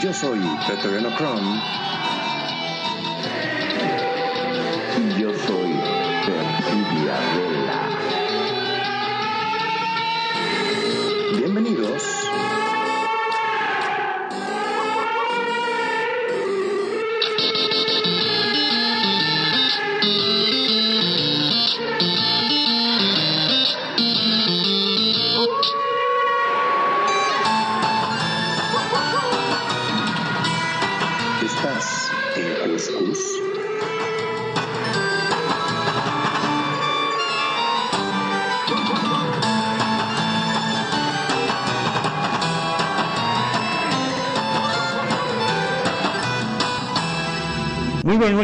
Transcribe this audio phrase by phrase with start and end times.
[0.00, 1.87] Yo soy Pretoriano Chrome.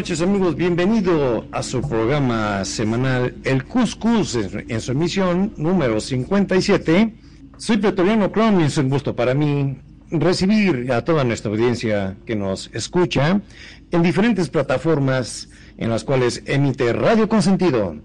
[0.05, 7.15] Noches amigos, bienvenido a su programa semanal El Cuscus en, su emisión número 57.
[7.57, 9.79] Soy Pretoriano Cron y es un gusto para mí
[10.11, 13.41] recibir a toda nuestra audiencia que nos escucha
[13.89, 17.95] en diferentes plataformas en las cuales emite Radio Consentido.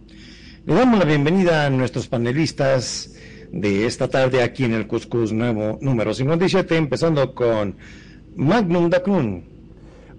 [0.65, 3.15] Le damos la bienvenida a nuestros panelistas
[3.53, 7.77] de esta tarde aquí en el Cuscus nuevo número 57, empezando con
[8.37, 9.60] Magnum Dacrun.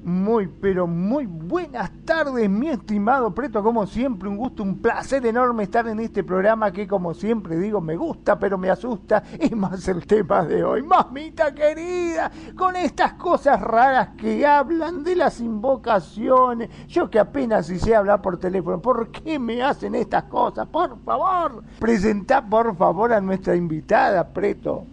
[0.04, 3.62] Muy, pero muy buenas tardes, mi estimado Preto.
[3.62, 7.80] Como siempre, un gusto, un placer enorme estar en este programa que, como siempre digo,
[7.82, 9.24] me gusta, pero me asusta.
[9.40, 15.16] Y más el tema de hoy, mamita querida, con estas cosas raras que hablan de
[15.16, 16.70] las invocaciones.
[16.88, 20.68] Yo que apenas si sé hablar por teléfono, ¿por qué me hacen estas cosas?
[20.68, 24.84] Por favor, presenta por favor a nuestra invitada, Preto.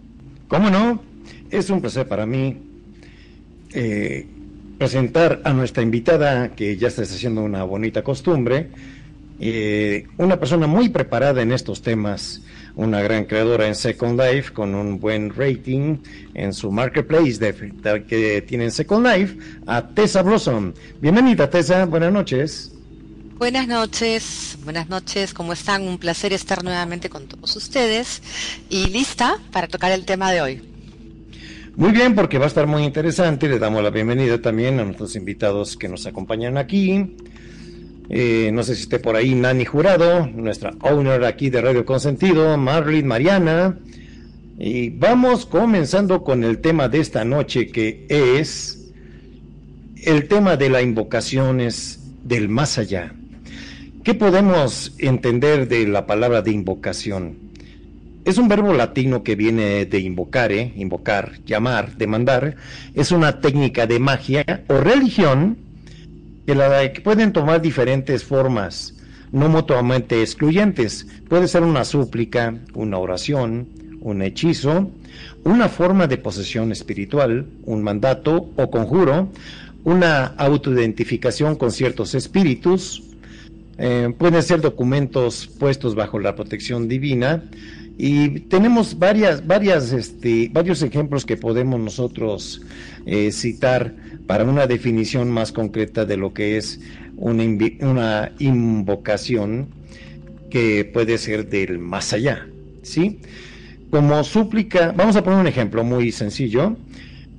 [0.47, 0.99] ¿Cómo no?
[1.49, 2.69] Es un placer para mí
[3.73, 4.27] eh,
[4.79, 8.69] presentar a nuestra invitada, que ya está haciendo una bonita costumbre,
[9.41, 12.41] eh, una persona muy preparada en estos temas,
[12.75, 15.97] una gran creadora en Second Life, con un buen rating
[16.33, 19.37] en su marketplace de, que tiene en Second Life,
[19.67, 20.73] a Tessa Blossom.
[21.01, 22.71] Bienvenida, Tessa, buenas noches.
[23.37, 25.87] Buenas noches, buenas noches, ¿cómo están?
[25.87, 28.21] Un placer estar nuevamente con todos ustedes
[28.69, 30.68] y lista para tocar el tema de hoy.
[31.79, 33.47] Muy bien, porque va a estar muy interesante.
[33.47, 37.15] Le damos la bienvenida también a nuestros invitados que nos acompañan aquí.
[38.09, 42.57] Eh, no sé si esté por ahí Nani Jurado, nuestra owner aquí de Radio Consentido,
[42.57, 43.79] Marlene Mariana.
[44.57, 48.91] Y vamos comenzando con el tema de esta noche que es
[50.03, 53.13] el tema de las invocaciones del más allá.
[54.03, 57.48] ¿Qué podemos entender de la palabra de invocación?
[58.25, 62.55] Es un verbo latino que viene de invocare, invocar, llamar, demandar.
[62.93, 65.57] Es una técnica de magia o religión
[66.45, 68.95] que, la, que pueden tomar diferentes formas,
[69.31, 71.07] no mutuamente excluyentes.
[71.27, 73.69] Puede ser una súplica, una oración,
[74.01, 74.91] un hechizo,
[75.43, 79.29] una forma de posesión espiritual, un mandato o conjuro,
[79.85, 83.03] una autoidentificación con ciertos espíritus,
[83.81, 87.43] eh, pueden ser documentos puestos bajo la protección divina
[88.01, 92.61] y tenemos varias, varias, este, varios ejemplos que podemos nosotros
[93.05, 93.93] eh, citar
[94.25, 96.79] para una definición más concreta de lo que es
[97.17, 97.43] una,
[97.81, 99.67] una invocación
[100.49, 102.47] que puede ser del más allá,
[102.83, 103.19] ¿sí?
[103.89, 106.77] Como súplica, vamos a poner un ejemplo muy sencillo.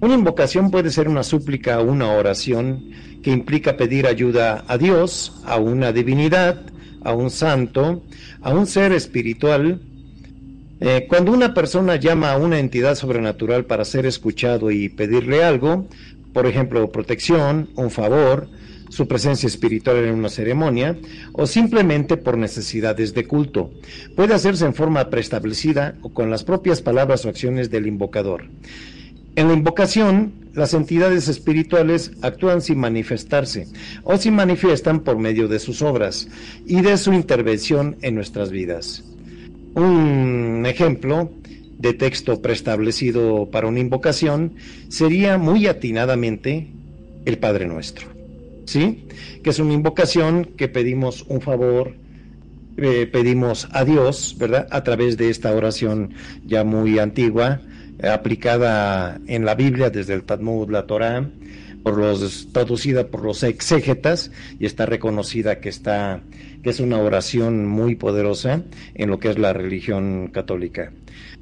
[0.00, 2.91] Una invocación puede ser una súplica o una oración
[3.22, 6.66] que implica pedir ayuda a Dios, a una divinidad,
[7.02, 8.02] a un santo,
[8.43, 9.81] a un ser espiritual.
[10.81, 15.87] Eh, cuando una persona llama a una entidad sobrenatural para ser escuchado y pedirle algo,
[16.32, 18.49] por ejemplo, protección, un favor,
[18.88, 20.97] su presencia espiritual en una ceremonia,
[21.32, 23.71] o simplemente por necesidades de culto,
[24.17, 28.44] puede hacerse en forma preestablecida o con las propias palabras o acciones del invocador.
[29.37, 33.69] En la invocación, las entidades espirituales actúan sin manifestarse
[34.03, 36.26] o se manifiestan por medio de sus obras
[36.67, 39.05] y de su intervención en nuestras vidas.
[39.75, 41.31] Un ejemplo
[41.78, 44.55] de texto preestablecido para una invocación
[44.88, 46.69] sería muy atinadamente
[47.25, 48.08] el Padre Nuestro,
[48.67, 49.06] ¿sí?
[49.43, 51.94] Que es una invocación que pedimos un favor,
[52.76, 54.67] eh, pedimos a Dios, ¿verdad?
[54.70, 56.12] A través de esta oración
[56.44, 57.61] ya muy antigua,
[58.02, 61.31] aplicada en la Biblia desde el Talmud, la Torá,
[61.82, 66.20] por los traducida por los exégetas y está reconocida que está
[66.62, 68.62] que es una oración muy poderosa
[68.95, 70.93] en lo que es la religión católica.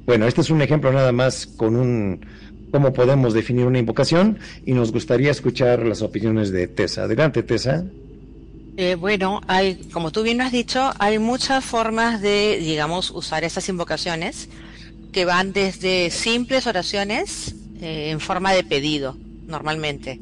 [0.05, 2.25] Bueno, este es un ejemplo nada más con un
[2.71, 7.03] cómo podemos definir una invocación y nos gustaría escuchar las opiniones de Tessa.
[7.03, 7.83] Adelante, Tessa.
[8.77, 13.67] Eh, bueno, hay, como tú bien has dicho, hay muchas formas de, digamos, usar esas
[13.67, 14.49] invocaciones
[15.11, 19.17] que van desde simples oraciones eh, en forma de pedido,
[19.47, 20.19] normalmente.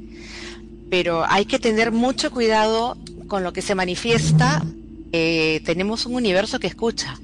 [0.90, 2.98] Pero hay que tener mucho cuidado
[3.28, 4.64] con lo que se manifiesta.
[5.12, 7.18] Eh, tenemos un universo que escucha.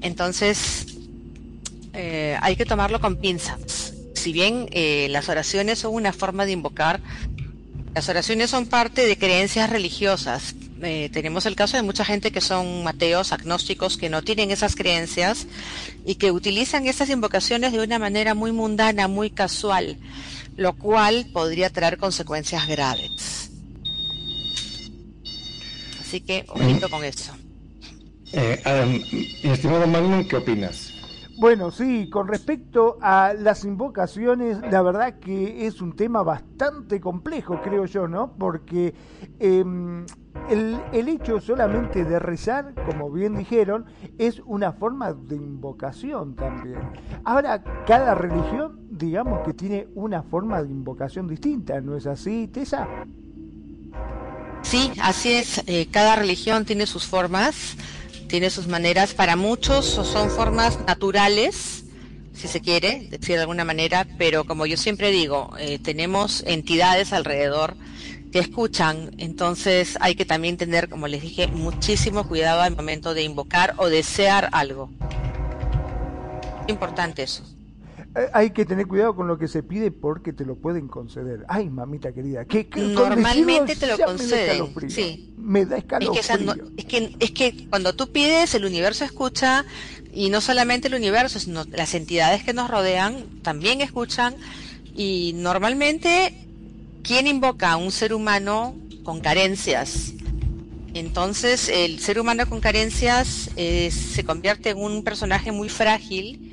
[0.00, 0.86] Entonces,
[1.92, 3.94] eh, hay que tomarlo con pinzas.
[4.14, 4.68] Si bien
[5.10, 7.00] las oraciones son una forma de invocar,
[7.94, 12.40] las oraciones son parte de creencias religiosas, eh, tenemos el caso de mucha gente que
[12.40, 15.46] son ateos, agnósticos, que no tienen esas creencias
[16.04, 19.96] y que utilizan esas invocaciones de una manera muy mundana, muy casual,
[20.56, 23.50] lo cual podría traer consecuencias graves.
[26.14, 27.32] Así que, ojito con eso.
[28.32, 28.62] Eh,
[29.42, 30.92] estimado Magnum, ¿qué opinas?
[31.40, 37.60] Bueno, sí, con respecto a las invocaciones, la verdad que es un tema bastante complejo,
[37.64, 38.36] creo yo, ¿no?
[38.38, 38.94] Porque
[39.40, 40.06] em,
[40.48, 46.78] el, el, hecho solamente de rezar, como bien dijeron, es una forma de invocación también.
[47.24, 52.86] Ahora, cada religión, digamos que tiene una forma de invocación distinta, ¿no es así, Tessa?
[54.64, 55.62] Sí, así es.
[55.66, 57.76] Eh, cada religión tiene sus formas
[58.34, 61.84] tiene sus maneras, para muchos son formas naturales,
[62.34, 67.12] si se quiere, decir de alguna manera, pero como yo siempre digo, eh, tenemos entidades
[67.12, 67.76] alrededor
[68.32, 73.22] que escuchan, entonces hay que también tener, como les dije, muchísimo cuidado al momento de
[73.22, 74.90] invocar o desear algo.
[76.66, 77.53] Importante eso.
[78.16, 81.44] Eh, hay que tener cuidado con lo que se pide porque te lo pueden conceder.
[81.48, 84.72] Ay, mamita querida, que normalmente te lo conceden.
[84.88, 85.30] sí.
[85.36, 86.54] Me da escalofrío.
[86.76, 89.66] Es que, es que, cuando tú pides, el universo escucha
[90.12, 94.36] y no solamente el universo, sino las entidades que nos rodean también escuchan
[94.96, 96.46] y normalmente
[97.02, 100.14] quién invoca a un ser humano con carencias.
[100.94, 106.43] Entonces el ser humano con carencias eh, se convierte en un personaje muy frágil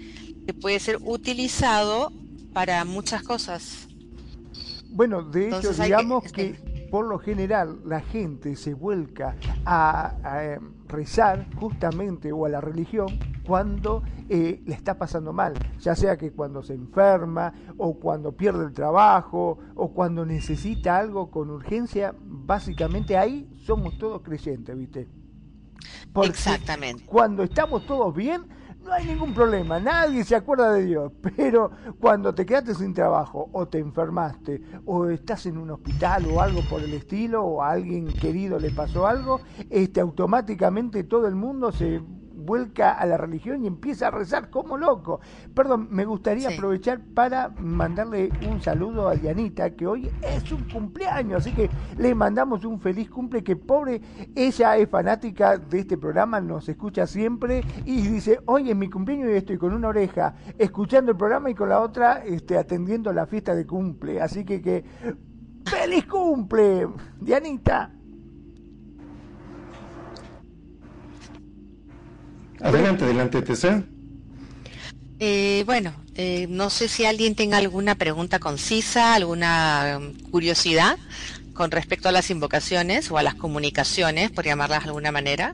[0.46, 2.12] que puede ser utilizado
[2.54, 3.88] para muchas cosas.
[4.90, 11.48] Bueno, de hecho, digamos que, por lo general la gente se vuelca a, eh, rezar
[11.56, 13.08] justamente o a la religión
[13.48, 18.66] cuando eh, le está pasando mal, ya sea que cuando se enferma o cuando pierde
[18.66, 25.08] el trabajo o cuando necesita algo con urgencia, básicamente ahí somos todos creyentes, ¿viste?
[26.24, 27.06] Exactamente.
[27.06, 28.44] Cuando estamos todos bien,
[28.84, 33.50] no hay ningún problema, nadie se acuerda de Dios, pero cuando te quedaste sin trabajo
[33.54, 37.72] o te enfermaste o estás en un hospital o algo por el estilo o a
[37.72, 42.02] alguien querido le pasó algo, este automáticamente todo el mundo se
[42.46, 45.22] vuelca a la religión y empieza a rezar como loco.
[45.54, 51.42] Perdón, me gustaría aprovechar para mandarle un saludo a Dianita, que hoy es su cumpleaños,
[51.42, 54.02] así que le mandamos un feliz cumple, que pobre,
[54.36, 59.30] ella es fanática de este programa, nos escucha siempre y dice, hoy es mi cumpleaños
[59.30, 63.26] y estoy con una oreja escuchando el programa y con la otra este, atendiendo la
[63.26, 64.22] fiesta de cumple.
[64.22, 64.84] Así que que...
[65.66, 66.88] ¡Feliz cumple!
[67.20, 68.01] Dianita.
[72.64, 73.84] Adelante, adelante, Tessa.
[75.20, 80.98] Eh, bueno, eh, no sé si alguien tenga alguna pregunta concisa, alguna um, curiosidad
[81.54, 85.54] con respecto a las invocaciones o a las comunicaciones, por llamarlas de alguna manera.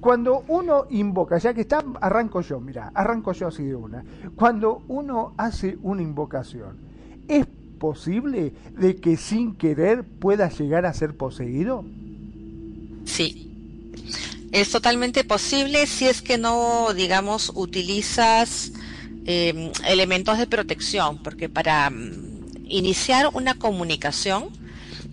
[0.00, 4.04] Cuando uno invoca, ya que está, arranco yo, mira, arranco yo así de una.
[4.36, 6.76] Cuando uno hace una invocación,
[7.28, 7.46] ¿es
[7.78, 11.84] posible de que sin querer pueda llegar a ser poseído?
[13.04, 13.51] Sí,
[14.52, 18.72] es totalmente posible si es que no, digamos, utilizas
[19.24, 24.50] em, elementos de protección, porque para mm, iniciar una comunicación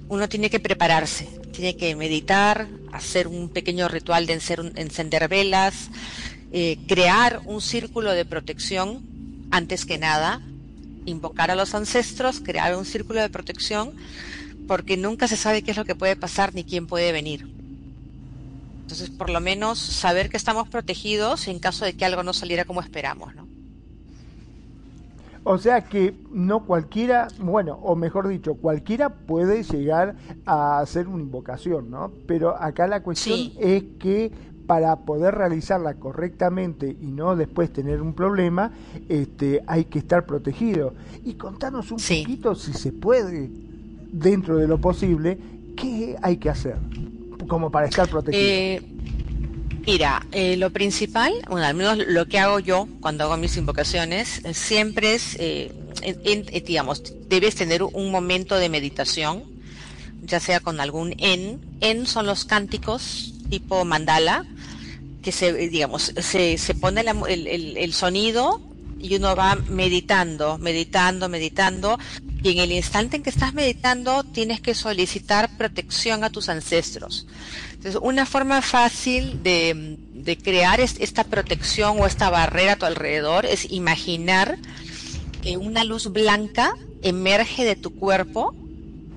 [0.10, 5.90] uno tiene que prepararse, tiene que meditar, hacer un pequeño ritual de encender velas,
[6.52, 9.02] eh, crear un círculo de protección
[9.52, 10.42] antes que nada,
[11.06, 13.94] invocar a los ancestros, crear un círculo de protección,
[14.68, 17.59] porque nunca se sabe qué es lo que puede pasar ni quién puede venir.
[18.90, 22.66] Entonces, por lo menos saber que estamos protegidos en caso de que algo no saliera
[22.66, 23.48] como esperamos, ¿no?
[25.44, 30.16] O sea que no cualquiera, bueno, o mejor dicho, cualquiera puede llegar
[30.48, 32.12] a hacer una invocación, ¿no?
[32.26, 34.32] Pero acá la cuestión es que
[34.66, 38.72] para poder realizarla correctamente y no después tener un problema,
[39.08, 40.96] este, hay que estar protegido.
[41.24, 42.24] Y contanos un Sí.
[42.24, 43.52] poquito, si se puede,
[44.12, 45.38] dentro de lo posible,
[45.76, 46.78] qué hay que hacer
[47.50, 48.42] como para estar protegido.
[48.42, 48.82] Eh,
[49.86, 54.40] mira, eh, lo principal, bueno, al menos lo que hago yo cuando hago mis invocaciones,
[54.46, 59.44] eh, siempre es, eh, en- eh, digamos, debes tener un momento de meditación,
[60.24, 61.60] ya sea con algún en.
[61.82, 64.46] En son los cánticos tipo mandala,
[65.22, 68.62] que se, digamos, se, se pone la el, el- el sonido
[69.02, 71.98] y uno va meditando, meditando, meditando,
[72.42, 77.28] y en el instante en que estás meditando tienes que solicitar protección a tus ancestros.
[77.74, 79.98] Entonces, una forma fácil de,
[80.44, 84.58] crear es- esta protección o esta barrera a tu alrededor es imaginar
[85.42, 88.54] que una luz blanca emerge de tu cuerpo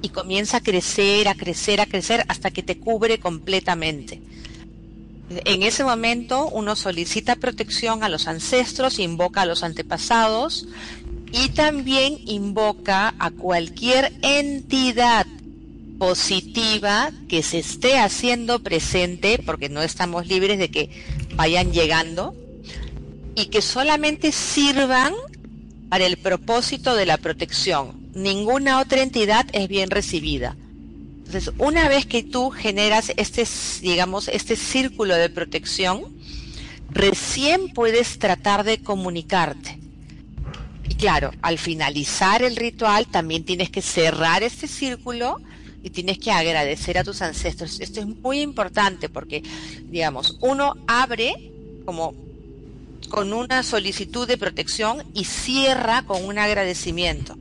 [0.03, 4.21] y comienza a crecer, a crecer, a crecer hasta que te cubre completamente.
[5.45, 10.67] En ese momento uno solicita protección a los ancestros, invoca a los antepasados
[11.33, 15.27] y también invoca a cualquier entidad
[15.99, 20.91] positiva que se esté haciendo presente, porque no estamos libres de que
[21.35, 22.35] vayan llegando,
[23.35, 25.15] y que solamente sirvan
[25.89, 28.11] para el propósito de la protección.
[28.15, 30.57] Ninguna otra entidad es bien recibida.
[31.19, 33.47] Entonces, una vez que tú generas este,
[33.81, 36.03] digamos, este círculo de protección,
[36.91, 39.82] recién puedes tratar de comunicarte.
[40.89, 45.41] Y claro, al finalizar el ritual también tienes que cerrar este círculo
[45.83, 47.81] y tienes que agradecer a tus ancestros.
[47.81, 49.43] Esto es muy importante porque,
[49.91, 51.51] digamos, uno abre
[51.85, 52.15] como
[53.09, 57.37] con una solicitud de protección y cierra con un agradecimiento.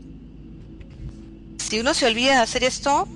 [1.57, 3.07] Si uno se olvida de hacer esto,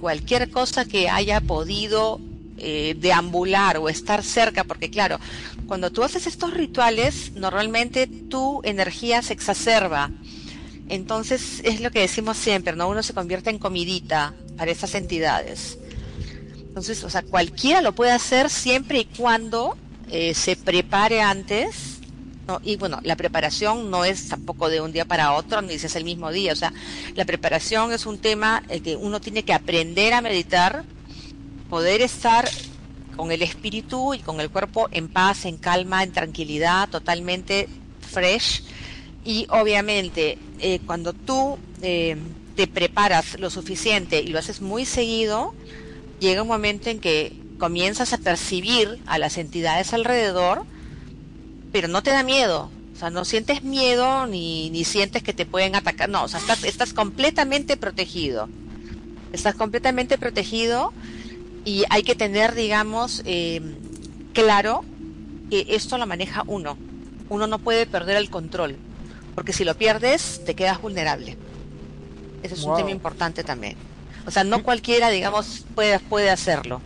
[0.00, 2.20] cualquier cosa que haya podido
[2.58, 5.18] eh, deambular o estar cerca, porque claro,
[5.70, 10.10] cuando tú haces estos rituales, normalmente tu energía se exacerba.
[10.88, 12.88] Entonces es lo que decimos siempre, ¿no?
[12.88, 15.78] Uno se convierte en comidita para esas entidades.
[16.56, 19.76] Entonces, o sea, cualquiera lo puede hacer siempre y cuando
[20.10, 22.00] eh, se prepare antes.
[22.48, 22.60] ¿no?
[22.64, 25.94] Y bueno, la preparación no es tampoco de un día para otro, ni si es
[25.94, 26.52] el mismo día.
[26.52, 26.72] O sea,
[27.14, 30.82] la preparación es un tema que uno tiene que aprender a meditar,
[31.68, 32.50] poder estar
[33.16, 37.68] con el espíritu y con el cuerpo en paz, en calma, en tranquilidad, totalmente
[38.00, 38.62] fresh.
[39.24, 42.16] Y obviamente, eh, cuando tú eh,
[42.56, 45.54] te preparas lo suficiente y lo haces muy seguido,
[46.18, 50.64] llega un momento en que comienzas a percibir a las entidades alrededor,
[51.72, 52.70] pero no te da miedo.
[52.94, 56.08] O sea, no sientes miedo ni, ni sientes que te pueden atacar.
[56.08, 58.48] No, o sea, estás, estás completamente protegido.
[59.32, 60.92] Estás completamente protegido
[61.64, 63.60] y hay que tener, digamos, eh,
[64.32, 64.84] claro
[65.50, 66.76] que esto lo maneja uno.
[67.28, 68.76] Uno no puede perder el control,
[69.34, 71.36] porque si lo pierdes, te quedas vulnerable.
[72.42, 72.70] Ese es Wow.
[72.72, 73.76] un tema importante también.
[74.26, 76.80] O sea, no cualquiera, digamos, puede, puede hacerlo.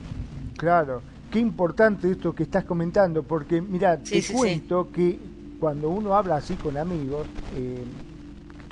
[0.57, 4.33] Claro, qué importante esto que estás comentando, porque mira, Sí, te sí, sí.
[4.33, 5.19] cuento que
[5.61, 7.27] cuando uno habla así con amigos,
[7.57, 7.85] eh,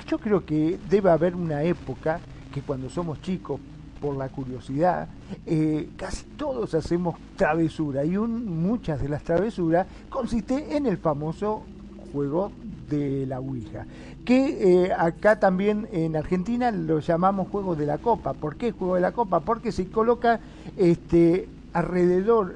[0.07, 2.19] yo creo que debe haber una época
[2.53, 3.59] que cuando somos chicos,
[4.03, 5.07] por la curiosidad,
[5.45, 11.63] eh, casi todos hacemos travesura y muchas de las travesuras consiste en el famoso
[12.11, 12.51] juego
[12.89, 13.85] de la Ouija,
[14.25, 18.33] que eh, acá también en Argentina lo llamamos juego de la copa.
[18.33, 19.39] ¿Por qué juego de la copa?
[19.39, 20.41] Porque se coloca
[20.75, 22.55] este alrededor,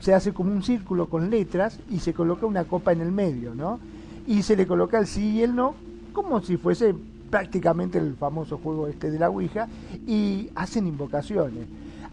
[0.00, 3.54] se hace como un círculo con letras y se coloca una copa en el medio,
[3.54, 3.78] ¿no?
[4.26, 5.74] Y se le coloca el sí y el no,
[6.14, 6.94] como si fuese
[7.32, 9.66] prácticamente el famoso juego este de la Ouija,
[10.06, 11.66] y hacen invocaciones.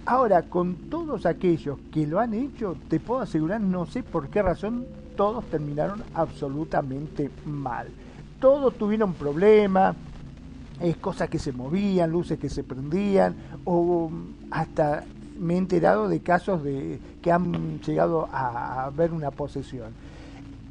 [0.05, 4.41] Ahora, con todos aquellos que lo han hecho, te puedo asegurar, no sé por qué
[4.41, 4.85] razón,
[5.17, 7.89] todos terminaron absolutamente mal.
[8.39, 9.93] Todos tuvieron problemas,
[10.79, 13.35] es cosas que se movían, luces que se prendían,
[13.65, 14.09] o
[14.51, 15.03] hasta
[15.37, 19.91] me he enterado de casos de que han llegado a, a ver una posesión.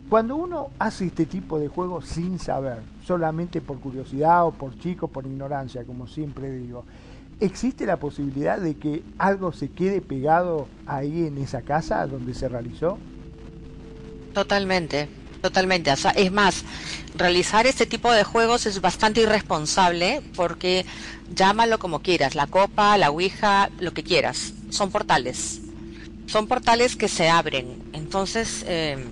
[0.08, 5.10] Cuando uno hace este tipo de juegos sin saber, solamente por curiosidad o por chicos,
[5.10, 6.86] por ignorancia, como siempre digo,
[7.40, 12.48] ¿existe la posibilidad de que algo se quede pegado ahí en esa casa donde se
[12.48, 12.96] realizó?
[14.32, 15.10] Totalmente,
[15.42, 15.92] totalmente.
[16.16, 16.64] Es más,
[17.14, 20.86] realizar este tipo de juegos es bastante irresponsable porque
[21.34, 24.54] llámalo como quieras, la copa, la ouija, lo que quieras.
[24.70, 25.60] Son portales.
[26.26, 27.82] Son portales que se abren.
[27.92, 29.04] Entonces, eh,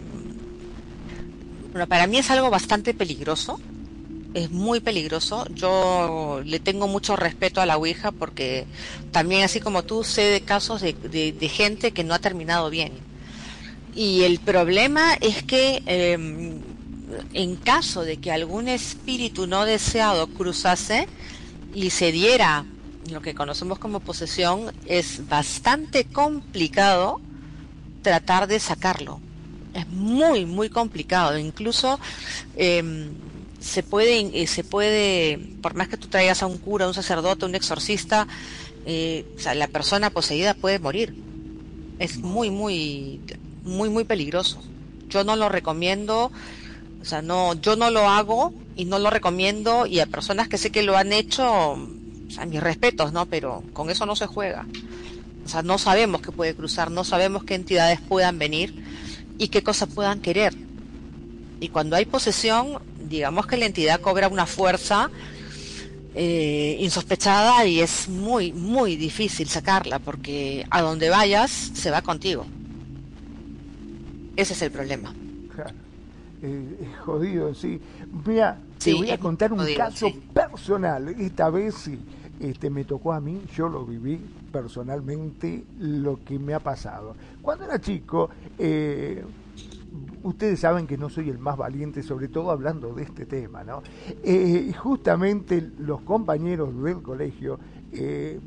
[1.77, 3.61] bueno, para mí es algo bastante peligroso.
[4.33, 5.47] Es muy peligroso.
[5.55, 8.65] Yo le tengo mucho respeto a la ouija porque
[9.13, 12.93] también, así como tú, sé de casos de, gente que no ha terminado bien.
[13.95, 16.63] Y el problema es que em,
[17.35, 21.09] en caso de que algún espíritu no deseado cruzase
[21.75, 22.65] y se diera
[23.11, 27.21] lo que conocemos como posesión, es bastante complicado
[28.01, 29.21] tratar de sacarlo.
[29.77, 31.39] Es muy, muy complicado.
[31.39, 32.01] Incluso
[32.57, 33.11] em,
[33.61, 37.45] se puede, eh, se puede, por más que tú traigas a un cura, un sacerdote,
[37.45, 38.27] un exorcista,
[38.87, 41.15] eh, o sea, la persona poseída puede morir.
[41.99, 43.21] Es muy, muy,
[43.65, 44.63] muy, muy peligroso.
[45.11, 46.33] Yo no lo recomiendo,
[47.03, 50.57] o sea, no, yo no lo hago y no lo recomiendo y a personas que
[50.57, 53.27] sé que lo han hecho, o sea, mis respetos, ¿no?
[53.27, 54.65] Pero con eso no se juega.
[55.45, 58.75] O sea, no sabemos qué puede cruzar, no sabemos qué entidades puedan venir
[59.39, 60.55] y qué cosas puedan querer.
[61.61, 62.79] Y cuando hay posesión,
[63.09, 65.11] digamos que la entidad cobra una fuerza
[66.15, 72.47] eh, insospechada y es muy, muy difícil sacarla porque a donde vayas se va contigo.
[74.37, 75.15] Ese es el problema.
[76.43, 77.81] Eh, es jodido, sí.
[78.27, 81.09] Mira, te voy a contar un caso personal.
[81.19, 81.99] Esta vez sí,
[82.41, 84.21] este, me tocó a mí, yo lo viví
[84.53, 87.15] personalmente, lo que me ha pasado.
[87.43, 89.25] Cuando era chico, eh,
[90.23, 93.83] ustedes saben que no soy el más valiente, sobre todo hablando de este tema, ¿no?
[94.23, 97.59] Eh, justamente los compañeros del colegio
[97.93, 98.41] eh,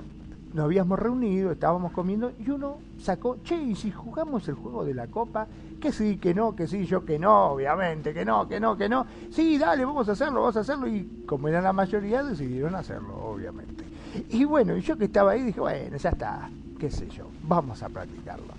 [0.54, 4.94] nos habíamos reunido, estábamos comiendo y uno sacó, che, ¿y si jugamos el juego de
[4.94, 5.48] la copa?
[5.80, 8.90] Que sí, que no, que sí, yo que no, obviamente, que no, que no, que
[8.90, 9.06] no.
[9.32, 10.88] Sí, dale, vamos a hacerlo, vamos a hacerlo.
[10.88, 13.86] Y como era la mayoría, decidieron hacerlo, obviamente.
[14.30, 17.90] Y bueno, yo que estaba ahí dije, bueno, ya está, qué sé yo, vamos a
[17.90, 18.54] practicarlo.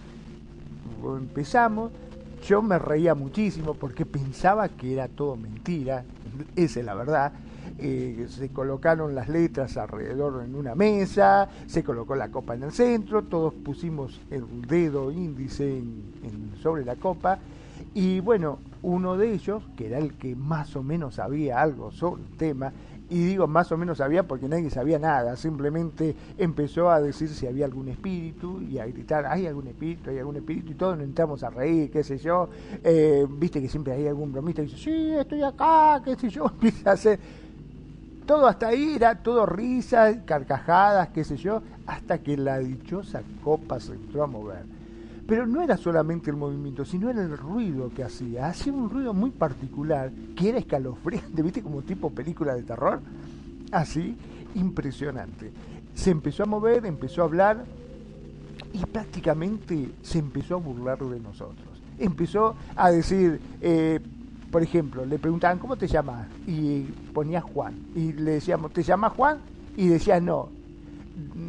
[1.16, 1.90] Empezamos,
[2.46, 6.04] yo me reía muchísimo porque pensaba que era todo mentira,
[6.54, 7.32] esa es la verdad.
[7.82, 12.72] Eh, se colocaron las letras alrededor en una mesa, se colocó la copa en el
[12.72, 15.82] centro, todos pusimos el dedo índice
[16.60, 17.38] sobre la copa
[17.94, 22.22] y bueno, uno de ellos, que era el que más o menos sabía algo sobre
[22.22, 22.72] el tema,
[23.08, 27.48] y digo más o menos sabía porque nadie sabía nada, simplemente empezó a decir si
[27.48, 31.04] había algún espíritu y a gritar, hay algún espíritu, hay algún espíritu, y todos nos
[31.04, 32.48] entramos a reír, qué sé yo,
[32.84, 36.46] eh, viste que siempre hay algún bromista que dice, sí, estoy acá, qué sé yo,
[36.52, 37.18] empieza a hacer,
[38.30, 43.80] todo hasta ahí era todo risas, carcajadas, qué sé yo, hasta que la dichosa copa
[43.80, 44.64] se entró a mover
[45.26, 48.48] pero no era solamente el movimiento, sino era el ruido que hacía.
[48.48, 51.62] Hacía un ruido muy particular, que era escalofriante, ¿viste?
[51.62, 53.00] Como tipo película de terror.
[53.70, 54.16] Así,
[54.56, 55.52] impresionante.
[55.94, 57.64] Se empezó a mover, empezó a hablar
[58.72, 61.80] y prácticamente se empezó a burlar de nosotros.
[61.96, 64.00] Empezó a decir, eh,
[64.50, 66.26] por ejemplo, le preguntaban, ¿cómo te llamas?
[66.46, 66.82] Y
[67.12, 67.74] ponía Juan.
[67.94, 69.38] Y le decíamos, ¿te llamas Juan?
[69.76, 70.48] Y decía, no.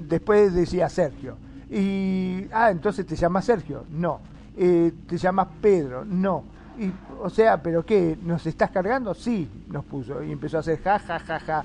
[0.08, 1.38] Después decía Sergio
[1.72, 3.86] y, ah, entonces te llamas Sergio.
[3.90, 4.20] No.
[4.58, 6.04] Eh, te llamas Pedro.
[6.04, 6.44] No.
[6.78, 8.18] Y, o sea, ¿pero qué?
[8.22, 9.14] ¿Nos estás cargando?
[9.14, 10.22] Sí, nos puso.
[10.22, 11.64] Y empezó a hacer ja, ja, ja, ja.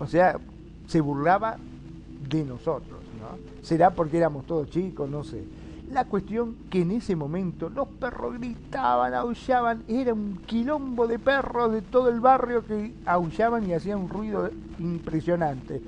[0.00, 0.36] O sea,
[0.88, 1.56] se burlaba
[2.28, 3.38] de nosotros, ¿no?
[3.62, 5.44] Será porque éramos todos chicos, no sé.
[5.90, 11.72] La cuestión que en ese momento los perros gritaban, aullaban, era un quilombo de perros
[11.72, 15.80] de todo el barrio que aullaban y hacían un ruido impresionante.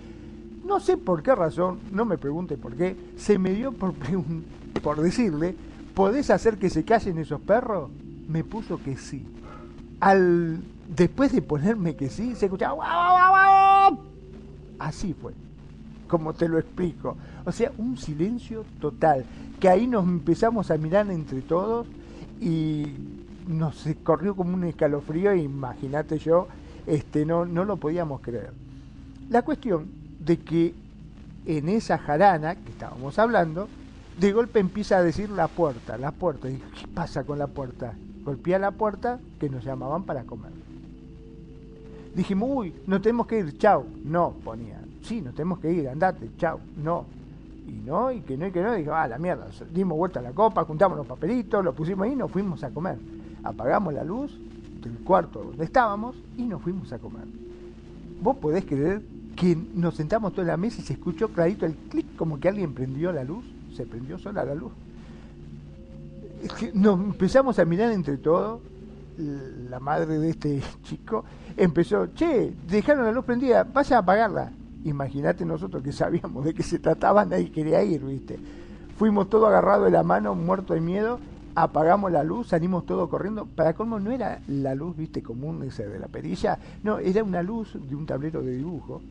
[0.65, 3.95] No sé por qué razón, no me pregunte por qué, se me dio por,
[4.83, 5.57] por decirle,
[5.95, 7.91] ¿podés hacer que se callen esos perros?
[8.29, 9.27] Me puso que sí.
[10.01, 13.99] Al después de ponerme que sí, se escuchaba ¡Guau,
[14.79, 15.33] Así fue,
[16.07, 17.17] como te lo explico.
[17.49, 19.25] O sea, un silencio total,
[19.59, 21.87] que ahí nos empezamos a mirar entre todos
[22.43, 22.85] y
[23.47, 26.47] nos corrió como un escalofrío, imagínate yo,
[26.87, 28.53] este no, no lo podíamos creer.
[29.31, 29.87] La cuestión
[30.21, 30.75] de que
[31.47, 33.67] en esa jarana que estábamos hablando,
[34.21, 36.51] de golpe empieza a decir la puerta, la puerta.
[36.51, 37.95] Y ¿qué pasa con la puerta?
[38.27, 40.53] Golpea la puerta que nos llamaban para comer.
[42.15, 43.87] Dijimos, uy, no tenemos que ir, chao.
[44.05, 46.61] No, ponía, sí, nos tenemos que ir, andate, chao.
[46.77, 47.17] No.
[47.69, 48.75] Y no, y que no, y que no.
[48.75, 49.49] Dije, ah, la mierda.
[49.73, 52.71] Dimos vuelta a la copa, juntamos los papelitos, los pusimos ahí y nos fuimos a
[52.71, 52.99] comer.
[53.45, 54.39] Apagamos la luz
[54.83, 57.27] del cuarto donde estábamos y nos fuimos a comer.
[58.23, 59.03] Vos podés creer
[59.37, 62.75] que nos sentamos toda la mesa y se escuchó clarito el clic como que alguien
[62.75, 63.45] prendió la luz,
[63.77, 64.73] se prendió sola la luz.
[66.75, 68.61] nos empezamos a mirar entre todos,
[69.71, 71.25] la madre de este chico
[71.57, 74.53] empezó, che, dejaron la luz prendida, vaya a apagarla.
[74.85, 78.39] Imagínate nosotros que sabíamos de qué se trataba, nadie quería ir, ¿viste?
[78.97, 81.19] Fuimos todos agarrados de la mano, muertos de miedo,
[81.55, 83.47] apagamos la luz, salimos todos corriendo.
[83.47, 87.43] Para colmo no era la luz, viste, común ese de la perilla, no, era una
[87.43, 89.03] luz de un tablero de dibujo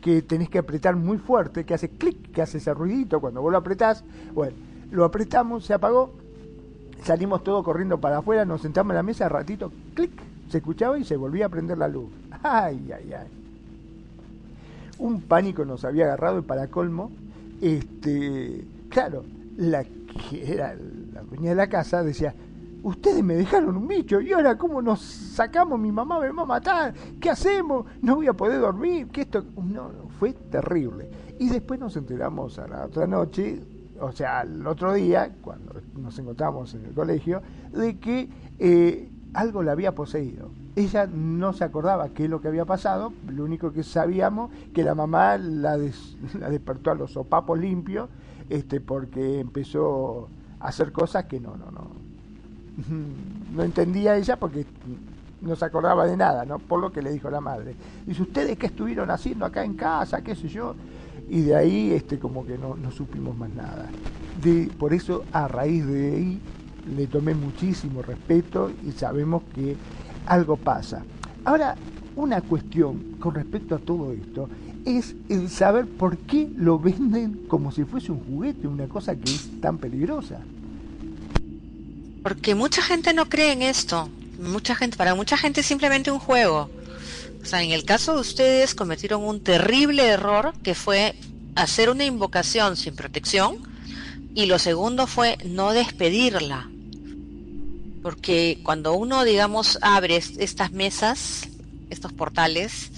[0.00, 3.52] que, tenés que apretar muy fuerte, que hace clic, que hace ese ruidito cuando vos
[3.52, 4.04] lo apretás.
[4.34, 4.56] Bueno,
[4.90, 6.12] lo apretamos, se apagó
[7.04, 10.10] salimos todos corriendo para afuera, nos sentamos en la mesa, ratito, clic,
[10.48, 12.10] se escuchaba y se volvía a prender la luz.
[12.42, 13.39] Ay, ay, ay.
[15.00, 17.10] Un pánico nos había agarrado y para colmo,
[17.60, 19.24] este, claro,
[19.56, 20.74] la que era
[21.12, 22.34] la dueña de la casa decía,
[22.82, 26.46] ustedes me dejaron un bicho y ahora cómo nos sacamos, mi mamá me va a
[26.46, 27.86] matar, ¿qué hacemos?
[28.02, 31.08] No voy a poder dormir, que esto no, fue terrible.
[31.38, 33.58] Y después nos enteramos a la otra noche,
[34.00, 37.40] o sea, al otro día, cuando nos encontramos en el colegio,
[37.72, 40.50] de que eh, algo la había poseído.
[40.76, 44.84] Ella no se acordaba qué es lo que había pasado, lo único que sabíamos que
[44.84, 45.76] la mamá la,
[46.38, 48.08] la despertó a los sopapos limpios,
[48.48, 50.28] este, porque empezó
[50.60, 51.90] a hacer cosas que no, no, no,
[53.54, 54.66] no entendía ella porque
[55.40, 56.58] no se acordaba de nada, ¿no?
[56.58, 57.74] Por lo que le dijo la madre.
[58.06, 60.22] Dice, ¿ustedes qué estuvieron haciendo acá en casa?
[60.22, 60.74] ¿Qué sé yo?
[61.28, 63.88] Y de ahí, este, como que no, no supimos más nada.
[64.78, 66.40] Por eso, a raíz de ahí,
[66.96, 69.76] le tomé muchísimo respeto y sabemos que
[70.30, 71.02] algo pasa.
[71.44, 71.74] Ahora,
[72.14, 74.48] una cuestión con respecto a todo esto
[74.86, 79.30] es el saber por qué lo venden como si fuese un juguete, una cosa que
[79.30, 80.38] es tan peligrosa.
[82.22, 84.08] Porque mucha gente no cree en esto.
[84.40, 86.70] Mucha gente, para mucha gente es simplemente un juego.
[87.42, 91.16] O sea, en el caso de ustedes cometieron un terrible error que fue
[91.56, 93.58] hacer una invocación sin protección
[94.34, 96.68] y lo segundo fue no despedirla.
[98.02, 101.48] Porque cuando uno, digamos, abre estas mesas,
[101.90, 102.90] estos portales,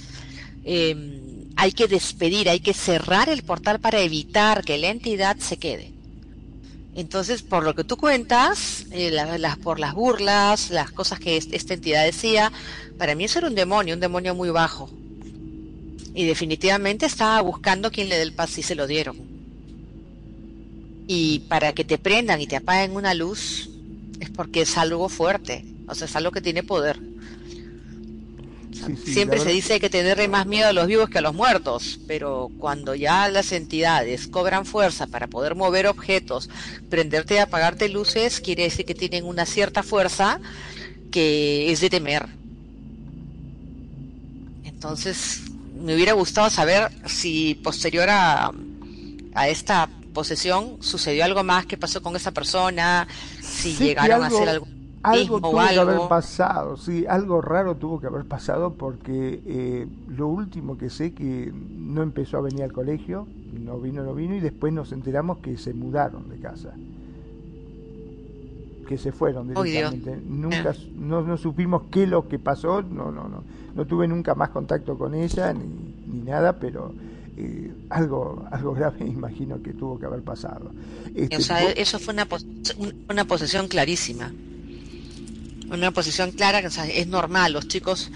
[0.64, 5.56] eh, hay que despedir, hay que cerrar el portal para evitar que la entidad se
[5.56, 5.92] quede.
[6.94, 9.16] Entonces, por lo que tú cuentas, eh,
[9.62, 12.52] por las burlas, las cosas que esta entidad decía,
[12.98, 14.90] para mí eso era un demonio, un demonio muy bajo.
[16.14, 19.16] Y definitivamente estaba buscando quien le dé el paz y se lo dieron.
[21.08, 23.70] Y para que te prendan y te apaguen una luz,
[24.22, 27.00] es porque es algo fuerte, o sea, es algo que tiene poder.
[29.04, 32.48] Siempre se dice que tenerle más miedo a los vivos que a los muertos, pero
[32.58, 36.48] cuando ya las entidades cobran fuerza para poder mover objetos,
[36.88, 40.40] prenderte y apagarte luces, quiere decir que tienen una cierta fuerza
[41.10, 42.26] que es de temer.
[44.64, 45.42] Entonces,
[45.80, 48.52] me hubiera gustado saber si posterior a,
[49.34, 53.06] a esta posesión sucedió algo más que pasó con esa persona,
[53.40, 54.66] si llegaron a hacer algo
[55.02, 60.28] algo tuvo que haber pasado, sí, algo raro tuvo que haber pasado porque eh, lo
[60.28, 64.40] último que sé que no empezó a venir al colegio, no vino, no vino y
[64.40, 66.72] después nos enteramos que se mudaron de casa,
[68.88, 70.20] que se fueron directamente.
[70.24, 73.42] nunca, no, no, supimos qué lo que pasó, no, no, no,
[73.74, 75.64] no tuve nunca más contacto con ella ni,
[76.06, 76.92] ni nada, pero
[77.36, 80.72] eh, algo, algo grave imagino que tuvo que haber pasado.
[81.14, 82.26] Este, o sea, eso fue una,
[83.08, 84.32] una posesión clarísima
[85.72, 88.10] una posición clara, que es normal, los chicos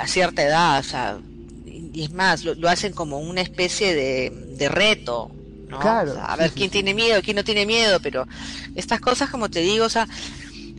[0.00, 1.18] a cierta edad, o sea,
[1.66, 5.30] y es más, lo, hacen como una especie de, reto,
[5.68, 5.80] ¿no?
[5.80, 8.26] a ver quién tiene miedo, quién no tiene miedo, pero
[8.74, 10.08] estas cosas, como te digo, o sea,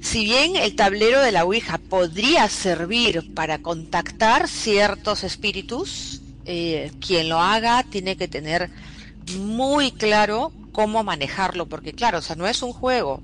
[0.02, 7.30] si bien el tablero de la Ouija podría servir para contactar ciertos espíritus, eh, quien
[7.30, 8.70] lo haga tiene que tener
[9.38, 13.22] muy claro cómo manejarlo, porque claro, o sea, no es un juego,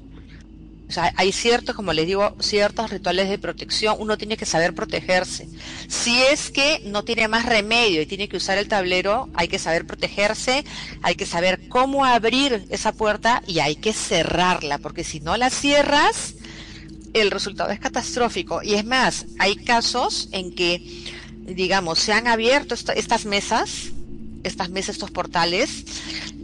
[0.92, 3.96] o sea, hay ciertos, como les digo, ciertos rituales de protección.
[4.00, 5.48] Uno tiene que saber protegerse.
[5.88, 9.58] Si es que no tiene más remedio y tiene que usar el tablero, hay que
[9.58, 10.66] saber protegerse,
[11.02, 15.50] hay que saber cómo abrir esa puerta y hay que cerrarla, porque si no la
[15.50, 16.36] cierras,
[17.14, 18.62] el resultado es catastrófico.
[18.62, 20.84] Y es más, hay casos en que,
[21.46, 23.92] digamos, se han abierto estas mesas,
[24.44, 25.86] estas mesas, estos portales,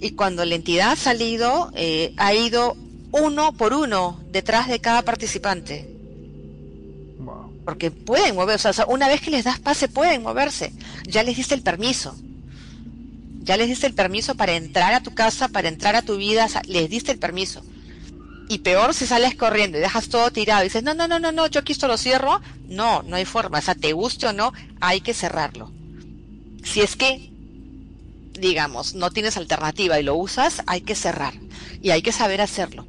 [0.02, 2.76] y cuando la entidad ha salido, eh, ha ido
[3.12, 5.94] uno por uno detrás de cada participante.
[7.66, 10.72] Porque pueden moverse, o sea, una vez que les das pase pueden moverse.
[11.06, 12.16] Ya les diste el permiso.
[13.42, 16.48] Ya les diste el permiso para entrar a tu casa, para entrar a tu vida,
[16.66, 17.64] les diste el permiso.
[18.50, 21.32] Y peor si sales corriendo y dejas todo tirado y dices, no, no, no, no,
[21.32, 22.42] no, yo aquí esto lo cierro.
[22.68, 23.60] No, no hay forma.
[23.60, 25.72] O sea, te guste o no, hay que cerrarlo.
[26.64, 27.30] Si es que,
[28.40, 31.34] digamos, no tienes alternativa y lo usas, hay que cerrar.
[31.82, 32.86] Y hay que saber hacerlo.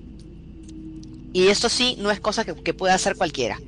[1.32, 3.60] Y esto sí no es cosa que, pueda hacer cualquiera.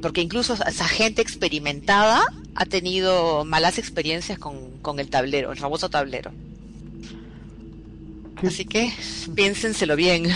[0.00, 2.22] Porque incluso esa gente experimentada
[2.54, 6.32] ha tenido malas experiencias con, el tablero, el famoso tablero.
[8.46, 8.92] Así que
[9.34, 10.26] piénsenselo bien.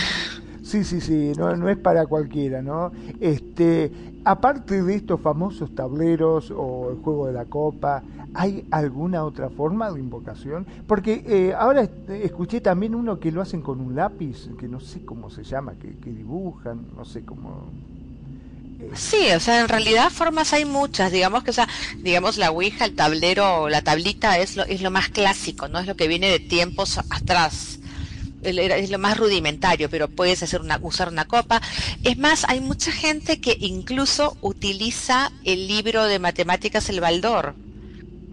[0.63, 2.91] Sí, sí, sí, no, no es para cualquiera, ¿no?
[3.19, 3.91] Este,
[4.25, 8.01] aparte de estos famosos tableros o el juego de la copa,
[8.33, 10.65] ¿hay alguna otra forma de invocación?
[10.87, 15.05] Porque eh, ahora escuché también uno que lo hacen con un lápiz, que no sé
[15.05, 17.65] cómo se llama, que, que dibujan, no sé cómo...
[18.95, 22.85] Sí, o sea, en realidad formas hay muchas, digamos que, o sea, digamos la Ouija,
[22.85, 25.79] el tablero, la tablita es lo, es lo más clásico, ¿no?
[25.79, 27.79] Es lo que viene de tiempos atrás.
[28.43, 31.61] Es lo más rudimentario, pero puedes hacer una, usar una copa.
[32.03, 37.55] Es más, hay mucha gente que incluso utiliza el libro de matemáticas El Baldor.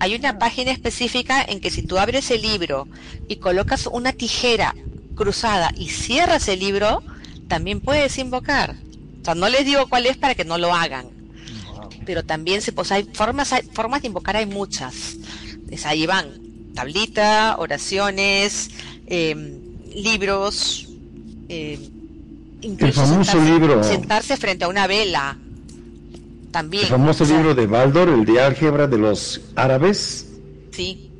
[0.01, 2.89] Hay una página específica en que si tú abres el libro
[3.29, 4.75] y colocas una tijera
[5.15, 7.03] cruzada y cierras el libro,
[7.49, 8.77] también puedes invocar.
[9.21, 11.09] O sea, no les digo cuál es para que no lo hagan.
[12.07, 15.17] Pero también se, pues hay formas, hay formas de invocar, hay muchas.
[15.71, 18.71] Es, ahí van tablita, oraciones,
[19.07, 19.60] eh,
[19.95, 20.89] libros,
[21.49, 21.79] eh,
[22.63, 23.85] el famoso sentarse, libro.
[23.85, 25.37] sentarse frente a una vela.
[26.51, 26.85] También.
[26.85, 30.27] El famoso o sea, libro de Baldor, el de álgebra de los árabes.
[30.73, 31.11] Sí,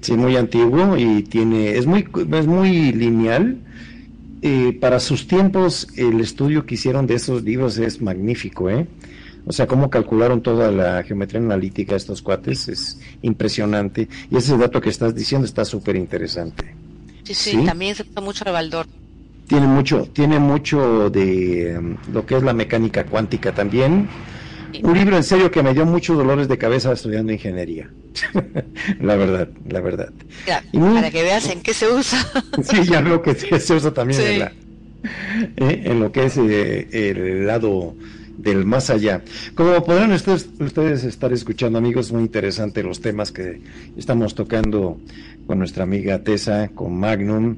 [0.00, 3.58] Sí, muy antiguo y tiene es muy es muy lineal.
[4.40, 8.86] Eh, para sus tiempos, el estudio que hicieron de esos libros es magnífico, ¿eh?
[9.44, 14.08] O sea, cómo calcularon toda la geometría analítica estos cuates es impresionante.
[14.30, 16.77] Y ese dato que estás diciendo está súper interesante.
[17.34, 17.64] Sí, sí, Sí.
[17.64, 18.86] también se usa mucho el baldor.
[19.46, 24.08] Tiene mucho, tiene mucho de um, lo que es la mecánica cuántica también.
[24.82, 27.88] Un libro en serio que me dio muchos dolores de cabeza estudiando ingeniería.
[29.00, 30.10] la verdad, la verdad.
[30.44, 32.18] Claro, Y muy- para que veas en qué se usa.
[32.62, 34.26] Sí, ya veo que se se usa también Sí.
[34.32, 34.52] en, la-
[35.56, 37.94] eh, en lo que es eh, el lado
[38.36, 39.22] del más allá.
[39.54, 43.60] Como podrán ustedes, ustedes estar escuchando, amigos, muy interesante los temas que
[43.96, 44.98] estamos tocando
[45.48, 47.56] con nuestra amiga Tessa, con Magnum,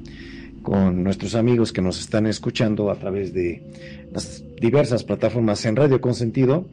[0.63, 3.61] con nuestros amigos que nos están escuchando a través de
[4.13, 6.65] las diversas plataformas en Radio Consentido.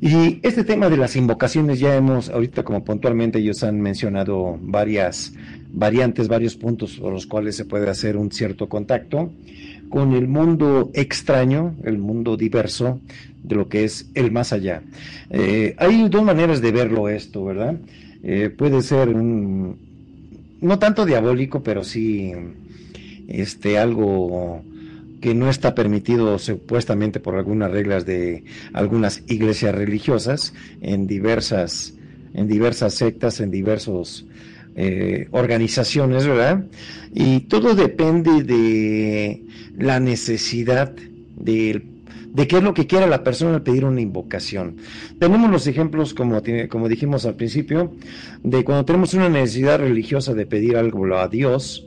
[0.00, 5.32] Y este tema de las invocaciones ya hemos, ahorita como puntualmente ellos han mencionado varias
[5.72, 9.32] variantes, varios puntos por los cuales se puede hacer un cierto contacto
[9.88, 13.00] con el mundo extraño, el mundo diverso
[13.42, 14.82] de lo que es el más allá.
[15.30, 17.76] Eh, hay dos maneras de verlo esto, ¿verdad?
[18.22, 19.91] Eh, puede ser un,
[20.62, 22.32] no tanto diabólico, pero sí
[23.28, 24.64] este algo
[25.20, 31.94] que no está permitido supuestamente por algunas reglas de algunas iglesias religiosas en diversas
[32.34, 34.24] en diversas sectas, en diversos
[34.74, 36.64] eh, organizaciones, ¿verdad?
[37.14, 39.44] Y todo depende de
[39.76, 40.94] la necesidad
[41.36, 41.82] de,
[42.32, 44.76] de qué es lo que quiera la persona al pedir una invocación.
[45.18, 47.92] Tenemos los ejemplos, como, como dijimos al principio,
[48.42, 51.86] de cuando tenemos una necesidad religiosa de pedir algo a Dios,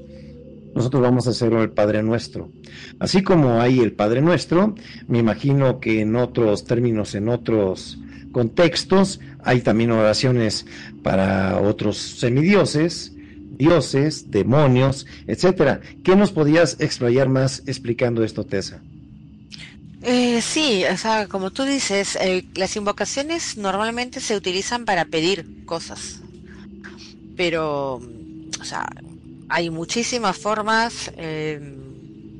[0.75, 2.51] nosotros vamos a hacerlo el Padre Nuestro.
[2.99, 4.75] Así como hay el Padre Nuestro,
[5.07, 7.97] me imagino que en otros términos, en otros
[8.31, 10.65] contextos, hay también oraciones
[11.01, 13.13] para otros semidioses,
[13.57, 15.79] dioses, demonios, etcétera.
[16.03, 18.81] ¿Qué nos podías explayar más explicando esto, Tessa?
[20.07, 25.65] Eh, sí, o sea, como tú dices, eh, las invocaciones normalmente se utilizan para pedir
[25.65, 26.21] cosas,
[27.35, 28.85] pero, o sea,
[29.49, 31.59] hay muchísimas formas eh,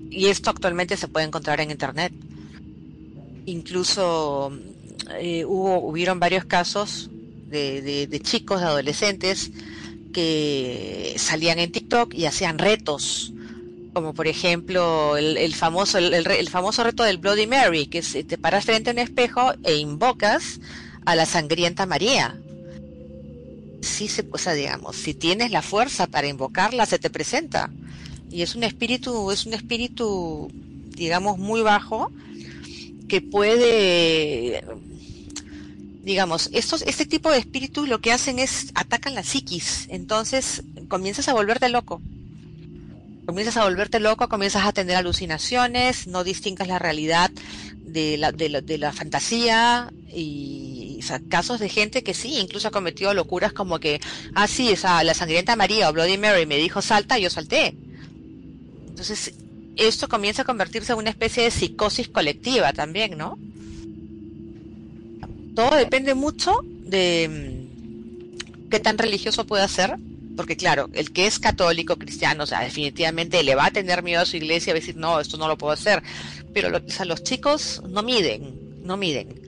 [0.10, 2.13] y esto actualmente se puede encontrar en internet.
[3.45, 4.51] Incluso
[5.19, 7.10] eh, hubo, hubieron varios casos
[7.47, 9.51] de, de- de chicos, de adolescentes
[10.13, 13.24] que salían en TikTok y hacían retos
[13.95, 18.25] como por ejemplo el, famoso el, el famoso reto del Bloody Mary, que es eh,
[18.25, 20.60] te paras frente a un espejo e invocas
[21.05, 22.38] a la sangrienta María.
[23.81, 27.69] Sí se, o digamos, si tienes la fuerza para invocarla, se te presenta.
[28.29, 30.51] Y es un espíritu, es un espíritu,
[30.89, 32.12] digamos, muy bajo
[33.08, 34.62] que puede,
[36.03, 39.88] digamos, estos, este tipo de espíritus lo que hacen es atacan la psiquis.
[39.89, 42.01] Entonces comienzas a volverte loco
[43.25, 47.31] comienzas a volverte loco, comienzas a tener alucinaciones, no distingas la realidad
[47.79, 53.53] de la, de la, fantasía y casos de gente que sí, incluso ha cometido locuras
[53.53, 54.01] como que,
[54.33, 57.75] ah, sí, esa, la sangrienta María o Bloody Mary me dijo salta, yo salté.
[58.88, 59.33] Entonces,
[59.75, 63.38] esto comienza a convertirse en una especie de psicosis colectiva también, ¿no?
[65.53, 69.97] Todo depende mucho de mm, qué tan religioso pueda ser,
[70.36, 74.21] porque claro, el que es católico, cristiano, o sea, definitivamente le va a tener miedo
[74.21, 76.04] a su iglesia va a decir, no, esto no lo puedo hacer.
[76.54, 79.41] Pero lo- o sea, los chicos no miden, no miden.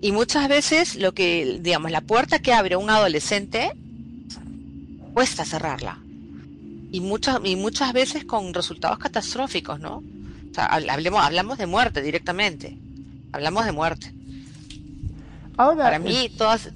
[0.00, 3.72] Y muchas veces lo que, digamos, la puerta que abre un adolescente,
[5.14, 5.98] cuesta cerrarla.
[6.90, 10.02] Y muchas, y muchas veces con resultados catastróficos, ¿no?
[10.50, 12.76] O sea, hablemos, hablamos de muerte directamente.
[13.32, 14.12] Hablamos de muerte.
[15.56, 16.70] Ahora, Para mí, todas.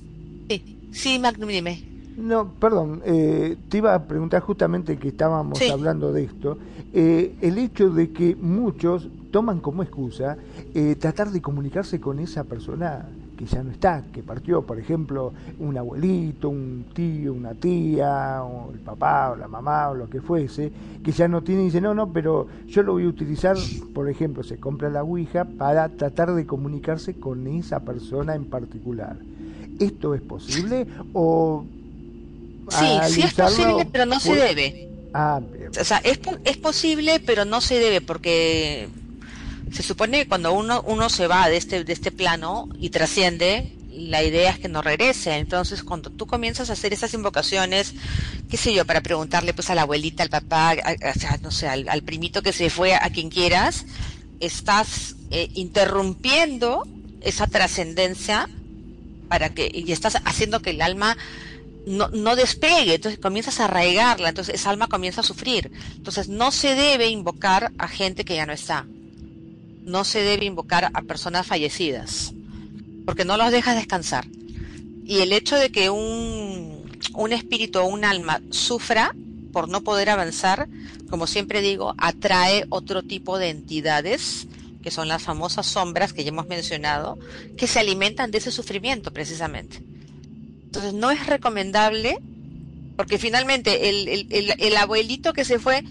[0.49, 1.83] Sí, sí Magnum, dime.
[2.16, 5.68] No, perdón, eh, te iba a preguntar justamente que estábamos Sí.
[5.70, 6.57] hablando de esto,
[6.94, 10.38] eh, el hecho de que muchos toman como excusa
[10.74, 15.35] eh, tratar de comunicarse con esa persona que ya no está, que partió, por ejemplo,
[15.59, 20.22] un abuelito, un tío, una tía, o el papá o la mamá o lo que
[20.22, 20.72] fuese,
[21.05, 23.57] que ya no tiene y dice, no, no, pero yo lo voy a utilizar,
[23.94, 29.18] por ejemplo, se compra la Ouija para tratar de comunicarse con esa persona en particular.
[29.79, 31.62] ¿Esto es posible o
[32.70, 34.88] Sí, sí es posible, pero no se debe.
[35.14, 35.70] Ah, bien.
[35.81, 38.88] O sea, es, es posible, pero no se debe, porque
[39.72, 43.72] se supone que cuando uno, uno se va de este, de este plano y trasciende,
[43.90, 45.37] la idea es que no regrese.
[45.37, 47.94] Entonces, cuando tú comienzas a hacer esas invocaciones,
[48.50, 51.66] qué sé yo, para preguntarle pues a la abuelita, al papá, a- a- no sé,
[51.68, 53.87] al, al primito que se fue, a quien quieras,
[54.40, 56.87] estás eh, interrumpiendo
[57.22, 58.48] esa trascendencia
[59.29, 61.16] para que, y estás haciendo que el alma
[61.87, 65.70] no, no despegue, entonces comienzas a arraigarla, entonces esa alma comienza a sufrir.
[65.96, 68.87] Entonces no se debe invocar a gente que ya no está.
[69.85, 72.35] No se debe invocar a personas fallecidas,
[73.05, 74.27] porque no los dejas descansar.
[75.05, 79.14] Y el hecho de que un, un espíritu o un alma sufra
[79.53, 80.68] por no poder avanzar,
[81.09, 84.49] como siempre digo, atrae otro tipo de entidades,
[84.83, 87.16] que son las famosas sombras que ya hemos mencionado,
[87.57, 89.83] que se alimentan de ese sufrimiento precisamente.
[90.77, 92.19] Entonces no es recomendable,
[92.97, 95.83] porque finalmente el, el- el- el abuelito que se fue,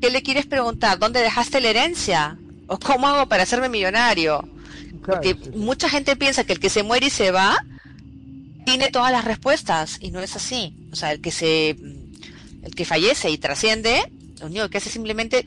[0.00, 0.98] ¿qué le quieres preguntar?
[0.98, 2.38] ¿Dónde dejaste la herencia?
[2.66, 4.40] ¿O cómo hago para hacerme millonario?
[5.02, 5.58] Claro, Porque sí, sí.
[5.58, 7.58] mucha gente piensa que el que se muere y se va
[8.64, 10.74] tiene todas las respuestas y no es así.
[10.92, 14.00] O sea, el que se el que fallece y trasciende,
[14.40, 15.44] lo único que hace es simplemente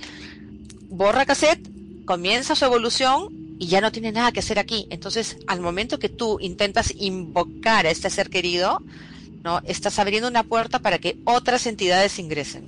[0.89, 1.67] borra cassette,
[2.05, 4.87] comienza su evolución y ya no tiene nada que hacer aquí.
[4.89, 8.81] Entonces, al momento que tú intentas invocar a este ser querido,
[9.43, 9.61] ¿no?
[9.65, 12.67] Estás abriendo una puerta para que otras entidades ingresen.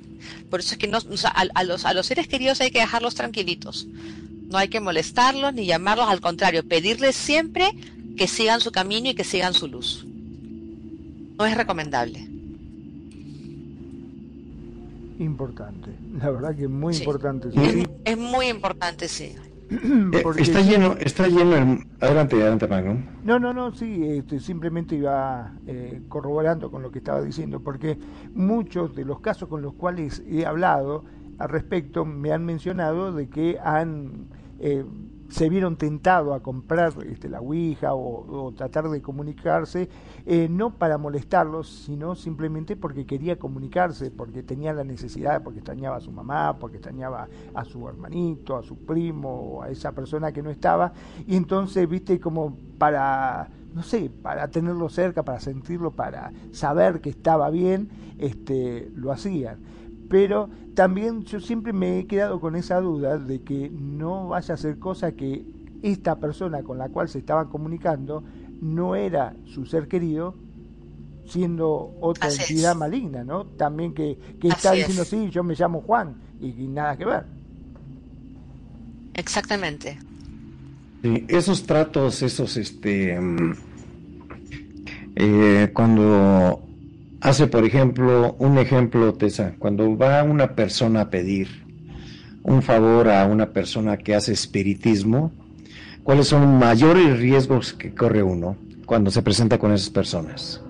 [0.49, 2.71] Por eso es que no, o sea, a, a los, a los seres queridos hay
[2.71, 3.87] que dejarlos tranquilitos.
[4.49, 7.71] No hay que molestarlos ni llamarlos, al contrario, pedirles siempre
[8.15, 10.05] que sigan su camino y que sigan su luz.
[11.37, 12.27] No es recomendable.
[15.19, 15.89] Importante,
[16.21, 16.99] la verdad que muy Sí.
[17.03, 17.49] importante.
[17.51, 17.87] Sí.
[18.05, 19.33] Es muy importante, sí.
[20.13, 21.79] Eh, porque- Está lleno, está lleno el...
[21.99, 23.03] Adelante, adelante, Magnum.
[23.23, 27.97] No, no, no, sí, este, simplemente iba eh, corroborando con lo que estaba diciendo, porque
[28.33, 31.03] muchos de los casos con los cuales he hablado
[31.37, 34.27] al respecto me han mencionado de que han
[34.59, 34.85] eh,
[35.29, 39.89] se vieron tentados a comprar este, la Ouija o, o tratar de comunicarse,
[40.25, 45.97] eh, no para molestarlos, sino simplemente porque quería comunicarse, porque tenía la necesidad, porque extrañaba
[45.97, 50.41] a su mamá, porque extrañaba a su hermanito, a su primo, a esa persona que
[50.41, 50.93] no estaba,
[51.25, 57.09] y entonces, viste, como para, no sé, para tenerlo cerca, para sentirlo, para saber que
[57.09, 59.76] estaba bien, este, lo hacían
[60.09, 64.57] pero también yo siempre me he quedado con esa duda de que no vaya a
[64.57, 65.45] ser cosa que
[65.81, 68.23] esta persona con la cual se estaban comunicando
[68.61, 70.35] no era su ser querido,
[71.25, 72.49] siendo otra Así es.
[72.49, 73.45] entidad maligna, ¿no?
[73.47, 75.05] También que, que Así está diciendo, es.
[75.05, 77.25] sí, yo me llamo Juan, y, y nada que ver.
[79.13, 79.99] Exactamente.
[81.01, 83.53] Sí, esos tratos, esos, este, mm,
[85.15, 86.66] eh, cuando
[87.21, 91.65] hace, por ejemplo, un ejemplo, Tessa, cuando va una persona a pedir
[92.43, 95.31] un favor a una persona que hace espiritismo,
[96.03, 100.61] ¿cuáles son mayores riesgos que corre uno cuando se presenta con esas personas?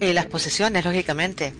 [0.00, 1.52] Las posesiones, lógicamente.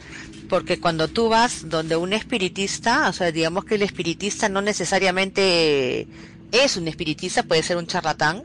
[0.48, 6.06] Porque cuando tú vas donde un espiritista, o sea, digamos que el espiritista no necesariamente
[6.50, 8.44] es un espiritista, puede ser un charlatán,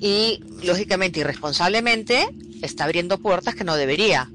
[0.00, 2.28] y lógicamente, irresponsablemente,
[2.62, 4.30] está abriendo puertas que no debería.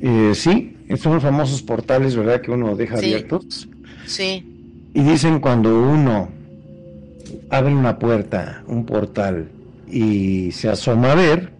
[0.00, 2.40] Eh, sí, son los famosos portales, ¿verdad?
[2.40, 3.06] Que uno deja Sí.
[3.06, 3.68] abiertos.
[4.06, 4.44] Sí,
[4.94, 6.28] Y dicen cuando uno
[7.50, 9.48] abre una puerta, un portal,
[9.90, 11.52] y se asoma a ver,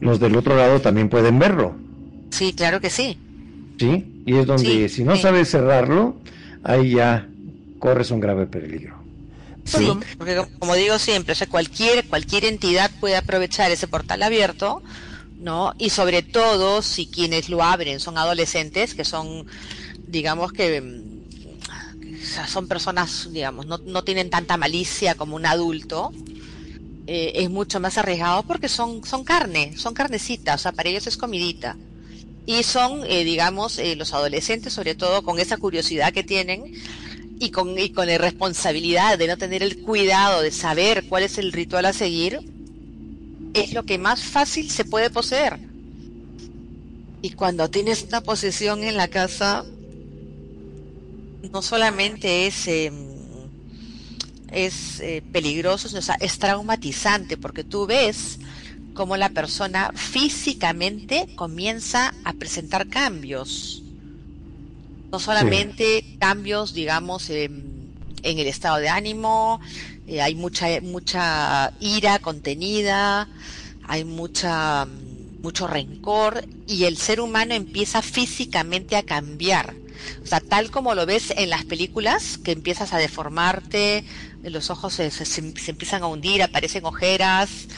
[0.00, 1.76] los del otro lado también pueden verlo,
[2.30, 3.18] sí, claro que sí.
[3.78, 4.22] ¿sí?
[4.26, 5.22] Y es donde Sí, si no sí.
[5.22, 6.16] sabes cerrarlo,
[6.62, 7.28] ahí ya
[7.78, 8.96] corres un grave peligro.
[9.64, 10.00] Sí, Bueno.
[10.18, 14.82] porque como- como digo siempre, o sea, cualquier, cualquier entidad puede aprovechar ese portal abierto,
[15.44, 15.74] ¿no?
[15.78, 19.46] Y sobre todo si quienes lo abren son adolescentes, que son,
[20.08, 26.12] digamos que, mm, son personas, digamos, no, no tienen tanta malicia como un adulto,
[27.06, 31.06] eh, es mucho más arriesgado porque son, son carne, son carnecitas, o sea, para ellos
[31.06, 31.76] es comidita.
[32.46, 36.72] Y son, eh, digamos, eh, los adolescentes, sobre todo con esa curiosidad que tienen
[37.38, 41.36] y con, y con la responsabilidad de no tener el cuidado de saber cuál es
[41.36, 42.53] el ritual a seguir,
[43.54, 45.58] es lo que más fácil se puede poseer.
[47.22, 49.64] Y cuando tienes una posesión en la casa,
[51.50, 52.92] no solamente es, eh,
[54.52, 58.38] es eh, peligroso, sino, o sea, es traumatizante, porque tú ves
[58.92, 63.82] cómo la persona físicamente comienza a presentar cambios.
[65.10, 67.92] No solamente cambios, digamos, en,
[68.22, 69.60] en el estado de ánimo,
[70.06, 73.28] eh, hay mucha, mucha ira contenida,
[73.82, 74.86] hay mucha,
[75.42, 79.74] mucho rencor y el ser humano empieza físicamente a cambiar.
[80.22, 84.04] O sea, tal como lo ves en las películas, que empiezas a deformarte,
[84.42, 87.68] los ojos se, se- se empiezan a hundir, aparecen ojeras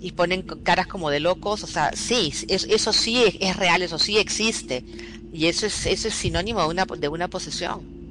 [0.00, 1.64] y ponen caras como de locos.
[1.64, 4.84] O sea, sí, es- eso sí es, real, eso sí existe.
[5.32, 6.60] Y eso es, eso es sinónimo
[6.96, 8.01] de una posesión.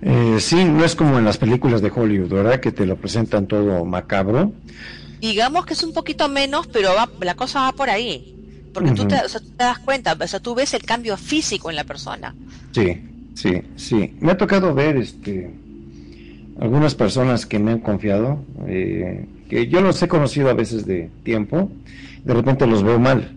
[0.00, 2.60] Eh, sí, no es como en las películas de Hollywood, ¿verdad?
[2.60, 4.52] Que te lo presentan todo macabro.
[5.20, 8.26] Digamos que es un poquito menos, pero va- la cosa va por ahí.
[8.72, 9.06] Porque tú, Ujú.
[9.06, 11.76] te, o sea, tú te das cuenta, o sea, tú ves el cambio físico en
[11.76, 12.36] la persona.
[12.72, 13.02] Sí,
[13.34, 14.14] sí, sí.
[14.20, 15.60] Me ha tocado ver este
[16.56, 21.10] algunas personas que me han confiado, eh, que yo los he conocido a veces de
[21.22, 21.70] tiempo,
[22.24, 23.36] de repente los veo mal.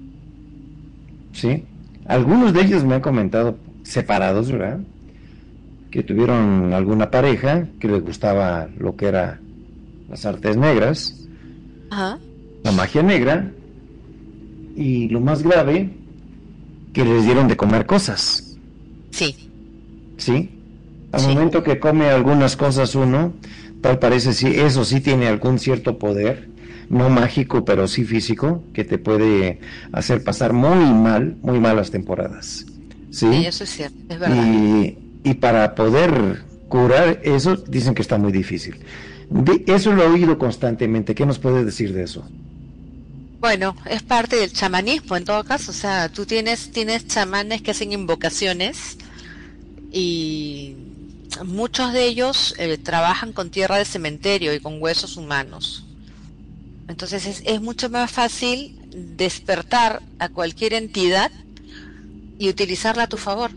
[1.32, 1.66] ¿Sí?
[2.06, 4.80] Algunos de ellos me han comentado separados, ¿verdad?
[5.92, 9.40] Que tuvieron alguna pareja que les gustaba lo que era
[10.10, 11.28] las artes negras,
[11.90, 12.18] Ajá.
[12.64, 13.52] la magia negra,
[14.76, 15.90] y lo más grave,
[16.94, 18.58] que les dieron de comer cosas.
[19.12, 19.36] Sí,
[20.18, 20.50] ¿sí?
[21.12, 21.28] Al Sí.
[21.28, 23.34] momento que come algunas cosas uno,
[23.82, 26.50] tal parece sí, eso sí tiene algún cierto poder,
[26.90, 29.60] no mágico, pero sí físico, que te puede
[29.92, 32.66] hacer pasar muy mal, muy malas temporadas,
[33.10, 33.28] ¿sí?
[33.34, 34.46] sí, eso es cierto, es verdad.
[34.46, 38.80] Y, y para poder curar eso, dicen que está muy difícil.
[39.68, 41.16] Eso lo he oído constantemente.
[41.16, 42.24] ¿Qué nos puedes decir de eso?
[43.40, 47.72] Bueno, es parte del chamanismo en todo caso, o sea, tú tienes, tienes chamanes que
[47.72, 48.98] hacen invocaciones
[49.92, 50.76] y
[51.44, 55.86] muchos de ellos eh, trabajan con tierra de cementerio y con huesos humanos.
[56.88, 61.32] Entonces es, es mucho más fácil despertar a cualquier entidad
[62.38, 63.50] y utilizarla a tu favor.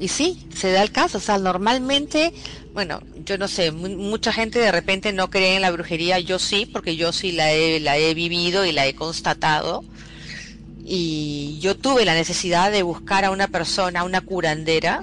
[0.00, 2.32] Y sí, se da el caso, o sea, normalmente,
[2.72, 6.38] bueno, yo no sé, mu- mucha gente de repente no cree en la brujería, yo
[6.38, 9.84] sí, porque yo sí la he, la he vivido y la he constatado.
[10.84, 15.02] Y yo tuve la necesidad de buscar a una persona, una curandera,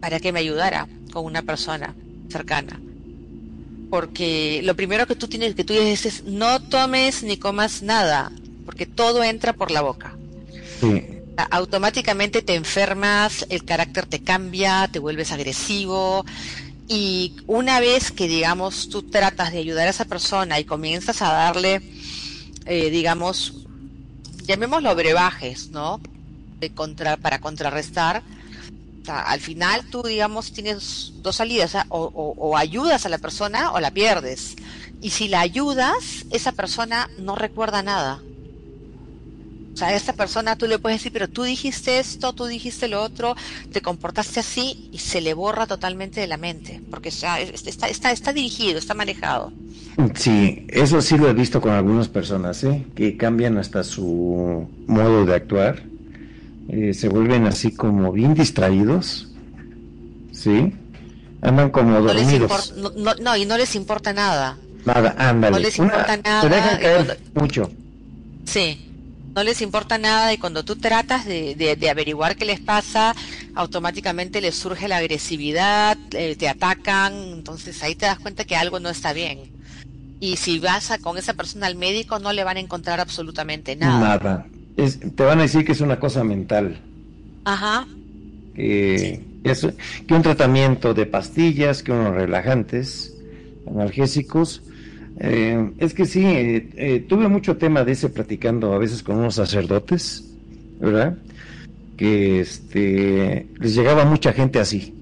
[0.00, 1.94] para que me ayudara con una persona
[2.30, 2.80] cercana.
[3.90, 8.30] Porque lo primero que tú tienes que tú dices es no tomes ni comas nada,
[8.66, 10.14] porque todo entra por la boca
[10.80, 11.02] Sí,
[11.50, 16.24] automáticamente te enfermas, el carácter te cambia, te vuelves agresivo
[16.88, 21.32] y una vez que digamos tú tratas de ayudar a esa persona y comienzas a
[21.32, 21.82] darle,
[22.64, 23.66] eh, digamos,
[24.44, 26.00] llamémoslo brebajes, ¿no?
[26.60, 28.22] De contra, para contrarrestar,
[29.06, 34.56] al final tú digamos tienes dos salidas, o ayudas a la persona o la pierdes.
[35.00, 38.20] Y si la ayudas, esa persona no recuerda nada.
[39.78, 42.88] O sea, a esta persona tú le puedes decir, pero tú dijiste esto, tú dijiste
[42.88, 43.36] lo otro,
[43.70, 47.86] te comportaste así y se le borra totalmente de la mente, porque ya es- está,
[47.86, 49.52] está, está dirigido, está manejado.
[50.14, 52.86] sí, eso sí lo he visto con algunas personas, ¿eh?
[52.96, 55.84] Que cambian hasta su modo de actuar.
[56.68, 59.28] Eh, se vuelven así como bien distraídos,
[60.32, 60.72] ¿sí?
[61.40, 62.74] Andan como dormidos.
[62.76, 64.58] no, no- no, y no les importa nada.
[64.84, 65.52] Nada, ándale.
[65.52, 67.70] no les Una- importa nada, Se dejan caer cuando- mucho.
[68.44, 68.87] Sí,
[69.38, 73.14] no les importa nada y cuando tú tratas de, de- de averiguar qué les pasa,
[73.54, 78.80] automáticamente les surge la agresividad, eh, te atacan, entonces ahí te das cuenta que algo
[78.80, 79.38] no está bien.
[80.18, 83.76] Y si vas a- con esa persona al médico no le van a encontrar absolutamente
[83.76, 84.00] nada.
[84.18, 84.46] Nada.
[84.76, 86.80] Es- te van a decir que es una cosa mental.
[87.44, 87.86] Ajá,
[88.56, 89.20] que
[90.10, 93.14] un tratamiento de pastillas, que unos relajantes,
[93.68, 94.62] analgésicos.
[95.20, 99.16] Eh, es que sí, eh, eh, tuve mucho tema de ese platicando a veces con
[99.16, 100.24] unos sacerdotes,
[100.80, 101.16] ¿verdad?
[101.96, 104.94] Que este, les llegaba mucha gente así.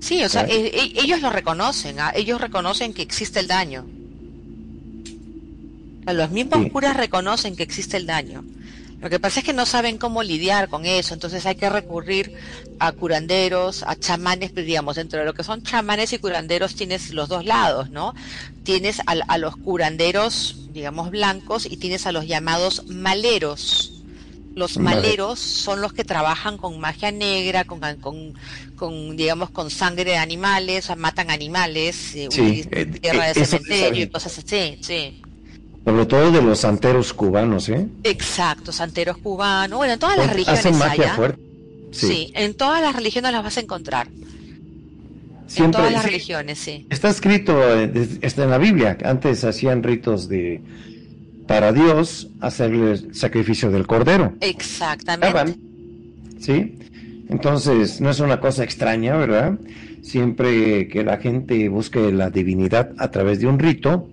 [0.00, 0.46] sí, o sea, Ah.
[0.48, 2.10] e- e- ellos lo reconocen, ¿ah?
[2.16, 3.84] ellos reconocen que existe el daño.
[6.06, 6.70] Los mismos Sí.
[6.70, 8.42] curas reconocen que existe el daño.
[9.00, 12.34] Lo que pasa es que no saben cómo lidiar con eso, entonces hay que recurrir
[12.78, 17.10] a curanderos, a chamanes, pues, digamos, dentro de lo que son chamanes y curanderos tienes
[17.10, 18.14] los dos lados, ¿no?
[18.62, 23.94] Tienes a, a los curanderos, digamos, blancos y tienes a los llamados maleros.
[24.54, 28.34] Los maleros son los que trabajan con magia negra, con, con,
[28.76, 33.30] con, digamos, con sangre de animales, o sea, matan animales, eh, Sí, eh, tierra de
[33.30, 35.22] eh, sí cementerio y cosas así, sí.
[35.84, 37.88] Sobre todo de los santeros cubanos, ¿eh?
[38.04, 41.16] Exacto, santeros cubanos, bueno, en todas las religiones Hacen magia ¿ah?
[41.16, 41.42] fuerte.
[41.92, 42.06] Sí.
[42.06, 42.32] Sí.
[42.36, 44.06] en todas las religiones las vas a encontrar.
[44.06, 44.24] en
[45.48, 46.86] Siempre todas las sí, religiones, sí.
[46.88, 48.96] Está escrito, eh, está en la Biblia.
[49.04, 50.60] Antes hacían ritos de
[51.50, 54.34] para Dios hacerle el sacrificio del cordero.
[54.40, 55.56] Exactamente.
[56.38, 56.78] ¿Sí?
[57.28, 59.58] Entonces, no es una cosa extraña, ¿verdad?
[60.00, 64.08] Siempre que la gente busque la divinidad a través de un rito,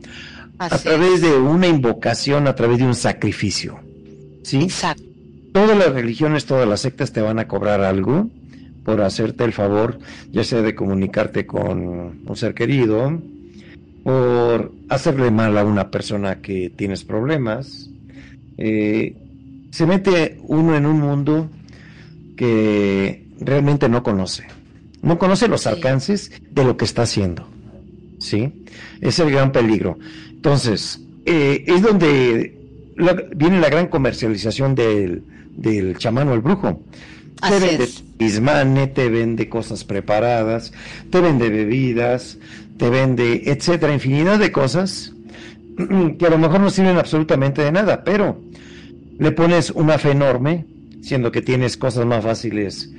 [0.60, 3.80] a través de una invocación, a través de un sacrificio.
[4.44, 4.62] ¿Sí?
[4.64, 5.04] Exacto.
[5.54, 8.30] Todas las religiones, todas las sectas te van a cobrar algo
[8.84, 10.00] por hacerte el favor,
[10.32, 11.80] ya sea de comunicarte con
[12.26, 13.22] un ser querido,
[14.04, 17.90] por hacerle mal a una persona que tienes problemas.
[18.58, 19.16] Eh,
[19.72, 21.50] se mete uno en un mundo
[22.38, 24.46] que realmente no conoce.
[25.02, 25.70] No conoce los Sí.
[25.70, 27.48] alcances de lo que está haciendo.
[28.20, 28.66] ¿Sí?
[29.02, 29.98] Es el gran peligro.
[30.38, 32.58] Entonces, eh, es donde
[32.96, 35.24] la- viene la gran comercialización del,
[35.56, 36.82] del chamán o el brujo.
[37.42, 37.88] Te vende
[38.20, 40.72] ismane, te vende cosas preparadas,
[41.12, 42.38] te vende bebidas,
[42.78, 45.14] te vende, etcétera, infinidad de cosas
[46.18, 48.42] que a lo mejor no sirven absolutamente de nada, pero
[49.20, 50.66] le pones una fe enorme,
[51.04, 52.90] siendo que tienes cosas más fáciles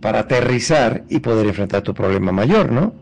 [0.00, 2.94] para aterrizar y poder enfrentar tu problema mayor, ¿no?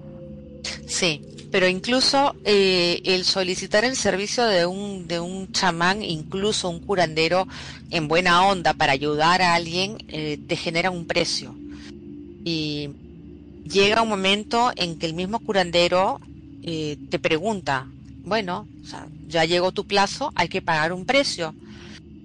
[0.87, 1.21] Sí,
[1.53, 7.47] pero incluso eh, el solicitar el servicio de un, de un chamán, incluso un curandero
[7.91, 11.55] en buena onda para ayudar a alguien, eh, te genera un precio.
[12.45, 12.89] Y
[13.65, 16.21] llega un momento en que el mismo curandero
[16.63, 17.87] eh, te pregunta,
[18.25, 18.67] bueno,
[19.29, 21.55] ya llegó tu plazo, hay que pagar un precio.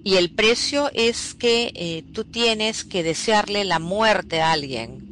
[0.04, 5.07] Y el precio es que eh, tú tienes que desearle la muerte a alguien.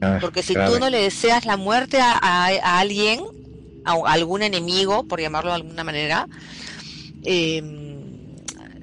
[0.00, 0.74] Ah, Porque si grave.
[0.74, 3.20] tú no le deseas la muerte a, a- a alguien,
[3.84, 6.28] a, a algún enemigo, por llamarlo de alguna manera,
[7.24, 7.62] eh,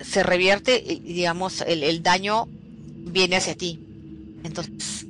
[0.02, 2.48] se revierte, digamos, el, el daño
[3.06, 3.80] viene hacia ti.
[4.44, 5.06] Entonces,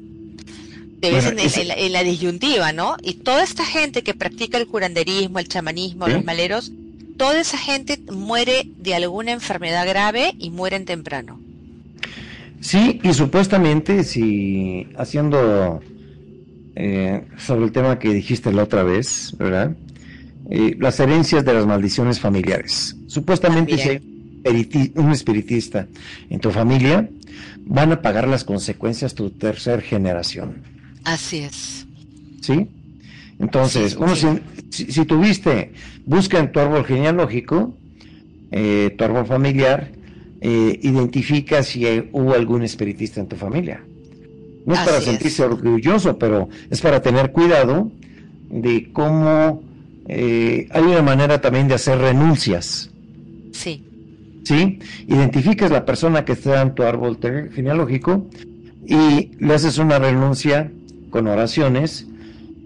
[1.02, 2.96] te ves Bueno, en, la, en la disyuntiva, ¿no?
[3.02, 6.72] Y toda esta gente que practica el curanderismo, el chamanismo, los maleros,
[7.18, 11.40] toda esa gente muere de alguna enfermedad grave y mueren temprano.
[12.62, 15.82] Sí, y supuestamente, si haciendo
[16.76, 19.76] eh, sobre el tema que dijiste la otra vez, ¿verdad?
[20.50, 22.96] Eh, las herencias de las maldiciones familiares.
[23.08, 24.04] Supuestamente, si También.
[24.46, 25.88] hay un espiritista
[26.30, 27.10] en tu familia,
[27.66, 30.62] van a pagar las consecuencias tu tercer generación.
[31.06, 31.86] Así es.
[32.42, 32.68] ¿Sí?
[33.40, 34.28] Entonces, Sí, uno sí.
[34.70, 35.72] si, si- si tuviste,
[36.06, 37.78] busca en tu árbol genealógico,
[38.52, 39.92] eh, tu árbol familiar,
[40.42, 43.84] eh, identifica si hay- hubo algún espiritista en tu familia.
[44.66, 47.92] No es para sentirse orgulloso, pero es para tener cuidado
[48.50, 49.62] de cómo
[50.08, 52.90] eh, hay una manera también de hacer renuncias.
[53.52, 53.84] Sí.
[54.44, 54.80] ¿sí?
[55.08, 57.18] Identificas la persona que está en tu árbol
[57.54, 58.28] genealógico
[58.86, 60.72] y le haces una renuncia
[61.10, 62.08] con oraciones,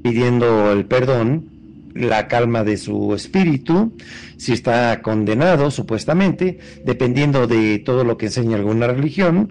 [0.04, 1.50] pidiendo el perdón,
[1.98, 3.96] la calma de su espíritu,
[4.38, 9.50] si está condenado supuestamente, dependiendo de todo lo que enseña alguna religión,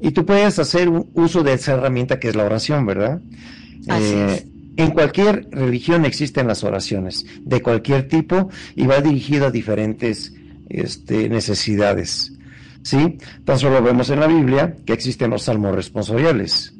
[0.00, 3.20] y tú puedes hacer uso de esa herramienta que es la oración, ¿verdad?
[3.88, 4.46] Así Eh, es.
[4.76, 10.32] en cualquier religión existen las oraciones, de cualquier tipo, y va dirigido a diferentes
[10.68, 12.32] este, necesidades.
[12.82, 13.18] ¿Sí?
[13.44, 16.72] Tan solo vemos en la Biblia que existen los salmos responsoriales.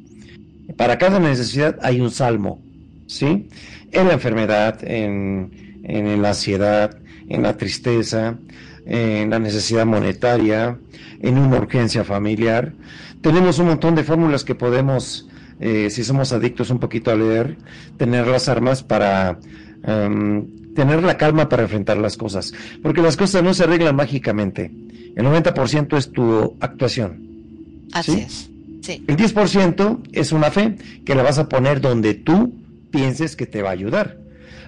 [0.76, 2.62] Para cada necesidad hay un salmo.
[3.06, 3.48] ¿Sí?
[3.92, 8.38] En la enfermedad, en, en la ansiedad, en la tristeza,
[8.86, 10.78] en la necesidad monetaria,
[11.20, 12.72] en una urgencia familiar.
[13.20, 15.28] Tenemos un montón de fórmulas que podemos
[15.60, 17.56] eh, si somos adictos un poquito a leer,
[17.96, 19.38] tener las armas para
[19.82, 22.52] em, tener la calma para enfrentar las cosas.
[22.82, 24.70] Porque las cosas no se arreglan mágicamente.
[25.16, 27.88] El 90% es tu actuación.
[27.92, 28.18] Así ¿Sí?
[28.20, 28.50] es.
[28.82, 29.04] Sí.
[29.08, 32.54] El 10% es una fe que la vas a poner donde tú
[32.90, 34.18] pienses que te va a ayudar.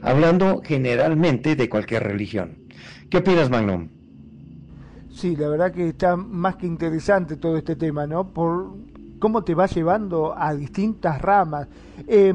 [0.02, 2.58] Hablando generalmente de cualquier religión.
[3.10, 3.88] ¿Qué opinas, Magnum?
[5.10, 8.28] Sí, la verdad que está más que interesante todo este tema, ¿no?
[8.28, 8.76] Por
[9.18, 11.68] cómo te va llevando a distintas ramas.
[12.06, 12.32] Eh,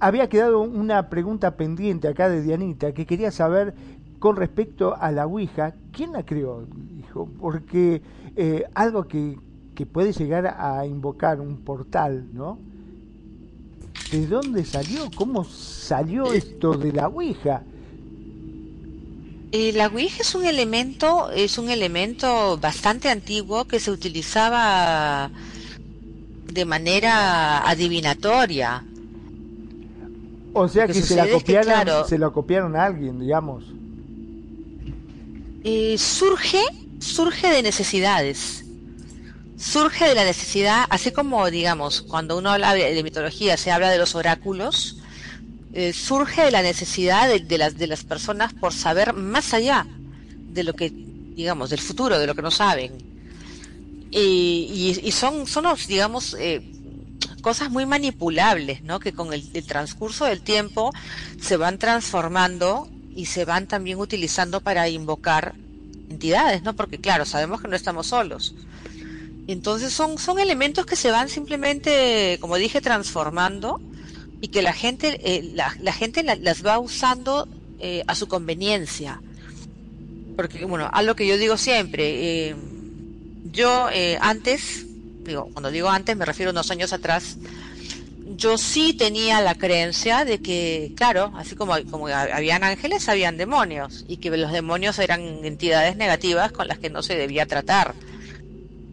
[0.00, 3.74] había quedado una pregunta pendiente acá de Dianita, que quería saber
[4.18, 6.64] con respecto a la Ouija, ¿quién la creó?
[6.94, 8.02] Dijo, porque
[8.36, 9.38] eh, algo que,
[9.74, 12.58] que puede llegar a invocar un portal, ¿no?
[14.10, 15.10] ¿De dónde salió?
[15.14, 17.62] ¿Cómo salió esto de la Ouija?
[19.52, 25.30] Eh, la Ouija es un elemento, es un elemento bastante antiguo que se utilizaba
[26.52, 28.84] de manera adivinatoria.
[30.54, 32.76] O sea Lo que, que se la sucede es que, copiaron, claro- se la copiaron
[32.76, 33.64] a alguien, digamos.
[35.64, 36.62] Eh, surge,
[36.98, 38.64] surge de necesidades.
[39.58, 43.98] Surge de la necesidad, así como, digamos, cuando uno habla de, mitología, se habla de
[43.98, 44.98] los oráculos,
[45.72, 49.86] eh, surge de la necesidad de, las, de las personas por saber más allá
[50.30, 52.98] de lo que, digamos, del futuro, de lo que no saben.
[54.10, 56.62] Y, y- son, son, digamos, eh,
[57.42, 59.00] cosas muy manipulables, ¿no?
[59.00, 60.92] Que con el, el transcurso del tiempo
[61.40, 65.54] se van transformando y se van también utilizando para invocar
[66.08, 66.74] entidades, ¿no?
[66.74, 68.54] Porque claro, sabemos que no estamos solos.
[69.48, 73.80] Entonces son, son elementos que se van simplemente, como dije, transformando
[74.40, 77.48] y que la gente, eh, la, gente la- las va usando
[77.80, 79.20] eh, a su conveniencia.
[80.36, 82.56] Porque, bueno, algo que yo digo siempre, eh,
[83.52, 84.84] yo eh, antes,
[85.24, 87.38] digo, cuando digo antes me refiero a unos años atrás,
[88.36, 94.04] yo sí tenía la creencia de que, claro, así como, como habían ángeles, habían demonios,
[94.06, 97.94] y que los demonios eran entidades negativas con las que no se debía tratar.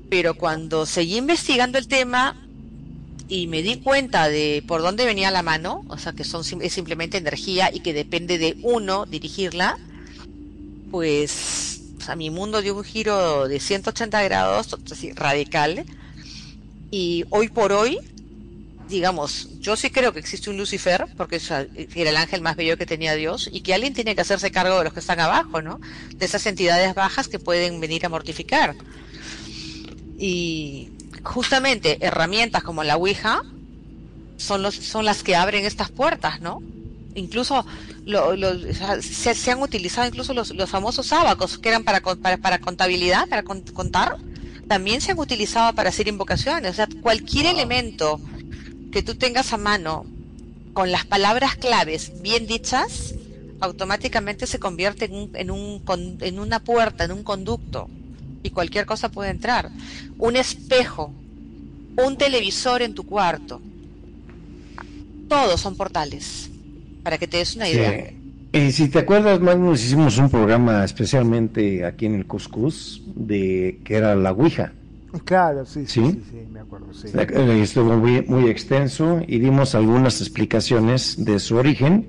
[0.10, 2.42] Pero cuando seguí investigando el tema
[3.28, 6.74] y me di cuenta de por dónde venía la mano, o sea que son es
[6.74, 9.78] simplemente energía y que depende de uno dirigirla,
[10.92, 14.78] pues o sea, mi mundo dio un giro de 180 grados,
[15.16, 15.86] radical.
[16.92, 17.98] Y hoy por hoy,
[18.88, 21.42] digamos, yo sí creo que existe un Lucifer, porque
[21.96, 24.78] era el ángel más bello que tenía Dios, y que alguien tiene que hacerse cargo
[24.78, 25.82] de los que están abajo, ¿no?
[26.16, 28.76] De esas entidades bajas que pueden venir a mortificar.
[30.18, 30.90] Y
[31.24, 33.42] justamente herramientas como la Ouija
[34.38, 36.62] son, los, son las que abren estas puertas, ¿no?
[37.16, 37.66] Incluso
[38.06, 38.36] lo-
[39.02, 43.28] se, se han utilizado incluso los, los famosos ábacos que eran para, para, para contabilidad,
[43.30, 44.18] para con- contar,
[44.68, 46.72] también se han utilizado para hacer invocaciones.
[46.72, 48.20] O sea, cualquier elemento
[48.92, 50.06] que tú tengas a mano
[50.74, 53.16] con las palabras claves bien dichas,
[53.62, 57.90] automáticamente se convierte en, un, en, un, en una puerta, en un conducto,
[58.46, 59.72] y cualquier cosa puede entrar.
[60.20, 61.12] Un espejo,
[61.98, 63.60] un televisor en tu cuarto,
[65.28, 66.50] todos son portales,
[67.04, 68.10] para que te des una idea.
[68.54, 68.60] Sí.
[68.60, 73.96] Y si te acuerdas, Magnus, hicimos un programa especialmente aquí en el Cuscus de que
[73.96, 74.72] era la Ouija.
[75.24, 76.12] Claro, sí, sí, ¿Sí?
[76.12, 77.08] sí, sí, me acuerdo, sí.
[77.14, 82.08] Eh, Estuvo muy, muy extenso y dimos algunas explicaciones de su origen.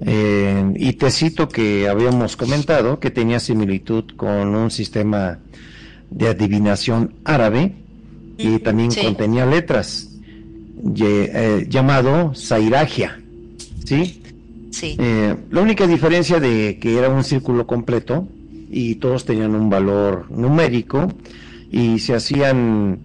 [0.00, 5.38] Eh, y te cito que habíamos comentado que tenía similitud con un sistema
[6.10, 7.72] de adivinación árabe
[8.38, 9.00] y también sí.
[9.02, 10.10] contenía letras
[10.92, 13.20] ye- eh, llamado Zairagia.
[13.84, 14.20] ¿Sí?
[14.70, 18.26] Sí, Eh, la única diferencia de que era un círculo completo
[18.70, 21.12] y todos tenían un valor numérico
[21.70, 22.98] y se hacían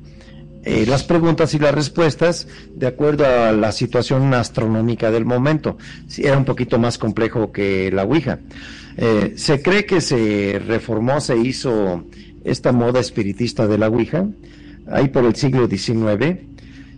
[0.70, 5.78] eh, las preguntas y las respuestas de acuerdo a la situación astronómica del momento.
[6.08, 8.40] Sí, era un poquito más complejo que la Ouija.
[8.98, 12.04] Eh, se cree que se reformó, se hizo
[12.44, 14.28] esta moda espiritista de la Ouija
[14.92, 16.40] ahí por el siglo XIX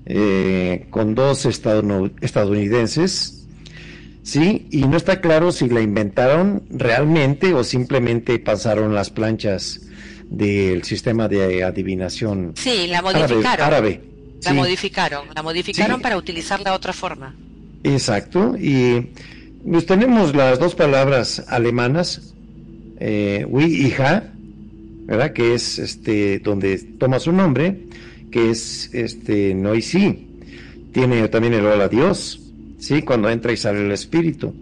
[0.05, 3.37] eh, con dos estadoun- estadounidenses
[4.23, 9.81] Sí, y no está claro si la inventaron realmente o simplemente pasaron las planchas
[10.31, 13.19] del sistema de adivinación sí, la árabe.
[13.27, 13.65] modificaron.
[13.67, 14.01] árabe.
[14.43, 16.03] La Sí, modificaron, la modificaron Sí.
[16.03, 17.35] para utilizarla de otra forma.
[17.83, 19.07] Exacto, y
[19.69, 22.33] pues tenemos las dos palabras alemanas,
[22.99, 24.31] eh, Wi y Ha,
[25.05, 25.33] ¿verdad?
[25.33, 27.81] Que es este donde toma su nombre,
[28.31, 30.27] que es este no y sí.
[30.93, 32.39] Tiene también el hola Dios,
[32.79, 33.01] ¿sí?
[33.03, 34.53] Cuando entra y sale el espíritu.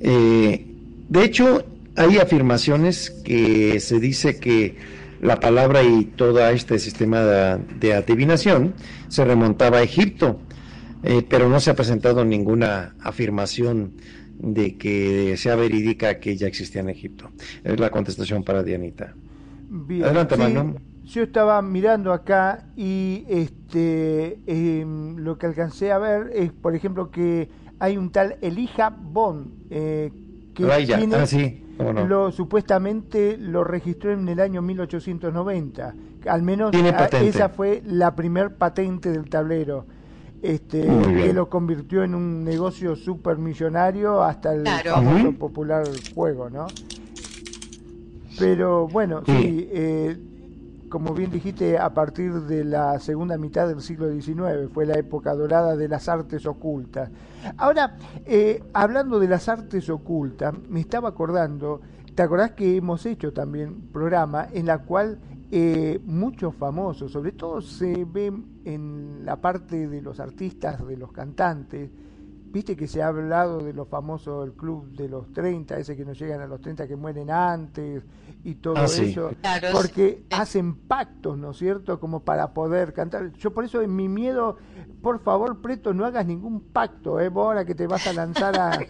[0.00, 0.64] Eh,
[1.08, 1.64] de hecho,
[2.00, 4.76] hay afirmaciones que se dice que
[5.20, 8.74] la palabra y todo este sistema de, adivinación
[9.08, 10.40] se remontaba a Egipto,
[11.02, 13.92] eh, pero no se ha presentado ninguna afirmación
[14.38, 17.30] de que sea verídica que ya existía en Egipto.
[17.62, 19.14] Es la contestación para Dianita.
[19.68, 21.12] Bien, Adelante, sí.
[21.12, 27.10] Yo estaba mirando acá y este em, lo que alcancé a ver es, por ejemplo,
[27.10, 27.48] que
[27.78, 30.10] hay un tal Elijah Bond eh,
[30.54, 32.06] que Raya, tiene- ah, sí, no.
[32.06, 35.94] lo supuestamente lo registró en el año 1890.
[36.28, 39.86] Al menos a- esa fue la primer patente del tablero.
[40.42, 44.92] Este, que lo convirtió en un negocio supermillonario hasta el Claro.
[44.94, 46.66] famoso popular juego, ¿no?
[48.38, 50.16] Pero bueno, sí, eh,
[50.90, 55.34] como bien dijiste, a partir de la segunda mitad del siglo XIX fue la época
[55.34, 57.10] dorada de las artes ocultas.
[57.56, 61.80] Ahora, eh, hablando de las artes ocultas, me estaba acordando,
[62.14, 65.20] ¿te acordás que hemos hecho también programa en la cual
[65.52, 71.12] eh, muchos famosos, sobre todo se ven en la parte de los artistas, de los
[71.12, 71.90] cantantes,
[72.52, 76.04] Viste que se ha hablado de los famosos del club de los 30, ese que
[76.04, 78.02] no llegan a los 30 que mueren antes
[78.42, 79.10] y todo Ah, sí.
[79.12, 82.00] eso, Claro, porque es- hacen pactos, ¿no es cierto?
[82.00, 83.32] Como para poder cantar.
[83.34, 84.56] Yo por eso en mi miedo,
[85.00, 87.28] por favor, Preto, no hagas ningún pacto, ¿eh?
[87.28, 88.80] Vos ahora que te vas a lanzar a,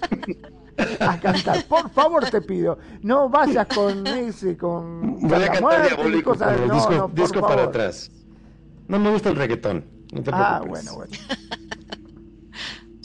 [1.00, 1.62] a cantar.
[1.68, 5.96] Por favor, te pido, no vayas con ese, con, Voy a la cantar muerte y
[5.96, 6.58] diabólico cosas.
[6.61, 7.68] el No, disco, no, por disco para favor.
[7.68, 8.11] atrás.
[8.88, 9.84] No me gusta el reggaetón.
[10.14, 10.90] No te Ah, preocupes.
[10.94, 11.16] bueno, bueno.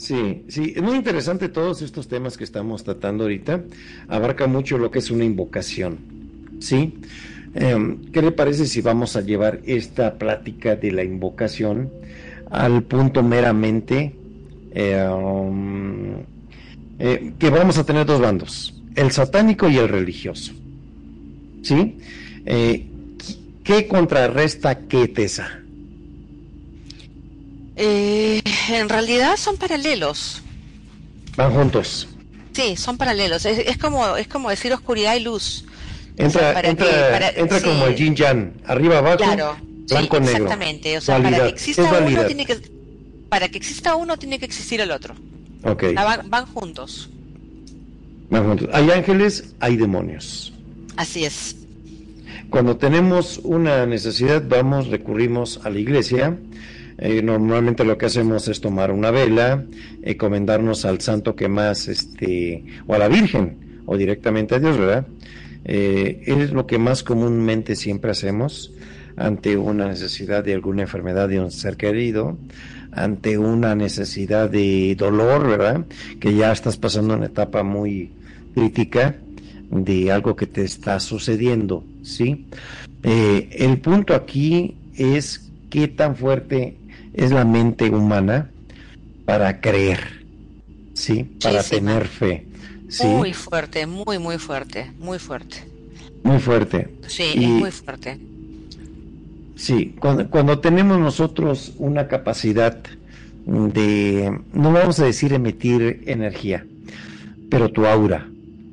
[0.06, 3.64] Sí, sí, es muy interesante todos estos temas que estamos tratando ahorita.
[4.06, 5.98] Abarca mucho lo que es una invocación.
[6.60, 6.94] ¿Sí?
[7.56, 11.90] Em, ¿Qué le parece si vamos a llevar esta plática de la invocación
[12.52, 14.14] al punto meramente
[14.76, 16.18] um,
[17.00, 20.52] eh, que vamos a tener dos bandos, el satánico y el religioso?
[21.62, 21.98] ¿Sí?
[22.44, 22.86] Eh,
[23.64, 25.65] ¿Qué contrarresta qué, Tesa?
[27.76, 30.42] Eh, en realidad son paralelos.
[31.36, 32.08] Van juntos.
[32.52, 33.44] Sí, son paralelos.
[33.44, 35.64] Es, es como es como decir oscuridad y luz.
[36.16, 37.64] Entra, O sea, para entra, que- para- entra sí.
[37.66, 40.32] como el yin yang, arriba abajo, Claro, sí, blanco negro.
[40.44, 40.96] exactamente.
[40.96, 42.76] O sea, para que exista Es uno tiene que
[43.28, 45.14] para que exista uno tiene que existir el otro.
[45.64, 47.10] Ok, O sea, van, van juntos.
[48.30, 48.68] van juntos.
[48.72, 50.54] Hay ángeles, hay demonios.
[50.96, 51.56] Así es.
[52.48, 56.38] Cuando tenemos una necesidad, vamos, recurrimos a la iglesia.
[56.98, 59.64] Eh, normalmente lo que hacemos es tomar una vela,
[60.02, 65.06] encomendarnos al santo que más, este, o a la Virgen, o directamente a Dios, ¿verdad?
[65.64, 68.72] Eh, es lo que más comúnmente siempre hacemos
[69.16, 72.38] ante una necesidad de alguna enfermedad de un ser querido,
[72.92, 75.84] ante una necesidad de dolor, ¿verdad?
[76.20, 78.10] Que ya estás pasando una etapa muy
[78.54, 79.16] crítica
[79.70, 82.46] de algo que te está sucediendo, ¿sí?
[83.02, 86.76] Eh, el punto aquí es qué tan fuerte
[87.16, 88.50] es la mente humana
[89.24, 90.00] para creer,
[90.94, 91.24] ¿sí?
[91.42, 92.46] Para tener fe,
[92.88, 93.06] ¿sí?
[93.06, 95.56] Muy fuerte, muy muy fuerte, muy fuerte.
[96.22, 96.88] Muy fuerte.
[97.08, 98.18] Sí, Y- es muy fuerte.
[99.56, 102.78] Sí, cuando, cuando tenemos nosotros una capacidad
[103.46, 106.66] de, no vamos a decir emitir energía,
[107.50, 108.28] pero tu aura.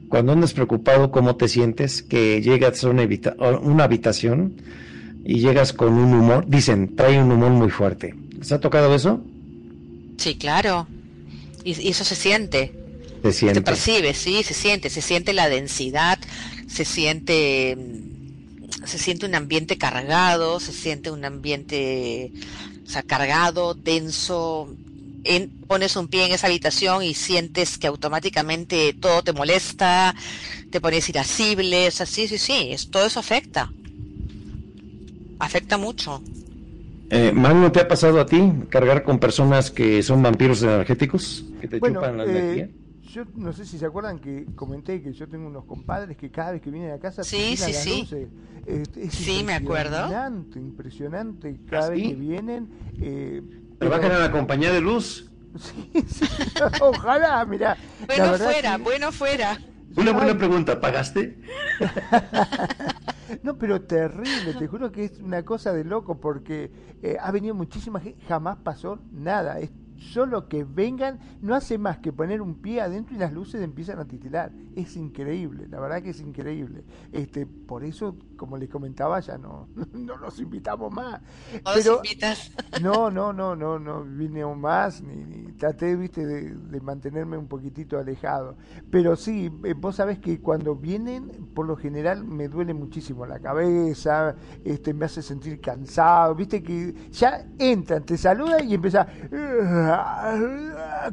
[0.10, 2.04] Cuando andas preocupado, ¿cómo te sientes?
[2.04, 4.54] Que llegas a una, habita- a una habitación
[5.26, 8.14] y llegas con un humor, dicen, trae un humor muy fuerte.
[8.38, 9.22] ¿Les ha tocado eso?
[10.18, 10.88] Sí, claro.
[11.64, 12.74] Y, y eso se siente.
[13.22, 13.64] Te Se sientes.
[13.64, 16.20] percibe, sí, se siente, se siente la densidad,
[16.68, 22.32] se siente mm, se siente un ambiente cargado, se siente un ambiente
[22.86, 24.68] o sea, cargado, denso.
[25.24, 30.14] En- pones un pie en esa habitación y sientes que automáticamente todo te molesta,
[30.70, 33.72] te pones irascible, o sea, sí, sí, sí, es- todo eso afecta.
[35.44, 36.22] Afecta mucho.
[37.10, 41.44] Eh, Magno, ¿te ha pasado a ti cargar con personas que son vampiros energéticos?
[41.60, 42.70] Que te Bueno, chupan la eh, energía.
[43.12, 46.54] yo no sé si se acuerdan que comenté que yo tengo unos compadres que cada
[46.54, 48.00] vez que vienen a casa Sí, sí, las sí.
[48.02, 48.28] luces.
[48.66, 49.98] Es, es Sí, me acuerdo.
[49.98, 51.56] Impresionante, impresionante.
[51.70, 52.70] Cada ¿Ah, vez que vienen.
[53.02, 53.42] Eh,
[53.80, 55.30] ¿Trabajan pero- en la compañía de luz?
[55.60, 56.26] Sí, sí,
[56.82, 57.78] ojalá, mira.
[58.08, 59.60] Bueno fuera, bueno fuera.
[59.96, 61.40] Una buena pregunta, ¿pagaste?
[63.42, 66.72] No, pero terrible, te juro que es una cosa de loco porque
[67.02, 71.98] eh, ha venido muchísima gente, jamás pasó nada, es solo que vengan, no hace más
[72.00, 76.04] que poner un pie adentro y las luces empiezan a titilar, es increíble, la verdad
[76.04, 76.84] que es increíble.
[77.12, 81.22] Este, por eso, como les comentaba, ya no, no los invitamos más.
[81.74, 82.52] Pero invitas.
[82.82, 87.38] no, no, no, no, no vine aún más, ni, ni traté, viste, de, de mantenerme
[87.38, 88.58] un poquitito alejado.
[88.92, 93.40] Pero sí, eh, vos sabés que cuando vienen, por lo general me duele muchísimo la
[93.40, 94.36] cabeza,
[94.66, 99.08] este, me hace sentir cansado, viste que ya entran, te saludan y empieza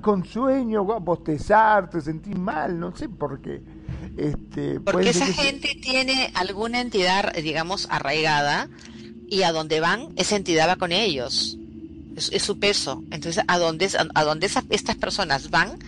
[0.03, 3.63] con sueño, bostezar, te sentís mal, no sé por qué.
[4.17, 8.69] Este, Porque esa que gente tiene alguna entidad, digamos, arraigada
[9.29, 11.57] y a donde van, esa entidad va con ellos.
[12.17, 13.03] Es, es su peso.
[13.11, 15.79] Entonces, a donde, a donde estas personas van,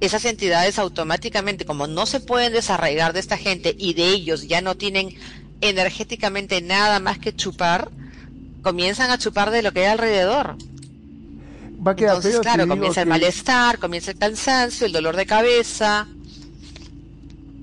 [0.00, 4.60] esas entidades automáticamente, como no se pueden desarraigar de esta gente y de ellos ya
[4.60, 5.14] no tienen
[5.60, 7.90] energéticamente nada más que chupar,
[8.62, 10.56] comienzan a chupar de lo que hay alrededor.
[11.84, 15.16] va a quedar Entonces, feo claro, comienza el que- malestar, comienza el cansancio, el dolor
[15.16, 16.06] de cabeza.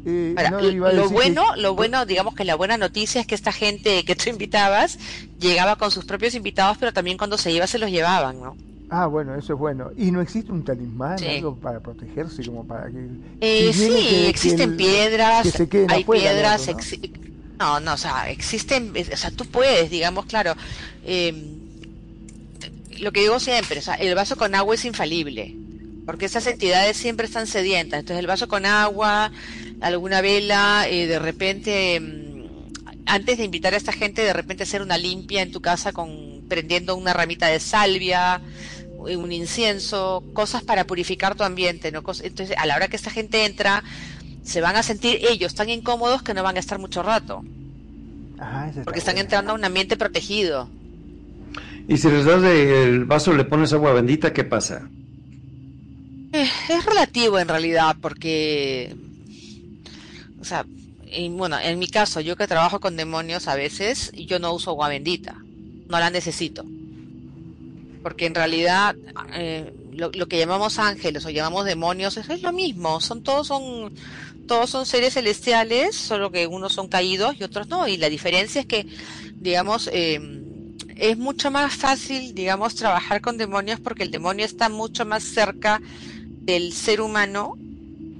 [0.06, 3.34] Eh, Ahora, no lo bueno, que- lo bueno, digamos que la buena noticia es que
[3.36, 4.99] esta gente que tú invitabas
[5.39, 8.56] llegaba con sus propios invitados, pero también cuando se iba se los llevaban, ¿no?
[8.91, 9.89] Ah, bueno, eso es bueno.
[9.97, 11.26] ¿Y no existe un talismán, Sí.
[11.26, 13.08] algo para protegerse, como para que...
[13.41, 16.68] Eh, sí, que- que existen el- piedras, que hay afuera piedras,
[17.58, 17.80] ¿no?
[17.80, 20.53] no, o sea, existen, o sea, tú puedes, digamos, claro,
[21.03, 21.34] eh,
[22.99, 25.56] lo que digo siempre, o sea, el vaso con agua es infalible,
[26.06, 29.32] porque esas entidades siempre están sedientas, entonces el vaso con agua,
[29.82, 32.36] alguna vela, eh, de repente, mm,
[33.08, 36.43] antes de invitar a esta gente, de repente hacer una limpia en tu casa con
[36.47, 38.39] prendiendo una ramita de salvia,
[38.99, 41.99] un incienso, cosas para purificar tu ambiente, ¿no?
[42.24, 43.84] Entonces, a la hora que esta gente entra,
[44.43, 47.43] se van a sentir ellos tan incómodos que no van a estar mucho rato,
[48.39, 50.70] Ah, esa está porque están entrando a un ambiente protegido.
[51.88, 54.89] Y si les das de- el vaso, le pones agua bendita, ¿qué pasa?
[56.36, 58.93] Eh, es relativo en realidad, porque,
[60.41, 60.65] o sea,
[61.09, 64.71] y bueno, en mi caso, yo que trabajo con demonios a veces, yo no uso
[64.71, 65.38] agua bendita,
[65.88, 66.65] no la necesito.
[68.03, 68.97] Porque en realidad
[69.33, 73.47] eh, lo, lo que llamamos ángeles o llamamos demonios es, es lo mismo, son todos
[73.47, 73.93] son
[74.45, 77.88] todos son seres celestiales, solo que unos son caídos y otros no.
[77.88, 78.86] Y la diferencia es que,
[79.39, 80.19] digamos, eh,
[80.97, 85.81] es mucho más fácil, digamos, trabajar con demonios porque el demonio está mucho más cerca
[86.45, 87.57] del ser humano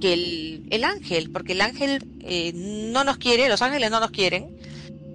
[0.00, 4.10] que el, el ángel, porque el ángel eh, no nos quiere, los ángeles no nos
[4.10, 4.48] quieren,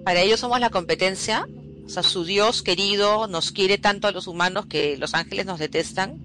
[0.04, 1.46] para ellos somos la competencia,
[1.84, 5.58] o sea, su Dios querido nos quiere tanto a los humanos que los ángeles nos
[5.58, 6.16] detestan,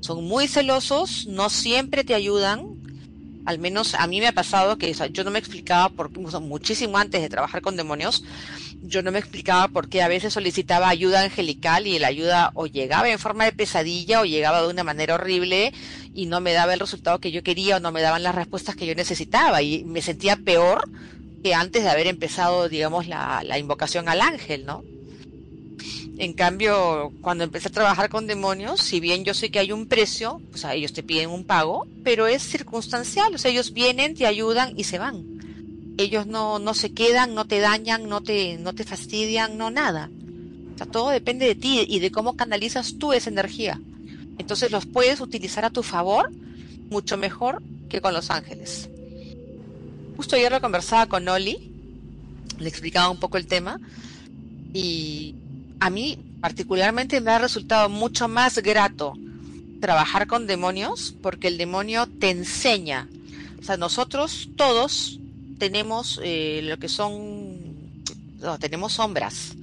[0.00, 2.71] son muy celosos, no siempre te ayudan,
[3.44, 7.20] al menos a mí me ha pasado que yo no me explicaba por muchísimo antes
[7.20, 8.24] de trabajar con demonios,
[8.82, 12.66] yo no me explicaba por qué a veces solicitaba ayuda angelical y la ayuda o
[12.66, 15.72] llegaba en forma de pesadilla o llegaba de una manera horrible
[16.14, 18.76] y no me daba el resultado que yo quería o no me daban las respuestas
[18.76, 20.90] que yo necesitaba y me sentía peor
[21.42, 24.84] que antes de haber empezado, digamos, la, la invocación al ángel, ¿no?
[26.18, 29.86] En cambio, cuando empecé a trabajar con demonios, si bien yo sé que hay un
[29.86, 34.26] precio, o ellos te piden un pago, pero es circunstancial, o sea, ellos vienen, te
[34.26, 35.24] ayudan y se van.
[35.98, 40.10] Ellos no, no se quedan, no te dañan, no te, no te fastidian, no nada.
[40.74, 43.80] O sea, todo depende de ti y de cómo canalizas tú esa energía.
[44.38, 46.30] Entonces los puedes utilizar a tu favor
[46.90, 48.88] mucho mejor que con los ángeles.
[50.16, 51.70] Justo ayer lo conversaba con Oli,
[52.58, 53.80] le explicaba un poco el tema
[54.72, 55.34] y
[55.82, 59.14] a mí particularmente me ha resultado mucho más grato
[59.80, 63.08] trabajar con demonios porque el demonio te enseña.
[63.60, 65.18] O sea, nosotros todos
[65.58, 67.56] tenemos eh, lo que son,
[68.40, 69.54] no, tenemos sombras.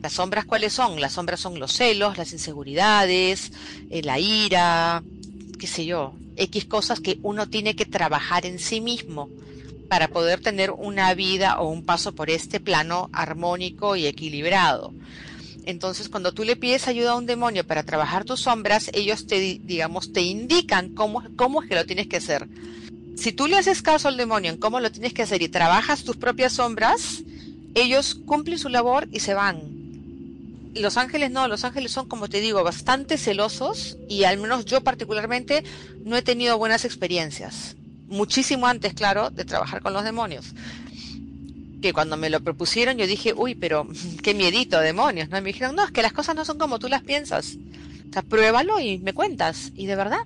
[0.00, 1.00] ¿Las sombras cuáles son?
[1.00, 3.50] Las sombras son los celos, las inseguridades,
[3.90, 5.02] eh, la ira,
[5.58, 9.28] qué sé yo, X cosas que uno tiene que trabajar en sí mismo
[9.88, 14.92] para poder tener una vida o un paso por este plano armónico y equilibrado.
[15.64, 19.38] Entonces, cuando tú le pides ayuda a un demonio para trabajar tus sombras, ellos te,
[19.38, 22.48] di- digamos, te indican cómo, cómo es que lo tienes que hacer.
[23.16, 26.02] Si tú le haces caso al demonio en cómo lo tienes que hacer y trabajas
[26.02, 27.22] tus propias sombras,
[27.74, 29.60] ellos cumplen su labor y se van.
[30.74, 34.80] Los ángeles no, los ángeles son, como te digo, bastante celosos y al menos yo
[34.80, 35.62] particularmente
[36.04, 37.76] no he tenido buenas experiencias.
[38.08, 40.46] Muchísimo antes, claro, de trabajar con los demonios.
[41.82, 43.86] Que cuando me lo propusieron yo dije, uy, pero
[44.22, 45.42] qué miedito, demonios, ¿no?
[45.42, 47.58] Me dijeron, no, es que las cosas no son como tú las piensas.
[48.08, 49.72] O sea, pruébalo y me cuentas.
[49.74, 50.20] Y de verdad,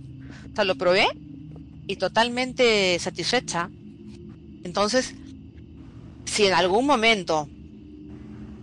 [0.52, 1.06] o sea, lo probé
[1.86, 3.70] y totalmente satisfecha.
[4.64, 5.14] Entonces,
[6.26, 7.48] si en algún momento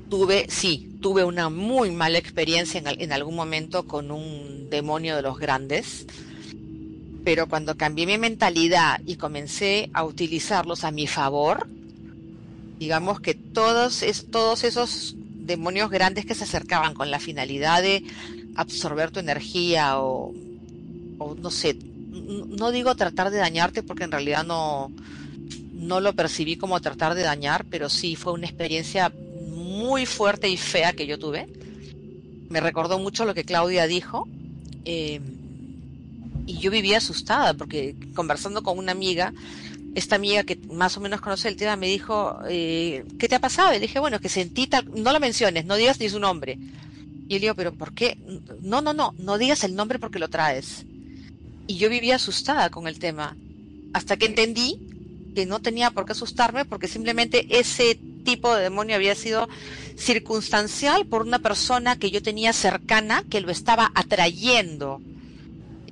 [0.09, 5.39] tuve, sí, tuve una muy mala experiencia en algún momento con un demonio de los
[5.39, 6.05] grandes,
[7.23, 11.67] pero cuando cambié mi mentalidad y comencé a utilizarlos a mi favor,
[12.79, 18.03] digamos que todos, es, todos esos demonios grandes que se acercaban con la finalidad de
[18.55, 20.33] absorber tu energía o,
[21.17, 24.91] o no sé, no digo tratar de dañarte porque en realidad no,
[25.73, 29.11] no lo percibí como tratar de dañar, pero sí fue una experiencia
[29.49, 31.47] muy fuerte y fea que yo tuve.
[32.49, 34.27] Me recordó mucho lo que Claudia dijo.
[34.85, 35.19] eh,
[36.45, 39.33] y yo vivía asustada porque conversando con una amiga,
[39.95, 43.39] esta amiga que más o menos conoce el tema me dijo, eh, ¿qué te ha
[43.39, 43.71] pasado?
[43.71, 46.57] Y le dije, bueno, que sentí tal, no lo menciones, no digas ni su nombre.
[47.27, 48.17] Y le digo, pero ¿por qué?
[48.61, 50.85] No, no, no, no digas el nombre porque lo traes.
[51.67, 53.37] Y yo vivía asustada con el tema,
[53.93, 54.79] hasta que entendí
[55.33, 59.49] que no tenía por qué asustarme porque simplemente ese tipo de demonio había sido
[59.97, 65.01] circunstancial por una persona que yo tenía cercana que lo estaba atrayendo.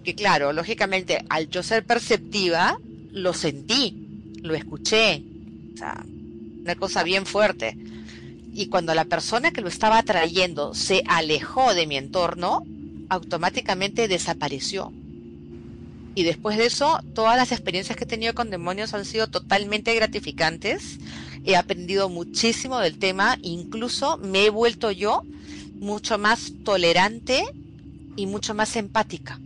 [0.04, 2.80] Que claro, lógicamente, al yo ser perceptiva,
[3.12, 3.98] lo sentí.
[4.42, 5.24] lo escuché,
[5.76, 6.04] o sea,
[6.62, 7.78] una cosa bien fuerte.
[8.54, 12.66] Y cuando la persona que lo estaba trayendo se alejó de mi entorno,
[13.10, 14.92] automáticamente desapareció.
[16.16, 19.94] Y después de eso, todas las experiencias que he tenido con demonios han sido totalmente
[19.96, 21.00] gratificantes.
[21.46, 25.24] He aprendido muchísimo del tema, incluso me he vuelto yo
[25.80, 27.44] mucho más tolerante
[28.16, 29.40] y mucho más empática.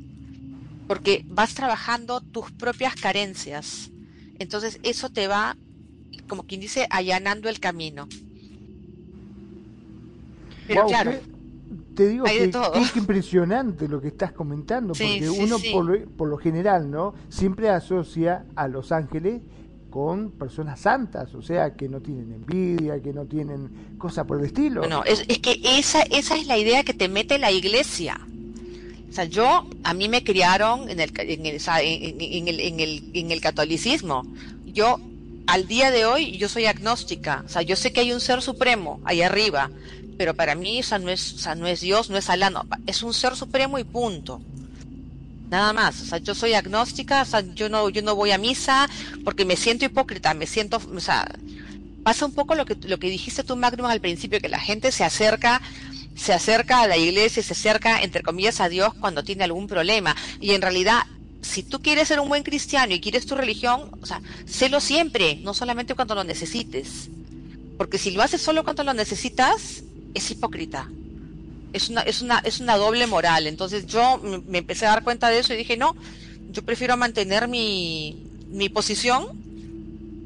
[0.88, 3.92] Porque vas trabajando tus propias carencias.
[4.40, 5.58] Entonces eso te va,
[6.28, 8.08] como quien dice, allanando el camino.
[10.68, 11.22] Pero claro, qué-
[11.96, 15.72] te digo que, es impresionante lo que estás comentando, Sí, porque sí, uno sí.
[15.72, 17.14] Por, lo, por lo general, ¿no?
[17.30, 19.42] Siempre asocia a los ángeles
[19.90, 24.46] con personas santas, o sea, que no tienen envidia, que no tienen cosa por el
[24.46, 24.82] estilo.
[24.82, 28.20] Bueno, es, es que esa, esa es la idea que te mete la iglesia.
[29.16, 33.12] O sea, yo, a mí me criaron en el, en el, en- el, en el,
[33.14, 34.26] en el catolicismo.
[34.66, 35.00] Yo,
[35.48, 37.42] al día de hoy, yo soy agnóstica.
[37.46, 39.72] O sea, yo sé que hay un ser supremo ahí arriba,
[40.18, 42.50] pero para mí, o sea, no es, o sea, no es Dios, no es Alá,
[42.50, 44.42] no, es un ser supremo y punto.
[45.50, 48.38] Nada más, o sea, yo soy agnóstica, o sea, yo no, yo no voy a
[48.38, 48.90] misa
[49.24, 51.26] porque me siento hipócrita, me siento, o sea,
[52.04, 54.92] pasa un poco lo que, lo que dijiste tú, Magnus, al principio, que la gente
[54.92, 55.62] se acerca,
[56.16, 60.16] se acerca a la iglesia, se acerca, entre comillas, a Dios cuando tiene algún problema.
[60.40, 61.04] Y en realidad,
[61.42, 65.36] si tú quieres ser un buen cristiano y quieres tu religión, o sea, sélo siempre,
[65.44, 67.10] no solamente cuando lo necesites.
[67.78, 70.90] Porque si lo haces solo cuando lo necesitas, es hipócrita.
[71.74, 73.48] Es una, es una, es una doble moral.
[73.48, 75.96] Entonces yo me- me empecé a dar cuenta de eso y dije, no,
[76.52, 78.16] yo prefiero mantener mi,
[78.50, 79.28] mi posición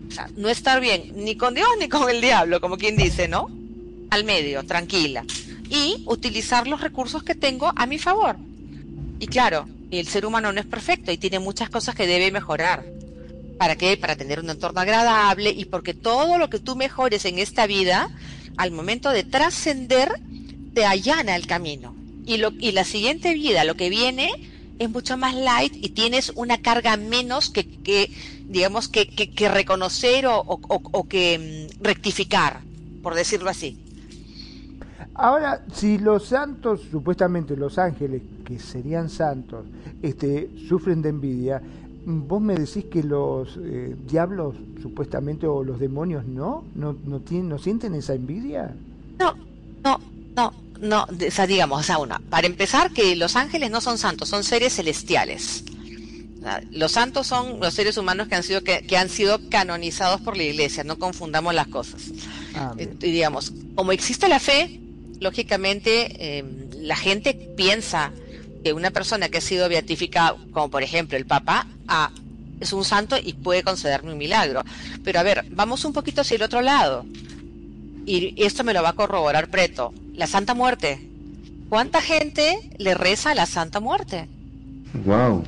[0.07, 3.27] o sea, no estar bien ni con Dios ni con el diablo, como quien dice,
[3.27, 3.49] ¿no?
[4.11, 5.23] Al medio, tranquila.
[5.69, 8.37] Y utilizar los recursos que tengo a mi favor.
[9.19, 12.83] Y claro, el ser humano no es perfecto y tiene muchas cosas que debe mejorar.
[13.57, 13.97] ¿Para qué?
[13.97, 18.09] Para tener un entorno agradable y porque todo lo que tú mejores en esta vida,
[18.57, 20.09] al momento de trascender,
[20.73, 21.93] te allana el camino.
[22.25, 24.29] Y, lo, y la siguiente vida, lo que viene,
[24.79, 28.09] es mucho más light y tienes una carga menos que, que
[28.47, 32.61] digamos, que, que, que reconocer o, o- que mm, rectificar,
[33.03, 33.77] por decirlo así.
[35.21, 39.65] Ahora, si los santos, supuestamente los ángeles, que serían santos,
[40.01, 41.61] este, sufren de envidia,
[42.05, 47.49] vos me decís que los eh, diablos, supuestamente, o los demonios, no, no, no, tienen,
[47.49, 48.73] no sienten esa envidia.
[49.19, 49.35] No,
[49.83, 49.99] no,
[50.37, 53.97] no, no, o sea, digamos, o sea, una, para empezar que los ángeles no son
[53.97, 55.65] santos, son seres celestiales.
[56.71, 60.37] Los santos son los seres humanos que han sido que, que han sido canonizados por
[60.37, 62.11] la iglesia, no confundamos las cosas.
[62.55, 64.79] Ah, Eh, digamos, como existe la fe,
[65.19, 66.43] lógicamente eh,
[66.79, 68.11] la gente piensa
[68.63, 72.11] que una persona que ha sido beatificada, como por ejemplo el Papa, ah,
[72.59, 74.63] es un santo y puede concederme un milagro.
[75.03, 77.05] Pero a ver, vamos un poquito hacia el otro lado.
[78.05, 79.93] Y esto me lo va a corroborar Preto.
[80.13, 80.99] La Santa Muerte.
[81.69, 84.27] ¿Cuánta gente le reza a la Santa Muerte?
[85.05, 85.43] Wow.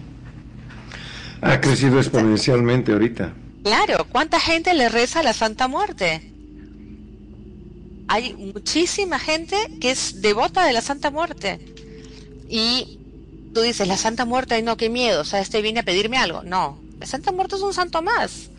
[1.42, 3.34] Ha crecido exponencialmente ahorita.
[3.64, 6.32] Claro, ¿cuánta gente le reza a la Santa Muerte?
[8.14, 11.62] Hay muchísima gente que es devota de la Santa Muerte.
[12.50, 13.00] Y
[13.54, 16.18] tú dices, la Santa Muerte, ay no, qué miedo, o sea, este viene a pedirme
[16.18, 16.44] algo.
[16.44, 18.50] No, la Santa Muerte es un santo más.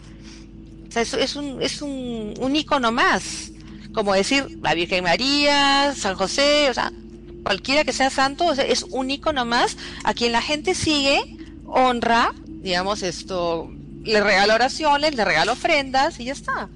[0.89, 3.51] O sea, es, es un, es un, un ícono más.
[3.93, 6.91] Como decir, la Virgen María, San José, o sea,
[7.45, 11.21] cualquiera que sea santo, o sea, es un ícono más a quien la gente sigue,
[11.67, 13.71] honra, digamos, esto,
[14.03, 16.71] le regala oraciones, le regala ofrendas y ya está.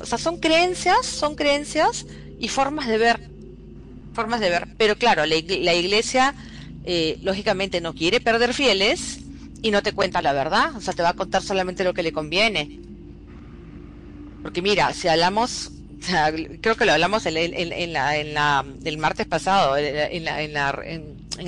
[0.00, 2.06] O sea, son creencias, son creencias
[2.42, 3.20] y formas de ver,
[4.12, 4.68] formas de ver.
[4.76, 6.34] Pero claro, la, igle- la iglesia,
[6.84, 9.20] eh, lógicamente, no quiere perder fieles
[9.62, 12.02] y no te cuenta la verdad, o sea, te va a contar solamente lo que
[12.02, 12.80] le conviene.
[14.42, 15.70] Porque mira, si hablamos,
[16.60, 20.28] creo que lo hablamos en, en- en la, en la- el martes pasado, en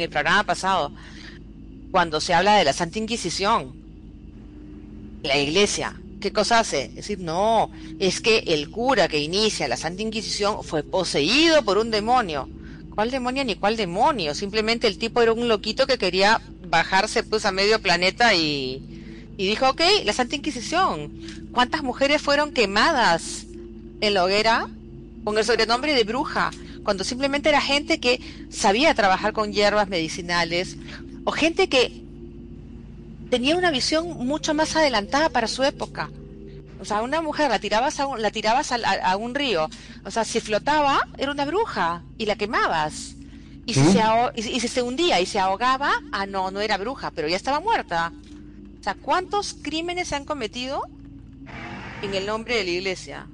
[0.00, 0.92] el programa pasado,
[1.90, 3.72] cuando se habla de la Santa Inquisición,
[5.24, 6.84] la iglesia, ¿qué cosa hace?
[6.84, 11.76] Es decir, no, es que el cura que inicia la Santa Inquisición fue poseído por
[11.76, 12.48] un demonio.
[12.94, 14.34] ¿Cuál demonio ni cuál demonio?
[14.34, 18.82] Simplemente el tipo era un loquito que quería bajarse pues a medio planeta y,
[19.36, 21.12] y dijo, ok, la Santa Inquisición.
[21.52, 23.44] ¿Cuántas mujeres fueron quemadas
[24.00, 24.70] en la hoguera
[25.24, 26.52] con el sobrenombre de bruja?
[26.84, 28.18] Cuando simplemente era gente que
[28.48, 30.78] sabía trabajar con hierbas medicinales
[31.24, 32.03] o gente que
[33.30, 36.10] tenía una visión mucho más adelantada para su época.
[36.80, 39.68] O sea, una mujer la tirabas a un, la tirabas al- a, a un río.
[40.04, 43.16] O sea, si flotaba, era una bruja y la quemabas.
[43.66, 43.92] Y si, ¿Mm?
[43.92, 46.76] se aho- y, si- y si se hundía y se ahogaba, ah, no, no era
[46.76, 48.12] bruja, pero ya estaba muerta.
[48.80, 50.82] O sea, ¿cuántos crímenes se han cometido
[52.02, 53.26] en el nombre de la iglesia.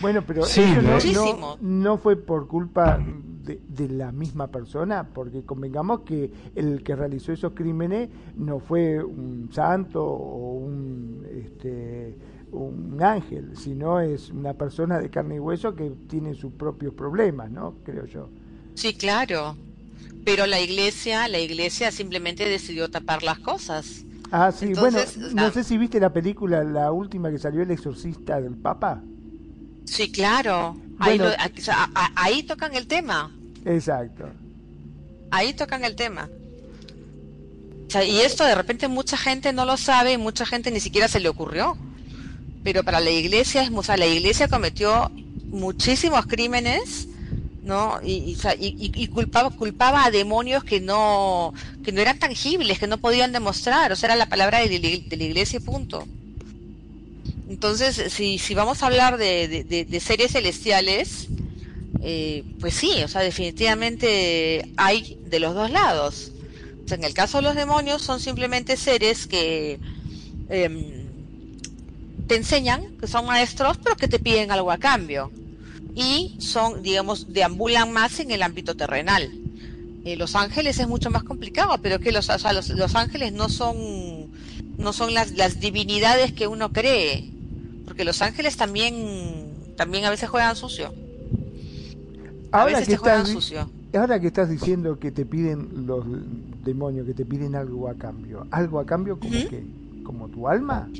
[0.00, 2.98] Bueno, pero Sí, eso no, no fue por culpa
[3.46, 9.02] de, de la misma persona, porque convengamos que el que realizó esos crímenes no fue
[9.02, 12.16] un santo o un, este,
[12.52, 17.50] un ángel, sino es una persona de carne y hueso que tiene sus propios problemas,
[17.50, 17.76] ¿no?
[17.84, 18.28] Creo yo.
[18.74, 19.56] Sí, claro.
[20.24, 24.04] Pero la iglesia, la iglesia simplemente decidió tapar las cosas.
[24.32, 27.70] Ah, sí, Entonces, bueno, no sé si viste la película, la última que salió, El
[27.70, 29.02] Exorcista del Papa.
[29.84, 30.76] Sí, claro.
[30.98, 31.24] Ahí, Bueno.
[31.24, 33.30] lo- a- o sea, a- a- ahí tocan el tema.
[33.64, 34.28] Exacto.
[35.30, 36.28] Ahí tocan el tema.
[37.86, 40.80] O sea, y esto de repente mucha gente no lo sabe y mucha gente ni
[40.80, 41.76] siquiera se le ocurrió.
[42.64, 45.10] Pero para la iglesia es, o sea, la iglesia cometió
[45.50, 47.06] muchísimos crímenes,
[47.62, 48.00] ¿no?
[48.02, 53.92] Y, culpaba, culpaba a demonios que no, que no eran tangibles, que no podían demostrar.
[53.92, 56.06] O sea, era la palabra de, la- de la iglesia punto.
[57.48, 61.28] Entonces, si, vamos a hablar de, de- de- celestiales,
[62.02, 66.32] eh, pues sí, o sea, definitivamente hay de los dos lados.
[66.90, 69.78] En el caso de los demonios son simplemente seres que
[70.48, 71.06] em,
[72.26, 75.30] te enseñan, que son maestros, pero que te piden algo a cambio.
[75.94, 79.32] Y son, digamos, deambulan más en el ámbito terrenal.
[80.04, 83.48] Eh, los ángeles es mucho más complicado, pero que los, o sea, los ángeles no
[83.48, 84.30] son,
[84.78, 87.30] no son las, las divinidades que uno cree,
[87.96, 90.92] porque los ángeles también, también a veces juegan sucio.
[92.52, 93.70] A Ahora veces que, te juegan estás, sucio.
[93.94, 96.04] ahora que estás diciendo que te piden los
[96.62, 99.32] demonios, que te piden algo a cambio, ¿algo a cambio como?
[100.04, 100.90] ¿Como tu alma?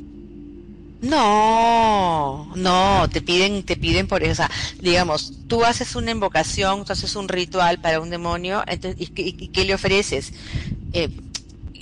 [1.03, 4.31] No, no, te piden, te piden por eso.
[4.31, 4.49] O sea,
[4.81, 9.21] digamos, tú haces una invocación, tú haces un ritual para un demonio, entonces, ¿y, qué-
[9.37, 10.33] y qué le ofreces?
[10.93, 11.09] Eh,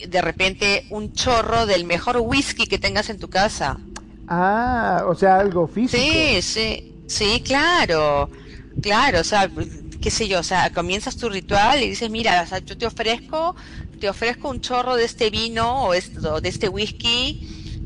[0.09, 3.79] de repente un chorro del mejor whisky que tengas en tu casa.
[4.27, 6.19] Ah, o sea, algo físico.
[6.23, 8.29] Sí, sí, sí, claro,
[8.79, 9.51] claro, o sea,
[9.99, 12.85] qué sé yo, o sea, comienzas tu ritual y dices, mira, o sea, yo te
[12.87, 13.55] ofrezco,
[13.99, 17.39] te ofrezco un chorro de este vino o, esto, de este whisky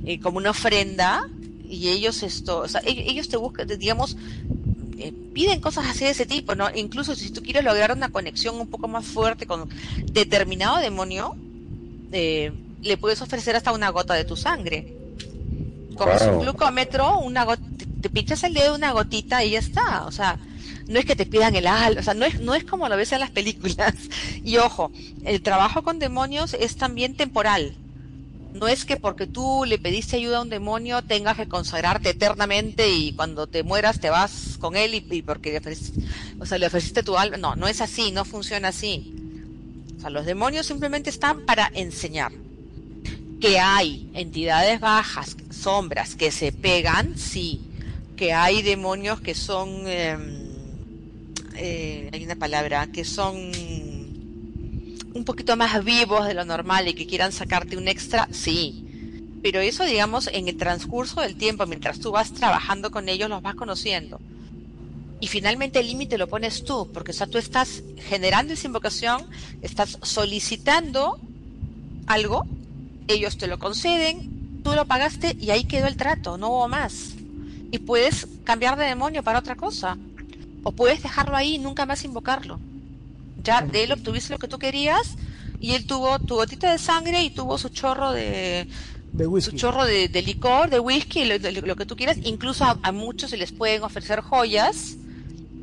[0.03, 1.19] eh, como una ofrenda
[1.57, 4.15] y ellos esto, o sea, e- ellos te buscan, digamos,
[4.97, 6.69] eh, piden cosas así de ese tipo, ¿no?
[6.75, 9.67] Incluso si tú quieres lograr una conexión un poco más fuerte con
[10.11, 11.37] determinado demonio,
[12.11, 14.87] eh, le puedes ofrecer hasta una gota de tu sangre.
[15.99, 16.35] Coges Wow.
[16.35, 20.05] un glucómetro, una te, te pinchas el dedo, una gotita y ya está.
[20.05, 20.39] O sea,
[20.87, 22.97] no es que te pidan el alma, o sea, no es, no es como lo
[22.97, 23.93] ves en las películas.
[24.43, 24.91] Y ojo,
[25.25, 27.75] el trabajo con demonios es también temporal.
[28.53, 32.89] No es que porque tú le pediste ayuda a un demonio tengas que consagrarte eternamente
[32.89, 36.01] y cuando te mueras te vas con él y, y porque le ofreciste,
[36.39, 37.37] o sea, le ofreciste tu alma.
[37.37, 39.13] No, no es así, no funciona así.
[39.97, 42.31] O sea, los demonios simplemente están para enseñar.
[43.39, 47.61] Que hay entidades bajas, sombras que se pegan, sí.
[48.15, 50.49] Que hay demonios que son, em,
[51.55, 53.51] eh, hay una palabra, que son
[55.13, 58.85] un poquito más vivos de lo normal y que quieran sacarte un extra, sí.
[59.41, 63.41] Pero eso, digamos, en el transcurso del tiempo, mientras tú vas trabajando con ellos, los
[63.41, 64.19] vas conociendo.
[65.21, 69.25] Y finalmente el límite lo pones tú, porque o tú estás generando esa invocación,
[69.61, 71.19] estás solicitando
[72.07, 72.47] algo,
[73.09, 77.15] ellos te lo conceden, tú lo pagaste y ahí quedó el trato, no hubo más.
[77.71, 79.97] Y puedes cambiar de demonio para otra cosa.
[80.63, 82.59] O puedes dejarlo ahí y nunca más invocarlo.
[83.43, 85.15] Ya de él obtuviste lo que tú querías
[85.59, 88.67] y él tuvo tu gotita de sangre y tuvo su chorro de,
[89.13, 89.55] De su whisky.
[89.57, 92.17] chorro de, de licor, de whisky, lo, de- lo que tú quieras.
[92.23, 94.97] Incluso a, a muchos se les pueden ofrecer joyas,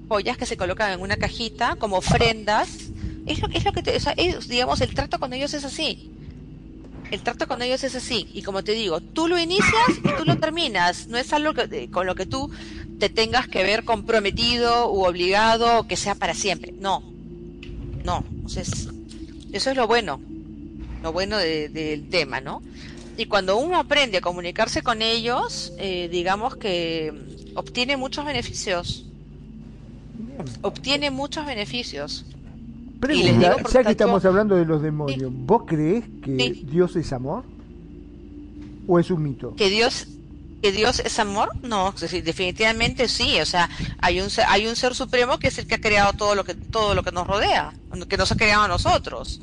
[0.08, 2.68] joyas que se colocan en una cajita como ofrendas.
[3.26, 5.64] Es lo, es lo que te, o sea, es, digamos, el trato con ellos es
[5.64, 6.10] así.
[7.10, 8.28] El trato con ellos es así.
[8.34, 11.06] Y como te digo, tú lo inicias y tú lo terminas.
[11.08, 12.50] No es algo que- con lo que tú
[12.98, 16.72] te tengas que ver comprometido u obligado o que sea para siempre.
[16.72, 17.02] No.
[18.04, 18.24] No.
[18.44, 18.88] O sea, es-
[19.52, 20.20] eso es lo bueno.
[21.02, 22.62] Lo bueno de- del tema, ¿no?
[23.16, 27.12] Y cuando uno aprende a comunicarse con ellos, eh, digamos que
[27.54, 29.04] obtiene muchos beneficios.
[30.62, 32.24] Obtiene muchos beneficios.
[33.00, 36.66] Pregunta, ya que estamos hablando de los demonios, ¿vos crees que Sí.
[36.70, 37.44] Dios es amor?
[38.88, 39.54] ¿O es un mito?
[39.56, 40.08] que Dios
[40.62, 41.92] que Dios es amor no
[42.24, 43.68] definitivamente sí o sea
[43.98, 46.54] hay un hay un ser supremo que es el que ha creado todo lo que
[46.54, 47.74] todo lo que nos rodea
[48.08, 49.40] que nos ha creado a nosotros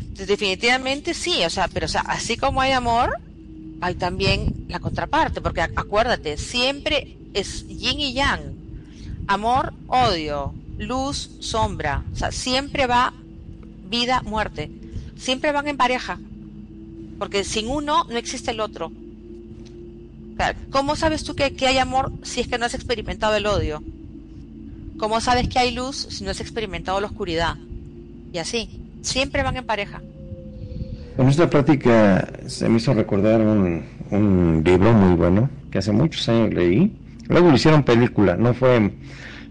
[0.00, 3.16] Entonces, definitivamente sí o sea pero o sea así como hay amor
[3.80, 8.40] hay también la contraparte porque ac- acuérdate siempre es yin y yang
[9.28, 13.12] amor odio luz sombra o sea siempre va
[13.88, 14.70] vida muerte
[15.16, 16.18] siempre van en pareja
[17.18, 18.90] porque sin uno no existe el otro
[20.70, 23.82] ¿Cómo sabes tú que, que hay amor si es que no has experimentado el odio?
[24.98, 27.56] ¿Cómo sabes que hay luz si no has experimentado la oscuridad?
[28.32, 30.02] Y así, siempre van en pareja.
[31.16, 36.28] Con esta plática se me hizo recordar un, un libro muy bueno que hace muchos
[36.28, 36.92] años leí.
[37.28, 38.92] Luego lo hicieron película, no fue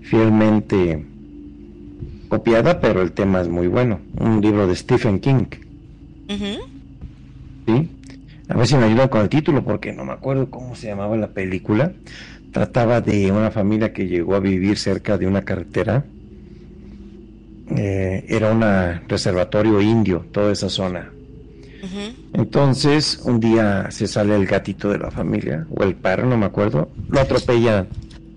[0.03, 1.03] fielmente
[2.27, 3.99] copiada, pero el tema es muy bueno.
[4.19, 5.45] Un libro de Stephen King.
[7.65, 7.89] ¿sí?
[8.47, 11.17] A ver si me ayudan con el título porque no me acuerdo cómo se llamaba
[11.17, 11.91] la película.
[12.51, 16.05] Trataba de una familia que llegó a vivir cerca de una carretera.
[17.75, 18.61] Eh, era un
[19.07, 21.11] reservatorio indio, toda esa zona.
[22.33, 26.45] Entonces, un día se sale el gatito de la familia, o el perro, no me
[26.45, 27.85] acuerdo, lo atropella.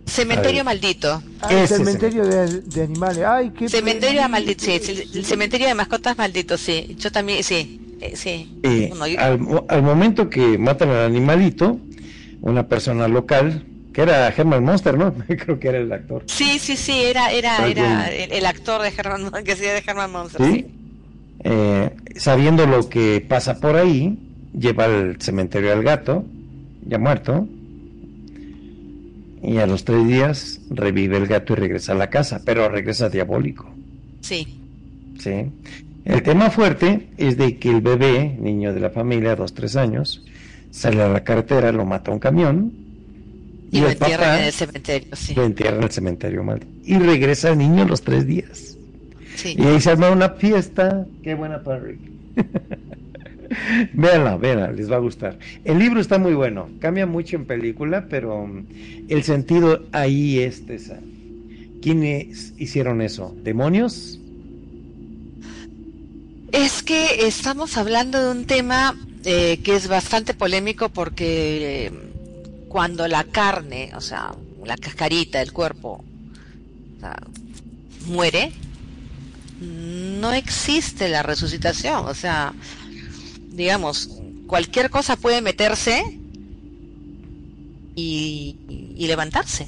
[0.08, 1.22] Cementerio maldito.
[1.40, 3.24] Ah, el cementerio de, de animales.
[3.26, 4.28] Ay, qué Cementerio pena.
[4.28, 6.96] maldito, sí, el, el cementerio de mascotas maldito, sí.
[6.98, 8.48] Yo también, sí, eh, sí.
[8.62, 11.78] Eh, Bueno, yo- al, mo- al momento que matan al animalito,
[12.40, 15.14] una persona local, que era Herman Monster, ¿no?
[15.28, 16.24] Creo que era el actor.
[16.26, 20.10] Sí, sí, sí, era, era, era el, el actor de Herman, que hacía de Herman
[20.12, 20.52] Monster, ¿Sí?
[20.52, 20.66] sí.
[21.44, 24.18] Eh, sabiendo lo que pasa por ahí,
[24.52, 26.24] lleva al cementerio al gato,
[26.82, 27.46] ya muerto,
[29.42, 33.08] y a los tres días revive el gato y regresa a la casa, pero regresa
[33.08, 33.70] diabólico.
[34.20, 34.60] Sí,
[35.18, 35.50] ¿sí?
[36.04, 40.24] El tema fuerte es de que el bebé, niño de la familia, dos, tres años,
[40.70, 42.72] sale a la carretera, lo mata un camión,
[43.70, 45.34] y lo el entierran en el cementerio, sí.
[45.34, 46.60] lo entierra en el cementerio mal.
[46.84, 48.76] Y regresa el niño a los tres días.
[49.36, 49.54] sí.
[49.58, 51.06] Y ahí se arma una fiesta.
[51.22, 52.00] Qué buena para Rick.
[53.92, 55.38] véanla, véanla, les va a gustar.
[55.64, 56.68] El libro está muy bueno.
[56.80, 58.64] Cambia mucho en película, pero um,
[59.08, 60.98] el sentido ahí es esa.
[61.82, 63.34] ¿Quiénes hicieron eso?
[63.42, 64.20] ¿Demonios?
[66.52, 71.92] Es que estamos hablando de un tema eh, que es bastante polémico porque eh,
[72.68, 74.34] cuando la carne, o sea,
[74.64, 76.04] la cascarita del cuerpo,
[78.06, 78.52] muere,
[79.60, 82.06] no existe la resucitación.
[82.06, 82.52] O sea,
[83.58, 84.08] digamos,
[84.46, 86.18] cualquier cosa puede meterse
[87.94, 88.56] y,
[88.96, 89.66] y levantarse.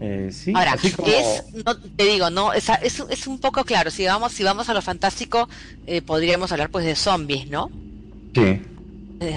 [0.00, 3.90] Eh, sí, Ahora, como- es, no, te digo, no, es, es, es un poco claro,
[3.90, 5.48] si vamos, si vamos a lo fantástico,
[5.86, 7.70] eh, podríamos hablar pues de zombies, ¿no?
[8.34, 8.60] Sí,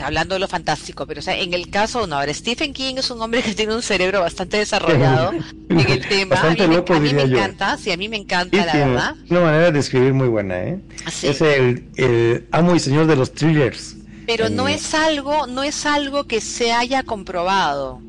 [0.02, 3.10] hablando de lo fantástico, pero o sea, en el caso, no, ahora Stephen King es
[3.12, 5.36] un hombre que tiene un cerebro bastante desarrollado
[5.70, 7.38] en el tema, a mí, Bastante me, loco, a mí me diría yo.
[7.38, 8.18] encanta, sí, a mí me
[8.52, 9.18] sí, encanta, la verdad.
[9.30, 10.82] una manera de escribir muy buena, ¿eh?
[11.06, 11.28] Sí.
[11.28, 13.98] Es el, el amo y señor de los thrillers.
[14.26, 18.06] Pero no Eh, es algo, no es algo que se haya comprobado.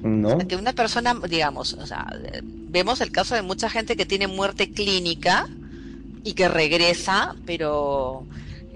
[0.00, 0.46] ¿No?
[0.48, 4.28] que una persona, digamos, o sea, eh, vemos el caso de mucha gente que tiene
[4.28, 5.50] muerte clínica
[6.24, 8.28] y que regresa, pero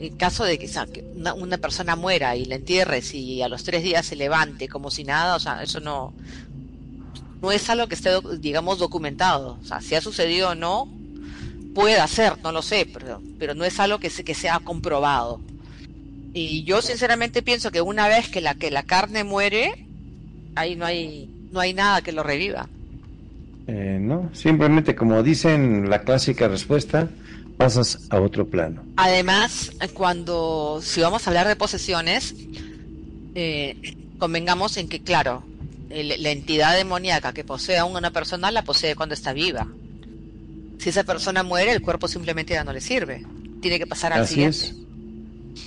[0.06, 0.68] en caso de que,
[1.14, 4.90] una, una persona muera y la entierres y a los tres días se levante como
[4.90, 6.12] si nada, o sea, eso no,
[7.40, 9.58] no es algo que esté, digamos, documentado.
[9.60, 10.88] O sea, si ha sucedido o no,
[11.74, 15.40] puede ser, no lo sé, pero, pero no es algo que, se, que sea comprobado.
[16.34, 19.86] Y yo sinceramente pienso que una vez que la, que la carne muere,
[20.54, 22.68] ahí no hay, no hay nada que lo reviva.
[23.66, 27.08] Eh, no, simplemente como dicen la clásica respuesta,
[27.62, 28.82] pasas a otro plano.
[28.96, 32.34] Además, cuando, si vamos a hablar de posesiones,
[33.34, 33.76] eh,
[34.18, 35.42] convengamos en que, claro,
[35.90, 39.66] el- la entidad demoníaca que posee a una persona la posee cuando está viva.
[40.78, 43.24] Si esa persona muere, el cuerpo simplemente ya no le sirve.
[43.60, 44.56] Tiene que pasar al Así siguiente.
[44.58, 44.74] es.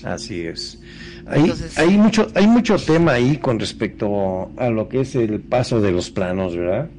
[0.03, 0.79] Así es.
[1.27, 5.39] Hay, Entonces- hay mucho, hay mucho tema ahí con respecto a lo que es el
[5.39, 6.89] paso de los planos, ¿verdad?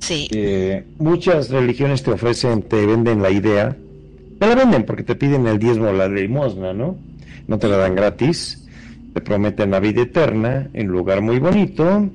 [0.00, 3.76] Sí, Eh, muchas religiones te ofrecen, te venden la idea,
[4.38, 6.96] te la venden porque te piden el diezmo o la limosna, ¿no?
[7.46, 8.66] No te la dan gratis,
[9.14, 12.08] te prometen la vida eterna en un lugar muy bonito,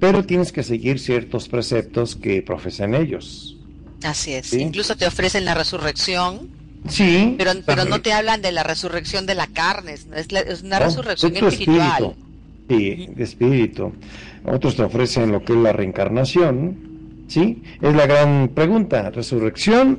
[0.00, 3.56] pero tienes que seguir ciertos preceptos que profesan ellos.
[4.04, 4.46] así es.
[4.48, 4.60] Sí.
[4.60, 6.48] Incluso te ofrecen la resurrección,
[6.88, 10.62] Sí, pero, pero no te hablan de la resurrección de la carne, es, la- es
[10.64, 11.88] una No, resurrección es tu espiritual.
[11.88, 12.14] espíritu.
[12.68, 13.92] Sí, de espíritu.
[14.44, 16.76] Otros te ofrecen lo que es la reencarnación,
[17.28, 17.62] ¿sí?
[17.80, 19.98] Es la gran pregunta, ¿resurrección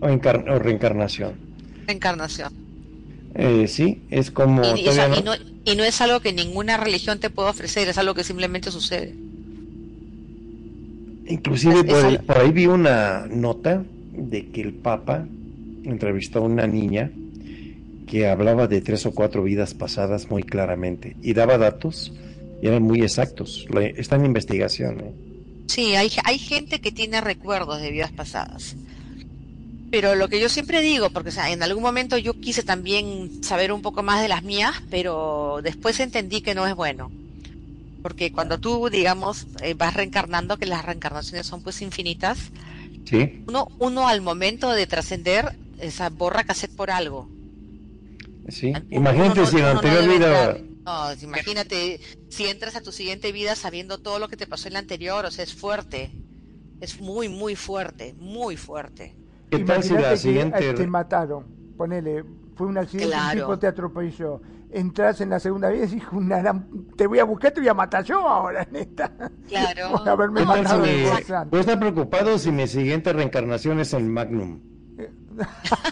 [0.00, 1.32] o, encar- o reencarnación?
[1.86, 2.52] Encarnación.
[3.34, 4.62] Eh, sí, es como...
[4.76, 5.32] Y, y, o sea, todavía y no,
[5.72, 9.14] y no es algo que ninguna religión te pueda ofrecer, es algo que simplemente sucede.
[11.26, 15.26] Inclusive por, ahí, al- por ahí vi una nota de que el Papa
[15.84, 17.10] entrevistó a una niña
[18.06, 22.12] que hablaba de tres o cuatro vidas pasadas muy claramente y daba datos
[22.62, 23.66] y eran muy exactos.
[23.96, 25.00] Está en investigación.
[25.00, 25.12] ¿eh?
[25.66, 28.74] Sí, hay, hay gente que tiene recuerdos de vidas pasadas.
[29.90, 33.42] Pero lo que yo siempre digo, porque o sea, en algún momento yo quise también
[33.42, 37.10] saber un poco más de las mías, pero después entendí que no es bueno.
[38.02, 42.38] Porque cuando tú, digamos, eh, vas reencarnando, que las reencarnaciones son pues infinitas,
[43.06, 43.42] Sí.
[43.46, 47.28] uno, uno al momento de trascender, esa borra cassette por algo.
[48.48, 48.68] Sí.
[48.70, 50.58] Uno- Imagínate uno si en la no anterior vida.
[50.84, 52.00] No, imagínate
[52.30, 55.24] si entras a tu siguiente vida sabiendo todo lo que te pasó en la anterior,
[55.24, 56.10] o sea, es fuerte.
[56.80, 59.14] Es muy, muy fuerte, muy fuerte.
[59.50, 60.74] ¿Qué tal si la que siguiente.
[60.74, 61.46] te mataron.
[61.76, 62.24] Ponele,
[62.56, 63.28] fue un accidente, Claro.
[63.32, 64.40] un tipo te atropelló.
[64.70, 67.68] Entras en la segunda vida y decís, "Una gran- te voy a buscar, te voy
[67.68, 69.10] a matar yo ahora, neta.
[69.48, 69.92] Claro.
[69.98, 71.04] Por haberme ¿Qué tal si.
[71.50, 74.60] Voy a estar preocupado si mi siguiente reencarnación es en Magnum.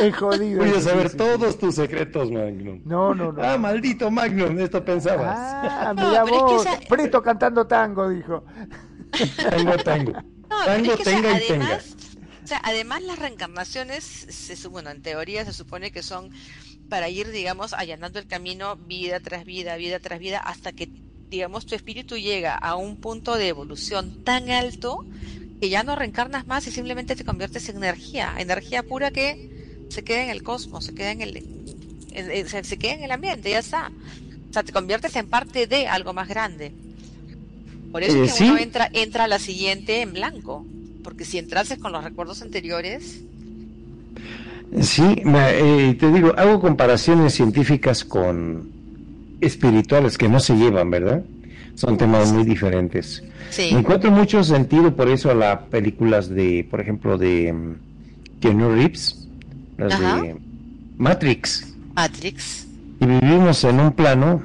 [0.00, 0.60] Es jodido.
[0.60, 1.16] Voy a saber sí, sí.
[1.18, 2.80] todos tus secretos, Magnum.
[2.84, 3.42] No, no, no.
[3.42, 5.36] Ah, maldito Magnum, esto pensabas.
[5.38, 6.66] Ah, No, mira pero es que vos.
[6.66, 8.44] esa- Preto cantando tango, dijo.
[9.50, 10.12] Tango, tango.
[10.12, 11.96] No, Tango, es que, sea, tenga además,
[12.44, 16.30] o sea, además las reencarnaciones, se, bueno, en teoría se supone que son
[16.88, 20.88] para ir, digamos, allanando el camino vida tras vida, vida tras vida, hasta que,
[21.30, 25.04] digamos, tu espíritu llega a un punto de evolución tan alto
[25.60, 29.50] que ya no reencarnas más y simplemente te conviertes en energía, energía pura que
[29.88, 31.36] se queda en el cosmos, se queda en el,
[32.12, 33.90] en- en- se, se queda en el ambiente, ya está.
[34.50, 36.72] O sea, te conviertes en parte de algo más grande.
[37.94, 38.62] Por eso Eh, es que uno sí.
[38.64, 40.66] entra, entra a la siguiente en blanco.
[41.04, 43.22] Porque si entrases con los recuerdos anteriores,
[44.80, 48.68] Sí, eh, te digo, hago comparaciones científicas con
[49.40, 51.22] espirituales que no se llevan, ¿verdad?
[51.76, 53.22] Son temas muy diferentes.
[53.50, 53.68] sí.
[53.72, 58.70] Me encuentro mucho sentido por eso a las películas de, por ejemplo, de mm, Keanu
[58.74, 59.28] Reeves,
[59.78, 60.20] las Ajá.
[60.22, 60.36] de
[60.98, 61.72] Matrix.
[61.94, 62.66] Matrix.
[63.00, 64.42] Y vivimos en un plano,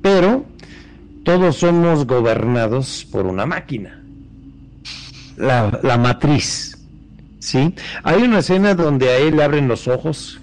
[0.00, 0.46] pero
[1.28, 4.02] todos somos gobernados por una máquina.
[5.36, 6.78] La, matriz.
[7.38, 7.74] ¿Sí?
[8.02, 10.40] Hay una escena donde a él le abren los ojos,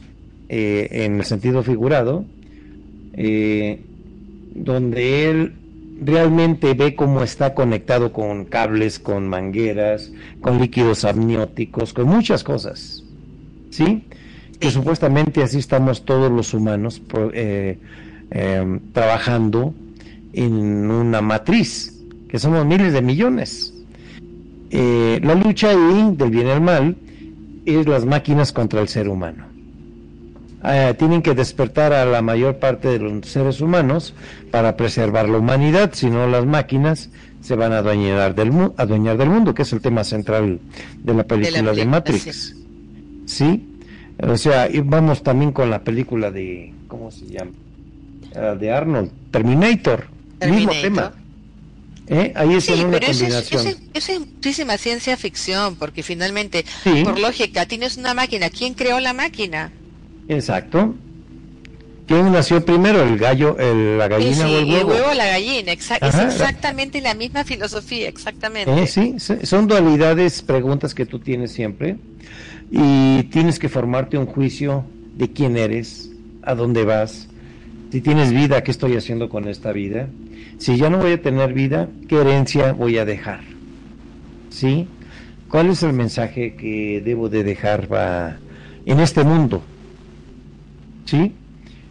[0.48, 2.24] eh, en el sentido figurado,
[3.14, 3.82] eh,
[4.53, 5.56] donde él
[6.03, 13.03] realmente ve cómo está conectado con cables, con mangueras, con líquidos amnióticos, con muchas cosas.
[13.72, 14.03] ¿Sí?
[14.60, 17.02] Que supuestamente así estamos todos los humanos
[17.34, 17.80] eh,
[18.94, 19.74] trabajando
[20.36, 23.74] en una matriz, que somos miles de millones.
[24.70, 26.95] Eh, la lucha ahí del bien y el mal
[27.66, 29.45] es las máquinas contra el ser humano.
[30.62, 34.14] Ah, tienen que despertar a la mayor parte de los seres humanos
[34.52, 37.10] para preservar la humanidad, si no las máquinas
[37.41, 40.60] se van a adueñar del, mu- adueñar del mundo, que es el tema central
[41.03, 42.56] de la película de, Matrix.
[43.26, 43.68] ¿Sí?
[44.24, 47.52] O sea, y vamos también con la película de, ¿cómo se llama?
[48.36, 50.06] Ah, de Arnold, Terminator,
[50.41, 50.82] mismo Terminator.
[50.82, 51.14] tema.
[52.07, 52.34] ¿Eh?
[52.36, 53.62] Ahí es Sí, una pero eso es, combinación.
[53.62, 57.02] eso, es, eso es muchísima ciencia ficción, porque finalmente, Sí.
[57.03, 58.49] por lógica, tienes una máquina.
[58.52, 59.72] ¿Quién creó la máquina?
[60.28, 60.94] Exacto.
[62.07, 64.91] ¿Quién nació primero, el gallo, el- la gallina sí, o el huevo?
[65.10, 65.72] o la gallina.
[65.74, 68.84] exa- es exactamente la misma filosofía, exactamente.
[68.84, 71.95] Eh, sí, son dualidades, preguntas que tú tienes siempre
[72.72, 74.86] y tienes que formarte un juicio
[75.16, 76.12] de quién eres,
[76.44, 77.28] a dónde vas,
[77.95, 80.09] si tienes vida, qué estoy haciendo con esta vida,
[80.57, 83.39] si ya no voy a tener vida, qué herencia voy a dejar,
[84.49, 84.89] ¿sí?
[85.47, 87.88] ¿Cuál es el mensaje que debo de dejar
[88.85, 89.63] en este mundo?
[91.05, 91.35] ¿Sí?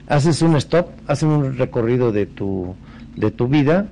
[0.06, 2.74] Haces un stop, haces un recorrido de tu,
[3.16, 3.88] de tu vida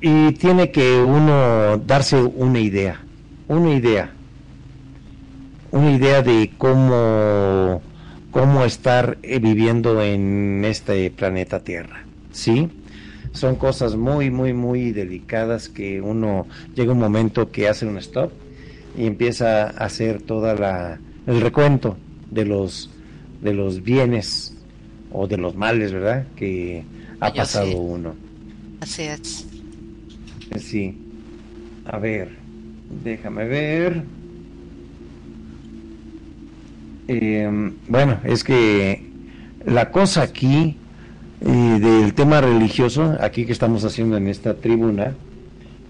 [0.00, 3.02] y tiene que uno darse una idea,
[3.48, 4.12] una idea,
[5.72, 7.82] una idea de cómo,
[8.38, 12.68] cómo estar eh, viviendo en este planeta Tierra, ¿sí?
[13.32, 16.46] Son cosas muy, muy, muy delicadas que uno
[16.76, 18.30] llega un momento que hace un stop
[18.96, 21.96] y empieza a hacer toda la el recuento
[22.30, 22.88] de los
[23.42, 24.54] de los bienes
[25.12, 26.24] o de los males, ¿verdad?
[26.36, 26.84] Que
[27.18, 27.74] ha Yo pasado sí.
[27.76, 28.14] uno.
[28.80, 29.46] Así es.
[30.60, 30.94] Sí.
[31.86, 32.28] A ver,
[33.02, 34.04] déjame ver.
[37.08, 39.02] Eh, bueno, es que
[39.64, 40.76] la cosa aquí
[41.40, 45.14] eh, del tema religioso, aquí que estamos haciendo en esta tribuna,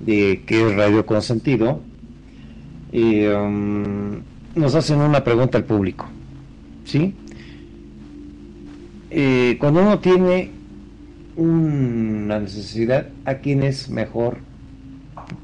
[0.01, 1.81] de que es Radio Consentido,
[2.93, 4.21] eh, um,
[4.55, 6.07] nos hacen una pregunta al público.
[6.85, 7.15] ¿Sí?
[9.11, 10.51] Eh, cuando uno tiene
[11.37, 14.39] una necesidad, ¿a quién es mejor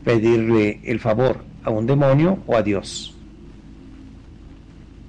[0.04, 1.38] pedirle el favor?
[1.62, 3.13] ¿A un demonio o a Dios?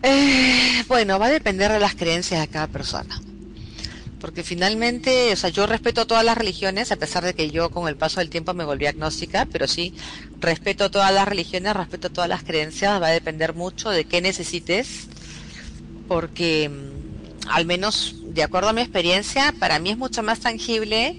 [0.07, 3.19] Eh, bueno, va a depender de las creencias de cada persona.
[4.21, 7.87] Porque finalmente, o sea, yo respeto todas las religiones, a pesar de que yo con
[7.87, 9.95] el paso del tiempo me volví agnóstica, pero sí,
[10.39, 15.07] respeto todas las religiones, respeto todas las creencias, va a depender mucho de qué necesites
[16.07, 21.15] porque mm, al menos de acuerdo a mi experiencia, para mí es mucho más tangible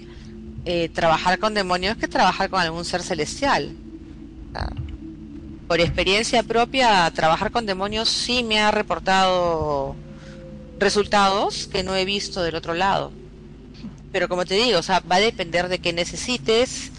[0.63, 3.75] eh, trabajar con demonios que trabajar con algún ser celestial.
[5.67, 9.95] Por experiencia propia, trabajar con demonios sí me ha reportado
[10.79, 13.11] resultados que no he visto del otro lado.
[14.13, 16.91] Pero como te digo, o sea, va a depender de qué necesites.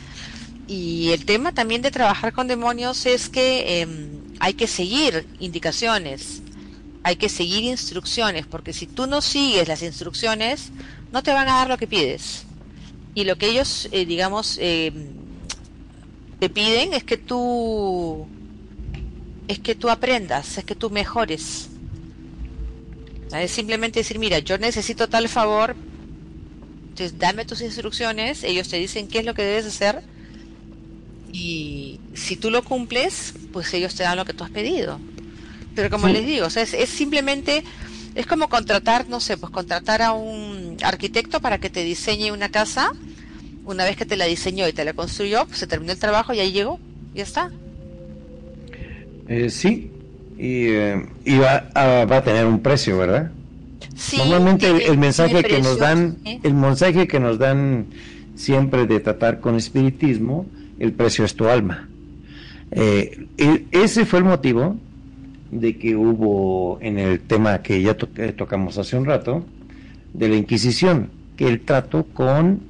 [0.66, 6.42] Y el tema también de trabajar con demonios es que em, hay que seguir indicaciones,
[7.02, 10.72] hay que seguir instrucciones, porque si tú no sigues las instrucciones,
[11.10, 12.44] no te van a dar lo que pides.
[13.14, 15.08] Y lo que ellos, eh, digamos, em,
[16.38, 18.28] te piden es que tú
[19.48, 21.68] es que tú aprendas, es que tú mejores.
[23.32, 25.74] Es simplemente decir, mira, yo necesito tal favor,
[26.90, 30.02] entonces dame tus instrucciones, ellos te dicen qué es lo que debes hacer
[31.32, 34.98] y si tú lo cumples, pues ellos te dan lo que tú has pedido.
[35.74, 37.62] Pero como les digo, es, es simplemente,
[38.14, 42.48] es como contratar, no sé, pues contratar a un arquitecto para que te diseñe una
[42.48, 42.92] casa,
[43.64, 46.32] una vez que te la diseñó y te la construyó, pues se terminó el trabajo
[46.32, 46.80] y ahí llegó,
[47.14, 47.52] ya está.
[49.28, 49.90] Eh, sí,
[50.38, 51.06] y, eh,
[51.38, 53.30] va, a, va, a, tener un precio, ¿verdad?
[53.94, 57.86] Sí, Normalmente el, mensaje que nos dan, el mensaje que nos dan
[58.36, 60.46] siempre de tratar con espiritismo,
[60.78, 61.88] el precio es tu alma.
[62.70, 63.26] Eh,
[63.70, 64.76] ese fue el motivo
[65.50, 69.44] de que hubo en el tema que ya tocamos hace un rato,
[70.14, 72.60] de la Inquisición, que el trato con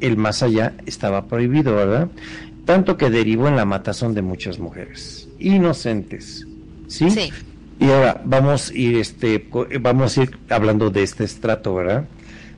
[0.00, 2.08] el más allá estaba prohibido, ¿verdad?
[2.64, 6.46] Tanto que derivó en la matazón de muchas mujeres inocentes.
[6.88, 7.08] ¿sí?
[7.80, 9.48] Y ahora vamos a ir, este,
[9.80, 12.04] vamos a ir hablando de este estrato, ¿verdad?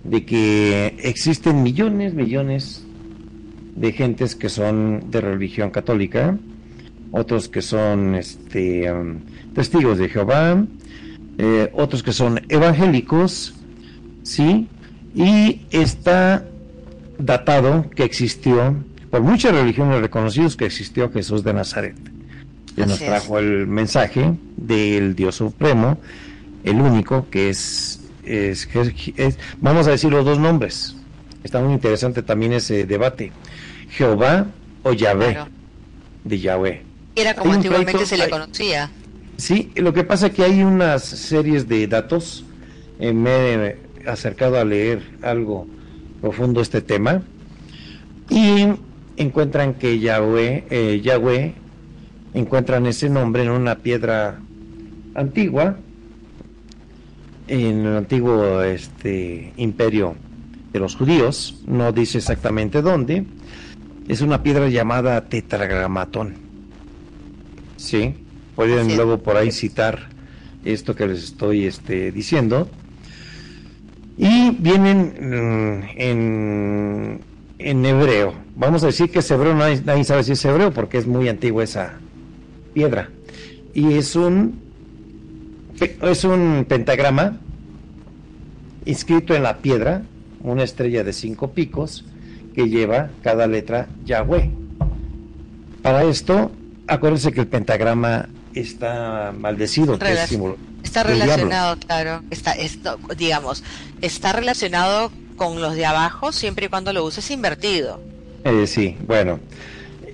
[0.02, 2.84] De que existen millones, millones
[3.74, 6.36] de gentes que son de religión católica,
[7.10, 9.20] otros que son este, um,
[9.54, 10.62] testigos de Jehová,
[11.38, 13.54] eh, otros que son evangélicos,
[14.24, 14.68] ¿sí?
[15.14, 16.44] Y está
[17.18, 18.76] datado que existió,
[19.10, 22.13] por muchas religiones reconocidas, que existió Jesús de Nazaret
[22.74, 25.98] que nos trajo el mensaje del Dios Supremo,
[26.64, 28.68] el único que es, es,
[29.60, 30.96] vamos a decir los dos nombres.
[31.42, 33.32] Está muy interesante también ese debate.
[33.90, 34.46] Jehová
[34.82, 35.38] o Yahvé,
[36.24, 36.82] de Yahvé.
[37.14, 38.90] Era como antiguamente se le conocía.
[39.36, 42.44] Sí, lo que pasa es que hay unas series de datos,
[42.98, 45.66] eh, me he acercado a leer algo
[46.20, 47.22] profundo este tema,
[48.30, 48.66] y
[49.16, 51.54] encuentran que Yahweh, eh, Yahweh
[52.34, 54.40] encuentran ese nombre en una piedra
[55.14, 55.76] antigua,
[57.46, 60.16] en el antiguo este, imperio
[60.72, 63.24] de los judíos, no dice exactamente dónde,
[64.08, 66.34] es una piedra llamada tetragramatón.
[67.76, 68.14] ¿Sí?
[68.56, 70.08] Pueden luego por ahí citar
[70.64, 72.68] esto que les estoy este, diciendo.
[74.16, 77.20] Y vienen mm, en,
[77.58, 78.34] en, hebreo.
[78.56, 81.28] Vamos a decir que es hebreo, nadie, nadie sabe si es hebreo porque es muy
[81.28, 81.98] antiguo esa,
[82.74, 83.08] piedra.
[83.72, 84.60] Y es un,
[86.02, 87.38] es un pentagrama
[88.84, 90.02] inscrito en la piedra,
[90.42, 92.04] una estrella de cinco picos
[92.54, 94.50] que lleva cada letra Yahweh.
[95.82, 96.50] Para esto,
[96.86, 99.98] acuérdense que el pentagrama está maldecido,
[100.82, 103.64] Está relacionado, claro, está, esto, digamos,
[104.02, 108.00] está relacionado con los de abajo siempre y cuando lo uses invertido.
[108.44, 109.40] Eh, sí, bueno,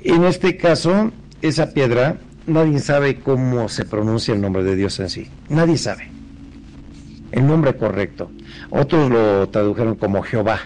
[0.04, 1.10] en este caso,
[1.42, 5.28] esa piedra nadie sabe cómo se pronuncia el nombre de Dios en sí.
[5.48, 6.08] Nadie sabe.
[7.32, 8.30] El nombre correcto.
[8.70, 10.60] Otros lo tradujeron como Jehová.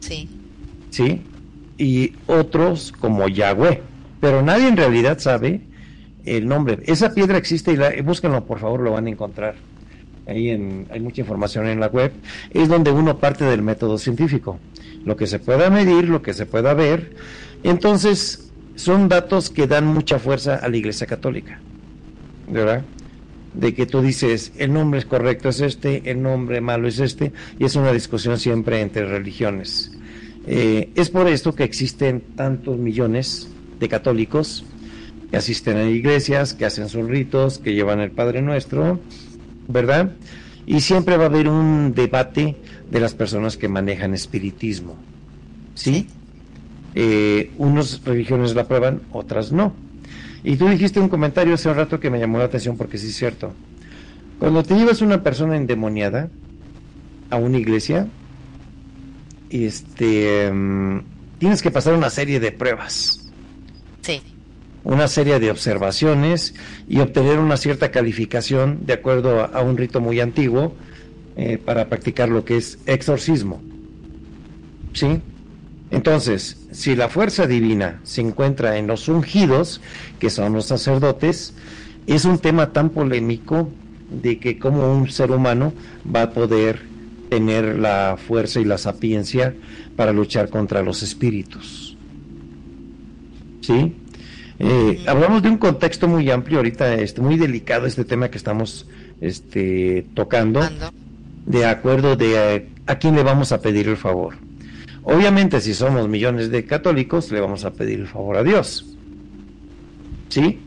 [0.00, 0.28] Sí.
[0.90, 1.22] ¿Sí?
[1.78, 3.82] Y otros como Yahweh.
[4.20, 5.62] Pero nadie en realidad sabe
[6.24, 6.80] el nombre.
[6.84, 9.54] Esa piedra existe y la, búsquenlo por favor, lo van a encontrar.
[10.26, 12.12] Ahí en, hay mucha información en la web.
[12.50, 14.58] Es donde uno parte del método científico.
[15.04, 17.16] Lo que se pueda medir, lo que se pueda ver.
[17.62, 21.60] Entonces, son datos que dan mucha fuerza a la Iglesia Católica,
[22.48, 22.82] ¿verdad?
[23.54, 27.32] De que tú dices, el nombre es correcto es este, el nombre malo es este,
[27.58, 29.92] y es una discusión siempre entre religiones.
[30.46, 33.48] Eh, es por esto que existen tantos millones
[33.78, 34.64] de católicos
[35.30, 39.00] que asisten a iglesias, que hacen sus ritos, que llevan el Padre Nuestro,
[39.68, 40.12] ¿verdad?
[40.66, 42.56] Y siempre va a haber un debate
[42.90, 44.96] de las personas que manejan espiritismo,
[45.74, 46.08] ¿sí?
[46.94, 49.72] Eh, unas religiones la aprueban, otras no.
[50.42, 53.08] Y tú dijiste un comentario hace un rato que me llamó la atención porque sí
[53.08, 53.52] es cierto.
[54.38, 56.30] Cuando te llevas una persona endemoniada
[57.28, 58.08] a una iglesia,
[59.50, 61.02] este, em,
[61.38, 63.16] tienes que pasar una serie de pruebas.
[64.02, 64.22] Sí.
[64.82, 66.54] una serie de observaciones
[66.88, 70.74] y obtener una cierta calificación de acuerdo a, a un rito muy antiguo
[71.36, 73.62] eh, para practicar lo que es exorcismo.
[74.92, 75.20] ¿Sí?
[75.90, 79.80] Entonces, si la fuerza divina se encuentra en los ungidos,
[80.18, 81.54] que son los sacerdotes,
[82.06, 83.68] es un tema tan polémico
[84.10, 85.72] de que como un ser humano
[86.14, 86.82] va a poder
[87.28, 89.54] tener la fuerza y la sapiencia
[89.96, 91.96] para luchar contra los espíritus.
[93.60, 93.94] ¿Sí?
[94.58, 98.86] Eh, hablamos de un contexto muy amplio ahorita, este, muy delicado este tema que estamos
[99.20, 100.60] este, tocando,
[101.46, 104.34] de acuerdo de eh, a quién le vamos a pedir el favor.
[105.10, 108.86] Obviamente, si somos millones de católicos, le vamos a pedir el favor a Dios.
[110.28, 110.60] ¿Sí?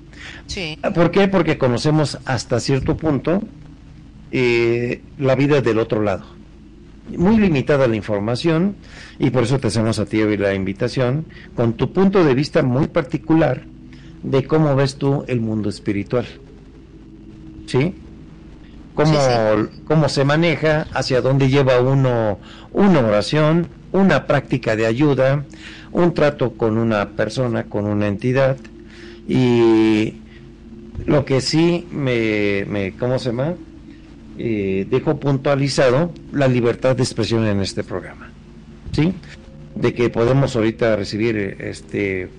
[0.48, 0.78] Sí.
[0.94, 1.30] ¿Por qué?
[1.30, 3.42] Porque conocemos hasta cierto punto
[4.34, 6.26] eh, la vida del otro lado.
[7.16, 8.76] Muy limitada la información
[9.18, 11.26] y por eso te hacemos a ti hoy la invitación
[11.56, 13.64] con tu punto de vista muy particular
[14.24, 16.26] de cómo ves tú el mundo espiritual.
[17.66, 17.96] ¿Sí?
[18.94, 22.40] Cómo, Sí, cómo se maneja, hacia dónde lleva uno
[22.74, 25.46] una oración, una práctica de ayuda,
[25.92, 28.58] un trato con una persona, con una entidad
[29.28, 30.16] y
[31.06, 33.54] lo que sí me, me ¿cómo se llama?
[34.38, 38.32] Eh, dejo puntualizado la libertad de expresión en este programa,
[38.92, 39.14] ¿sí?
[39.76, 42.30] De que podemos ahorita recibir este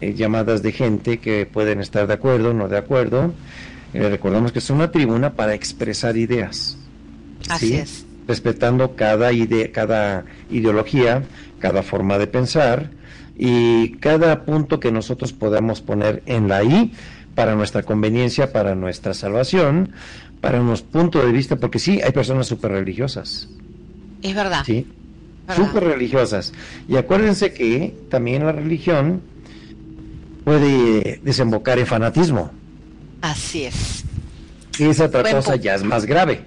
[0.00, 3.34] eh, llamadas de gente que pueden estar de acuerdo, no de acuerdo.
[3.92, 6.78] Eh, recordamos que es una tribuna para expresar ideas.
[7.48, 7.74] Así ¿sí?
[7.74, 8.05] es.
[8.26, 11.22] Respetando cada idea, cada ideología,
[11.58, 12.90] cada forma de pensar
[13.38, 16.92] y cada punto que nosotros podamos poner en la I
[17.34, 19.92] para nuestra conveniencia, para nuestra salvación,
[20.40, 23.48] para unos puntos de vista, porque sí, hay personas súper religiosas,
[24.22, 24.62] Es verdad.
[24.64, 24.86] ¿sí?
[25.54, 26.52] Súper religiosas.
[26.88, 29.20] Y acuérdense que también la religión
[30.44, 32.50] puede desembocar en fanatismo,
[33.22, 34.04] Así es.
[34.76, 35.64] que esa otra Buen cosa punto.
[35.64, 36.42] ya es más grave.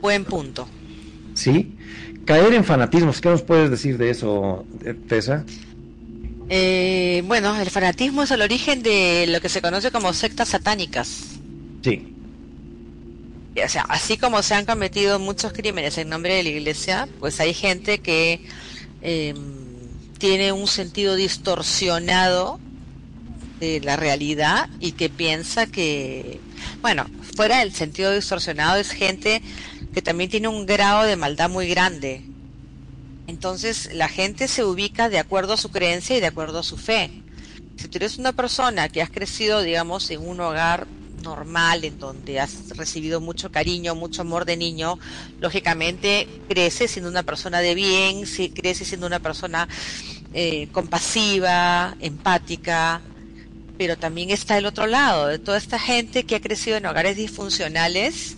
[0.00, 0.68] Buen punto.
[1.40, 1.72] ¿Sí?
[2.26, 4.66] Caer en fanatismos, ¿qué nos puedes decir de eso,
[5.08, 5.44] Tessa?
[6.48, 11.38] Eh, bueno, el fanatismo es el origen de lo que se conoce como sectas satánicas.
[11.82, 12.14] Sí,
[13.64, 17.40] O sea, así como se han cometido muchos crímenes en nombre de la iglesia, pues
[17.40, 18.44] hay gente que
[19.00, 19.34] eh,
[20.18, 22.60] tiene un sentido distorsionado
[23.60, 26.40] de la realidad y que piensa que,
[26.82, 27.06] bueno,
[27.36, 29.42] fuera del sentido distorsionado es gente
[29.94, 32.22] que también tiene un grado de maldad muy grande.
[33.26, 36.76] Entonces la gente se ubica de acuerdo a su creencia y de acuerdo a su
[36.76, 37.10] fe.
[37.76, 40.86] Si tú eres una persona que has crecido, digamos, en un hogar
[41.22, 44.98] normal, en donde has recibido mucho cariño, mucho amor de niño,
[45.38, 49.68] lógicamente creces siendo una persona de bien, creces siendo una persona
[50.32, 53.00] eh, compasiva, empática,
[53.78, 57.16] pero también está el otro lado, de toda esta gente que ha crecido en hogares
[57.16, 58.36] disfuncionales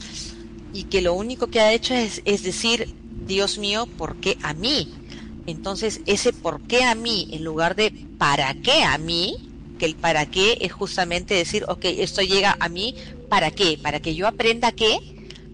[0.73, 2.95] y que lo único que ha hecho es, es decir,
[3.27, 4.93] Dios mío, ¿por qué a mí?
[5.47, 9.37] Entonces, ese por qué a mí, en lugar de para qué a mí,
[9.79, 12.95] que el para qué es justamente decir, ok, esto llega a mí,
[13.29, 13.79] ¿para qué?
[13.83, 14.99] Para que yo aprenda qué.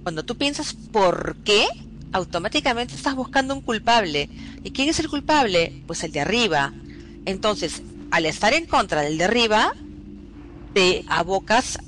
[0.03, 1.67] Cuando tú piensas por qué,
[2.13, 4.29] automáticamente estás buscando un culpable.
[4.63, 5.83] ¿Y quién es el culpable?
[5.87, 6.73] Pues el de arriba.
[7.25, 9.75] Entonces, al estar en contra del de arriba,
[10.75, 11.79] te abocas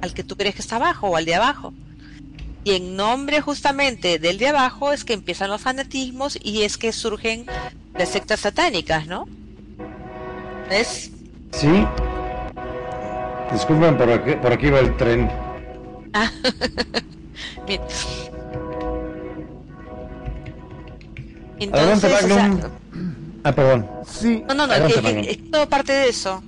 [0.00, 1.72] al que tú crees que está abajo o al de abajo.
[2.66, 6.92] Y en nombre justamente del de abajo es que empiezan los fanatismos y es que
[6.92, 7.46] surgen
[7.94, 9.28] las sectas satánicas, ¿no?
[10.68, 11.12] ¿Ves?
[11.52, 11.86] sí.
[13.52, 15.30] Disculpen, por aquí, por aquí va el tren.
[16.12, 16.28] Ah,
[17.68, 17.80] Bien.
[21.72, 22.70] Adelante, Entonces, o sea.
[23.44, 23.88] Ah, perdón.
[24.08, 25.22] Sí, no, no, no, Adelante, es, Magnum.
[25.22, 26.42] es- es todo parte de eso.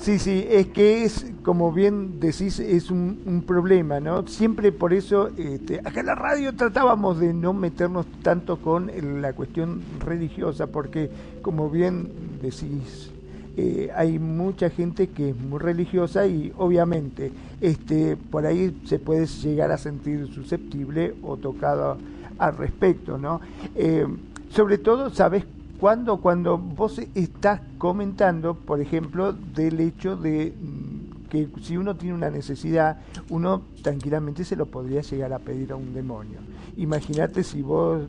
[0.00, 4.26] Sí, sí, es que es, como bien decís, es un, un problema, ¿no?
[4.26, 8.90] Siempre por eso, este, acá en la radio tratábamos de no meternos tanto con
[9.20, 11.10] la cuestión religiosa, porque
[11.42, 12.08] como bien
[12.40, 13.10] decís,
[13.58, 19.26] eh, hay mucha gente que es muy religiosa y obviamente este, por ahí se puede
[19.26, 21.98] llegar a sentir susceptible o tocado
[22.38, 23.42] al respecto, ¿no?
[23.74, 24.06] Eh,
[24.48, 25.44] sobre todo, ¿sabes
[25.80, 32.14] cuando Cuando vos estás comentando, por ejemplo, del hecho de mm, que si uno tiene
[32.14, 32.98] una necesidad,
[33.30, 36.40] uno tranquilamente se lo podría llegar a pedir a un demonio.
[36.76, 38.02] Imagínate si vos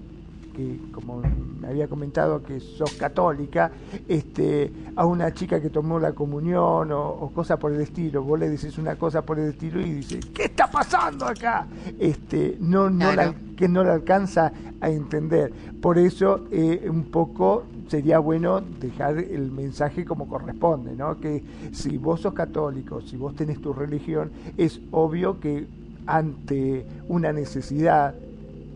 [0.53, 1.21] que como
[1.59, 3.71] me había comentado que sos católica,
[4.07, 8.49] este, a una chica que tomó la comunión o, cosa por el estilo, vos le
[8.49, 11.67] dices una cosa por el estilo y dice, ¿qué está pasando acá?
[11.99, 15.51] Este, no, no la, que no la alcanza a entender.
[15.81, 21.19] Por eso eh, un poco sería bueno dejar el mensaje como corresponde, ¿no?
[21.19, 25.67] Que si vos sos católico, si vos tenés tu religión, es obvio que
[26.07, 28.15] ante una necesidad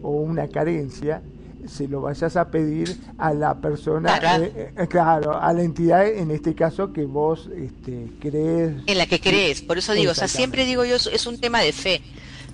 [0.01, 1.21] o una carencia,
[1.67, 6.31] se lo vayas a pedir a la persona, eh, eh, claro, a la entidad en
[6.31, 8.73] este caso que vos este, crees.
[8.85, 11.61] En la que crees, por eso digo, o sea, siempre digo yo, es un tema
[11.61, 12.01] de fe,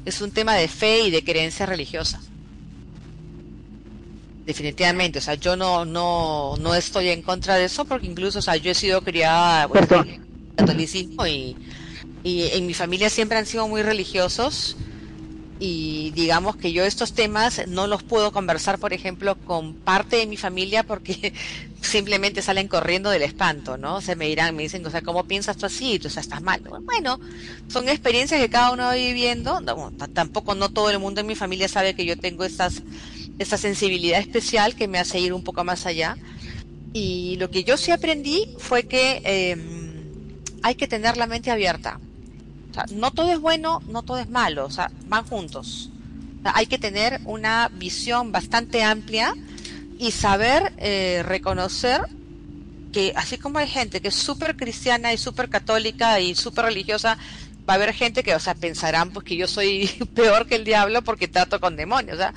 [0.06, 2.22] es un tema de fe y de creencia religiosa.
[4.46, 8.42] Definitivamente, o sea, yo no, no, no estoy en contra de eso porque incluso, o
[8.42, 10.22] sea, yo he sido criada en
[10.56, 11.56] catolicismo y,
[12.24, 14.76] y en mi familia siempre han sido muy religiosos
[15.64, 20.26] y digamos que yo estos temas no los puedo conversar, por ejemplo, con parte de
[20.26, 21.34] mi familia porque
[21.82, 23.98] simplemente salen corriendo del espanto, ¿no?
[23.98, 26.02] O sea, me dirán, me dicen, o sea, ¿cómo piensas tú así?
[26.04, 26.64] O sea, estás mal.
[26.82, 27.20] Bueno,
[27.68, 29.62] son experiencias que cada uno va viviendo.
[30.16, 32.82] tampoco no todo el mundo en mi familia sabe que yo tengo estas,
[33.38, 36.18] esta sensibilidad especial que me hace ir un poco más allá.
[36.92, 42.00] Y lo que yo sí aprendí fue que em, hay que tener la mente abierta
[42.94, 45.90] no todo es bueno, no todo es malo, o sea, van juntos.
[46.44, 49.34] hay que tener una visión bastante amplia
[50.00, 52.02] y saber eh, reconocer
[52.92, 57.18] que así como hay gente que es súper cristiana y súper católica y súper religiosa,
[57.68, 60.66] va a haber gente que, o sea, pensarán pues que yo soy peor que el
[60.66, 62.16] diablo porque trato con demonios.
[62.16, 62.34] O sea,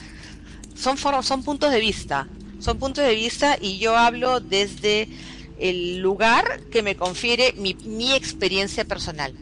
[0.74, 2.28] son, son puntos de vista,
[2.60, 5.08] son puntos de vista y yo hablo desde
[5.58, 9.34] el lugar que me confiere mi, mi experiencia personal.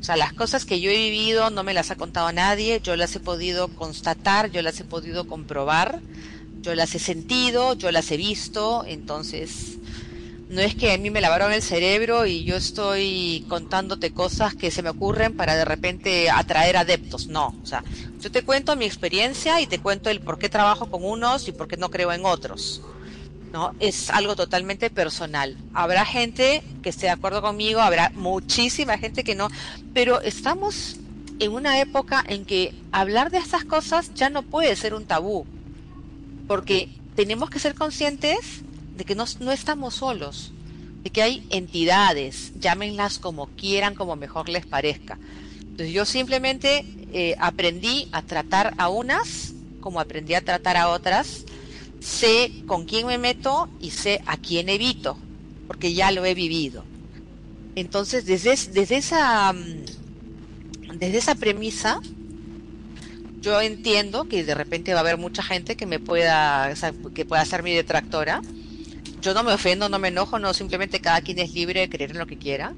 [0.00, 2.96] O sea, las cosas que yo he vivido no me las ha contado nadie, yo
[2.96, 6.00] las he podido constatar, yo las he podido comprobar,
[6.62, 9.78] yo las he sentido, yo las he visto, entonces
[10.48, 14.70] no es que a mí me lavaron el cerebro y yo estoy contándote cosas que
[14.70, 17.84] se me ocurren para de repente atraer adeptos, no, o sea,
[18.20, 21.52] yo te cuento mi experiencia y te cuento el por qué trabajo con unos y
[21.52, 22.82] por qué no creo en otros.
[23.52, 23.74] ¿No?
[23.80, 25.56] Es algo totalmente personal.
[25.74, 29.48] Habrá gente que esté de acuerdo conmigo, habrá muchísima gente que no,
[29.92, 30.96] pero estamos
[31.38, 35.46] en una época en que hablar de estas cosas ya no puede ser un tabú,
[36.46, 38.62] porque tenemos que ser conscientes
[38.96, 40.52] de que no, estamos solos,
[41.02, 45.18] de que hay entidades, llámenlas como quieran, como mejor les parezca.
[45.60, 51.44] Entonces yo simplemente eh, aprendí a tratar a unas como aprendí a tratar a otras
[52.00, 55.16] sé con quién me meto y sé a quién evito,
[55.66, 56.84] porque ya lo he vivido.
[57.76, 62.00] Entonces, desde, desde, esa, mm, desde esa premisa,
[63.40, 66.74] yo entiendo que de repente va a haber mucha gente que me pueda,
[67.14, 68.42] que pueda ser mi detractora.
[69.22, 72.10] Yo no me ofendo, no me enojo, no, simplemente cada quien es libre de creer
[72.10, 72.74] en lo que quiera.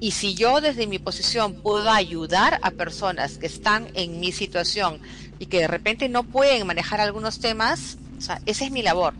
[0.00, 5.00] Y si yo desde mi posición puedo ayudar a personas que están en mi situación
[5.38, 9.14] y que de repente no pueden manejar algunos temas, o sea, esa es mi labor.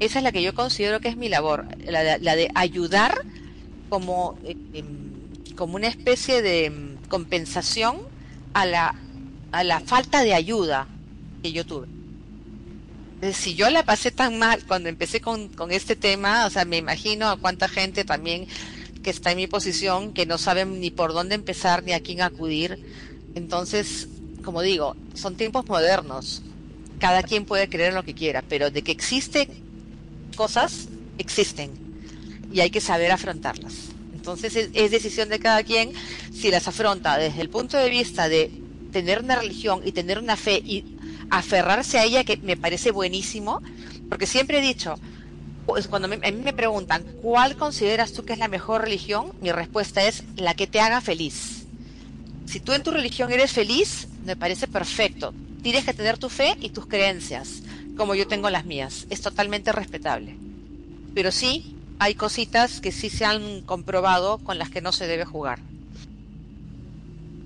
[0.00, 2.02] Esa es la que yo considero que es mi labor, la
[2.36, 3.22] de, ayudar
[3.90, 7.98] como, eh, em, como una especie de em, compensación
[8.54, 8.94] a la,
[9.52, 10.86] a la falta de ayuda
[11.42, 11.86] que yo tuve.
[13.34, 16.78] Si yo la pasé tan mal cuando empecé con, con este tema, o sea, me
[16.78, 18.46] imagino a cuánta gente también
[19.02, 22.22] que está en mi posición, que no saben ni por dónde empezar ni a quién
[22.22, 22.82] acudir.
[23.34, 24.08] Entonces,
[24.42, 26.42] como digo, son tiempos modernos
[27.00, 29.48] cada quien puede creer lo que quiera, pero de que existen
[30.36, 31.70] cosas, existen.
[32.52, 33.88] Y hay que saber afrontarlas.
[34.14, 35.92] Entonces es, decisión de cada quien
[36.32, 38.50] si las afronta desde el punto de vista de
[38.92, 40.84] tener una religión y tener una fe y
[41.30, 43.62] aferrarse a ella, que me parece buenísimo,
[44.08, 44.96] porque siempre he dicho,
[45.64, 49.32] pues cuando a mí me preguntan, ¿cuál consideras tú que es la mejor religión?
[49.40, 51.64] Mi respuesta es la que te haga feliz.
[52.46, 56.54] Si tú en tu religión eres feliz, me parece perfecto tienes que tener tu fe
[56.60, 57.62] y tus creencias,
[57.96, 59.06] como yo tengo las mías.
[59.10, 60.36] Es totalmente respetable.
[61.14, 65.24] Pero sí, hay cositas que sí se han comprobado con las que no se debe
[65.24, 65.58] jugar.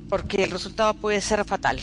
[0.08, 1.80] Porque el resultado puede ser fatal.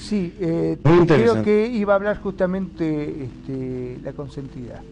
[0.00, 4.82] Sí, eh, creo que iba a hablar justamente este, la consentida.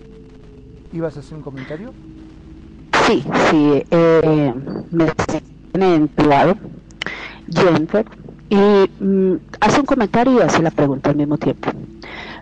[0.92, 1.92] ¿Ibas a hacer un comentario?
[3.06, 3.82] Sí, sí.
[3.90, 4.52] Eh,
[5.72, 6.56] me en privado
[7.52, 8.04] Jennifer
[8.48, 11.70] y mm, hace un comentario y hace la pregunta al mismo tiempo.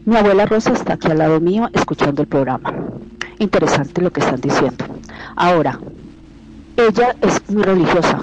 [0.05, 2.75] Mi abuela Rosa está aquí al lado mío escuchando el programa.
[3.39, 4.85] Interesante lo que están diciendo.
[5.35, 5.81] Ahora,
[6.77, 8.23] ella es muy religiosa.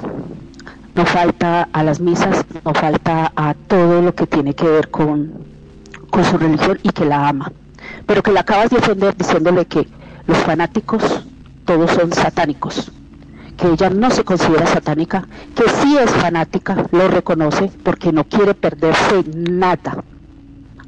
[0.93, 5.31] no falta a las misas, no falta a todo lo que tiene que ver con,
[6.09, 7.51] con su religión y que la ama.
[8.05, 9.87] Pero que la acabas de ofender diciéndole que
[10.27, 11.25] los fanáticos
[11.65, 12.91] todos son satánicos,
[13.61, 18.55] que ella no se considera satánica, que sí es fanática, lo reconoce porque no quiere
[18.55, 20.03] perderse nada.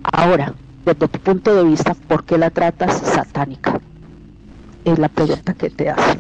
[0.03, 3.79] Ahora, desde tu punto de vista, ¿por qué la tratas satánica?
[4.83, 6.17] Es la pregunta que te hace.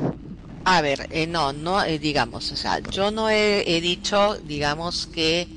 [0.65, 5.47] A ver, eh, no, no, eh, digamos, o sea, yo no he, dicho, digamos, que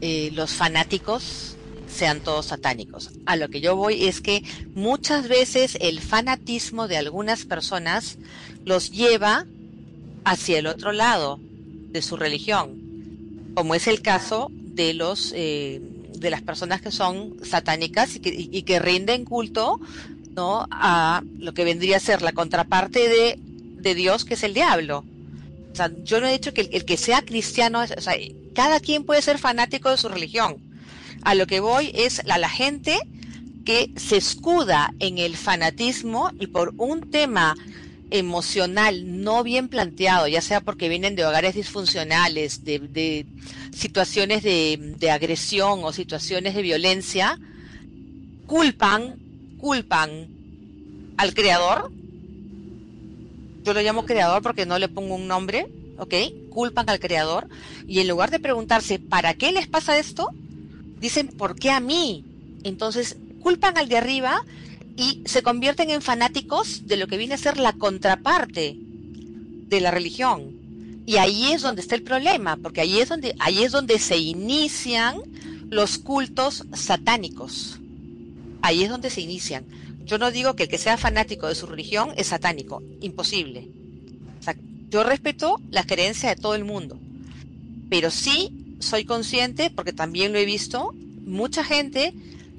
[0.00, 1.56] eh, los fanáticos
[1.88, 3.10] sean todos satánicos.
[3.26, 4.44] A lo que yo voy es que
[4.74, 8.16] muchas veces el fanatismo de algunas personas
[8.64, 9.44] los lleva
[10.26, 15.80] hacia el otro lado de su religión, como es el caso de los eh,
[16.18, 19.78] de las personas que son satánicas y que, y que rinden culto
[20.34, 24.52] no a lo que vendría a ser la contraparte de, de Dios, que es el
[24.52, 25.04] diablo.
[25.72, 28.14] O sea, yo no he dicho que el, el que sea cristiano, o sea,
[28.52, 30.56] cada quien puede ser fanático de su religión.
[31.22, 32.98] A lo que voy es a la gente
[33.64, 37.54] que se escuda en el fanatismo y por un tema
[38.10, 43.26] emocional no bien planteado, ya sea porque vienen de hogares disfuncionales, de, de
[43.72, 47.38] situaciones de, de, agresión o situaciones de violencia,
[48.46, 49.16] culpan,
[49.58, 50.28] culpan
[51.16, 51.90] al creador.
[53.64, 55.66] Yo lo llamo creador porque no le pongo un nombre,
[55.98, 56.14] ¿ok?
[56.50, 57.48] Culpan al creador
[57.88, 60.28] y en lugar de preguntarse, ¿para qué les pasa esto?
[61.00, 62.24] Dicen, ¿por qué a mí?
[62.62, 64.40] Entonces, culpan al de arriba
[64.96, 68.76] y se convierten en fanáticos de lo que viene a ser la contraparte
[69.68, 70.56] de la religión.
[71.06, 74.18] Y ahí es donde está el problema, porque ahí es donde, ahí es donde se
[74.18, 75.20] inician
[75.68, 77.78] los cultos satánicos.
[78.62, 79.64] Ahí es donde se inician.
[80.04, 83.68] Yo no digo que el que sea fanático de su religión es satánico, imposible.
[84.88, 86.98] Yo respeto la creencia de todo el mundo,
[87.90, 90.94] pero sí soy consciente, porque también lo he visto,
[91.24, 92.14] mucha gente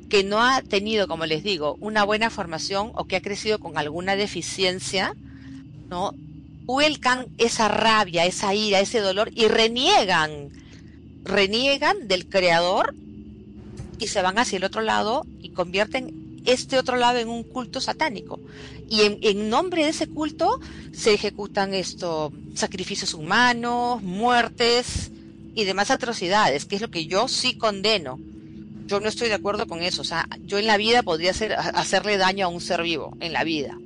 [0.09, 3.77] que no ha tenido, como les digo, una buena formación o que ha crecido con
[3.77, 5.15] alguna deficiencia,
[5.89, 6.13] ¿no?
[6.63, 10.49] Vuelcan esa rabia, esa ira, ese dolor y reniegan,
[11.23, 12.93] reniegan del creador
[13.99, 17.81] y se van hacia el otro lado y convierten este otro lado en un culto
[17.81, 18.39] satánico.
[18.89, 20.61] Y en, en nombre de ese culto
[20.93, 25.11] se ejecutan esto, sacrificios humanos, muertes
[25.53, 28.19] y demás atrocidades, que es lo que yo sí condeno
[28.87, 30.01] yo no estoy de acuerdo con eso.
[30.01, 33.33] O sea, yo en la vida podría hacer, hacerle daño a un ser vivo, en
[33.33, 33.77] la vida.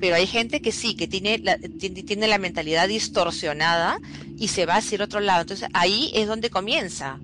[0.00, 3.98] Pero hay gente que sí, que tiene la, tiene, tiene la mentalidad distorsionada
[4.38, 5.40] y se va hacia el otro lado.
[5.40, 7.18] Entonces ahí es donde comienza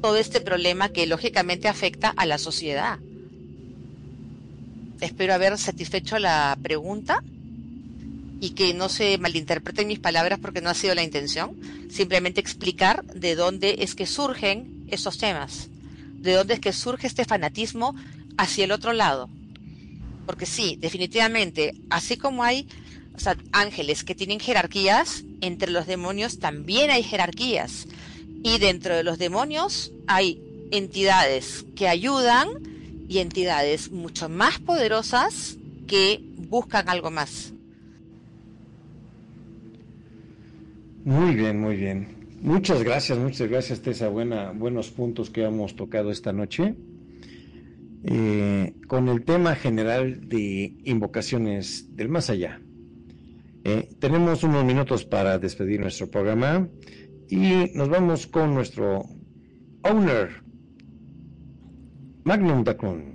[0.00, 2.98] todo este problema que lógicamente afecta a la sociedad.
[5.00, 7.22] Espero haber satisfecho la pregunta
[8.40, 11.56] y que no se malinterpreten mis palabras porque no ha sido la intención.
[11.90, 15.68] Simplemente explicar de dónde es que surgen esos temas
[16.24, 17.94] de dónde es que surge este fanatismo
[18.36, 19.28] hacia el otro lado.
[20.26, 22.66] Porque sí, definitivamente, así como hay
[23.52, 27.86] ángeles que tienen jerarquías, entre los demonios también hay jerarquías.
[28.42, 32.48] Y dentro de los demonios hay entidades que ayudan
[33.08, 35.56] y entidades mucho más poderosas
[35.86, 37.52] que buscan algo más.
[41.04, 42.13] Muy bien, muy bien.
[42.44, 44.10] Muchas gracias, muchas gracias, Tessa.
[44.10, 46.74] Buenos puntos que hemos tocado esta noche.
[48.04, 52.60] Eh, con el tema general de invocaciones del más allá.
[53.64, 56.68] Eh, tenemos unos minutos para despedir nuestro programa
[57.30, 59.06] y nos vamos con nuestro
[59.80, 60.42] owner,
[62.24, 63.13] Magnum Dacun.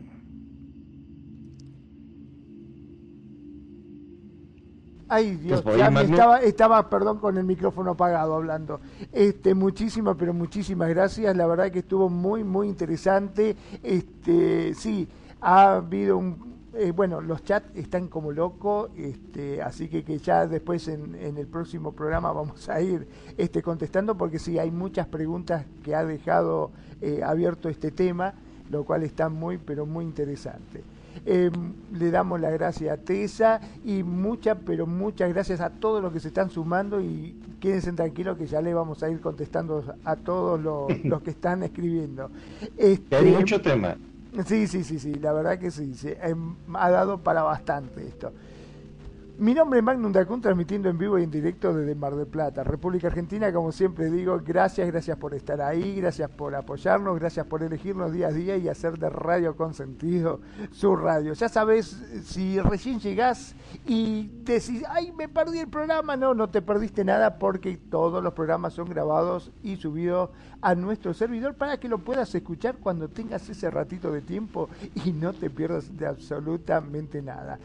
[5.11, 8.79] Ay Dios, pues ya me estaba, estaba, perdón, con el micrófono apagado hablando.
[9.11, 11.35] Este, muchísimas, pero muchísimas gracias.
[11.35, 13.57] La verdad que estuvo muy, muy interesante.
[13.81, 15.07] Este, sí,
[15.41, 20.45] ha habido un, eh, bueno, los chats están como locos, este, así que, que ya
[20.45, 25.07] después en, en, el próximo programa vamos a ir este, contestando porque sí, hay muchas
[25.07, 26.69] preguntas que ha dejado
[27.01, 28.35] eh, abierto este tema,
[28.69, 30.83] lo cual está muy, pero muy interesante.
[31.25, 31.51] Eh,
[31.93, 36.19] le damos las gracias a Tessa y muchas, pero muchas gracias a todos los que
[36.19, 40.59] se están sumando y quédense tranquilos que ya le vamos a ir contestando a todos
[40.61, 42.29] los, los que están escribiendo.
[42.77, 43.95] Este, hay mucho tema.
[44.45, 46.35] Sí, sí, sí, sí, la verdad que sí, se, eh,
[46.73, 48.31] ha dado para bastante esto.
[49.39, 52.61] Mi nombre es Magnum Dacun, transmitiendo en vivo y en directo desde Mar del Plata,
[52.65, 53.53] República Argentina.
[53.53, 58.27] Como siempre digo, gracias, gracias por estar ahí, gracias por apoyarnos, gracias por elegirnos día
[58.27, 60.41] a día y hacer de Radio Consentido
[60.71, 61.31] su radio.
[61.31, 61.85] Ya sabes,
[62.25, 63.55] si recién llegás
[63.85, 68.33] y decís, ay, me perdí el programa, no, no te perdiste nada porque todos los
[68.33, 73.47] programas son grabados y subidos a nuestro servidor para que lo puedas escuchar cuando tengas
[73.47, 74.67] ese ratito de tiempo
[75.05, 77.57] y no te pierdas de absolutamente nada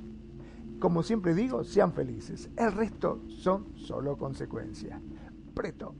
[0.80, 2.50] Como siempre digo, sean felices.
[2.58, 5.00] El resto son solo consecuencias.
[5.54, 5.94] Preto.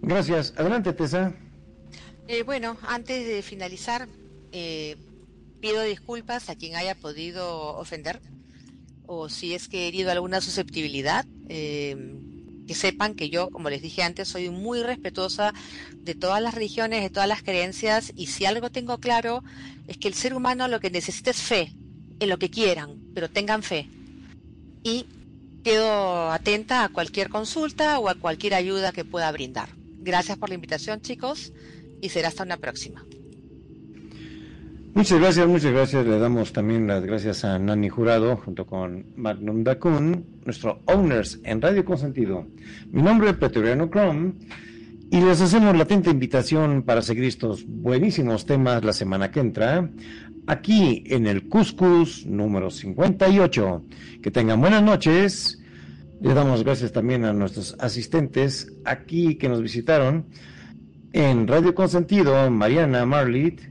[0.00, 0.54] Gracias.
[0.56, 1.34] Adelante, Tessa.
[2.28, 4.06] Eh, bueno, antes de finalizar,
[4.52, 4.96] eh,
[5.60, 8.20] pido disculpas a quien haya podido ofender
[9.12, 11.96] o si es que he herido alguna susceptibilidad, eh,
[12.68, 15.52] que sepan que yo, como les dije antes, soy muy respetuosa
[15.96, 19.42] de todas las religiones, de todas las creencias, y si algo tengo claro
[19.88, 21.72] es que el ser humano lo que necesita es fe,
[22.20, 23.88] en lo que quieran, pero tengan fe.
[24.84, 25.06] Y
[25.64, 29.70] quedo atenta a cualquier consulta o a cualquier ayuda que pueda brindar.
[29.98, 31.52] Gracias por la invitación, chicos,
[32.00, 33.04] y será hasta una próxima.
[34.92, 36.04] Muchas gracias, muchas gracias.
[36.04, 41.62] Le damos también las gracias a Nani Jurado junto con Magnum Dacun, nuestro owners en
[41.62, 42.48] Radio Consentido.
[42.90, 44.32] Mi nombre es Pretoriano Chrome
[45.08, 49.88] y les hacemos la atenta invitación para seguir estos buenísimos temas la semana que entra
[50.48, 53.84] aquí en el Cuscus número 58.
[54.20, 55.62] Que tengan buenas noches.
[56.20, 60.26] Les damos gracias también a nuestros asistentes aquí que nos visitaron
[61.12, 63.70] en Radio Consentido, Mariana Marlit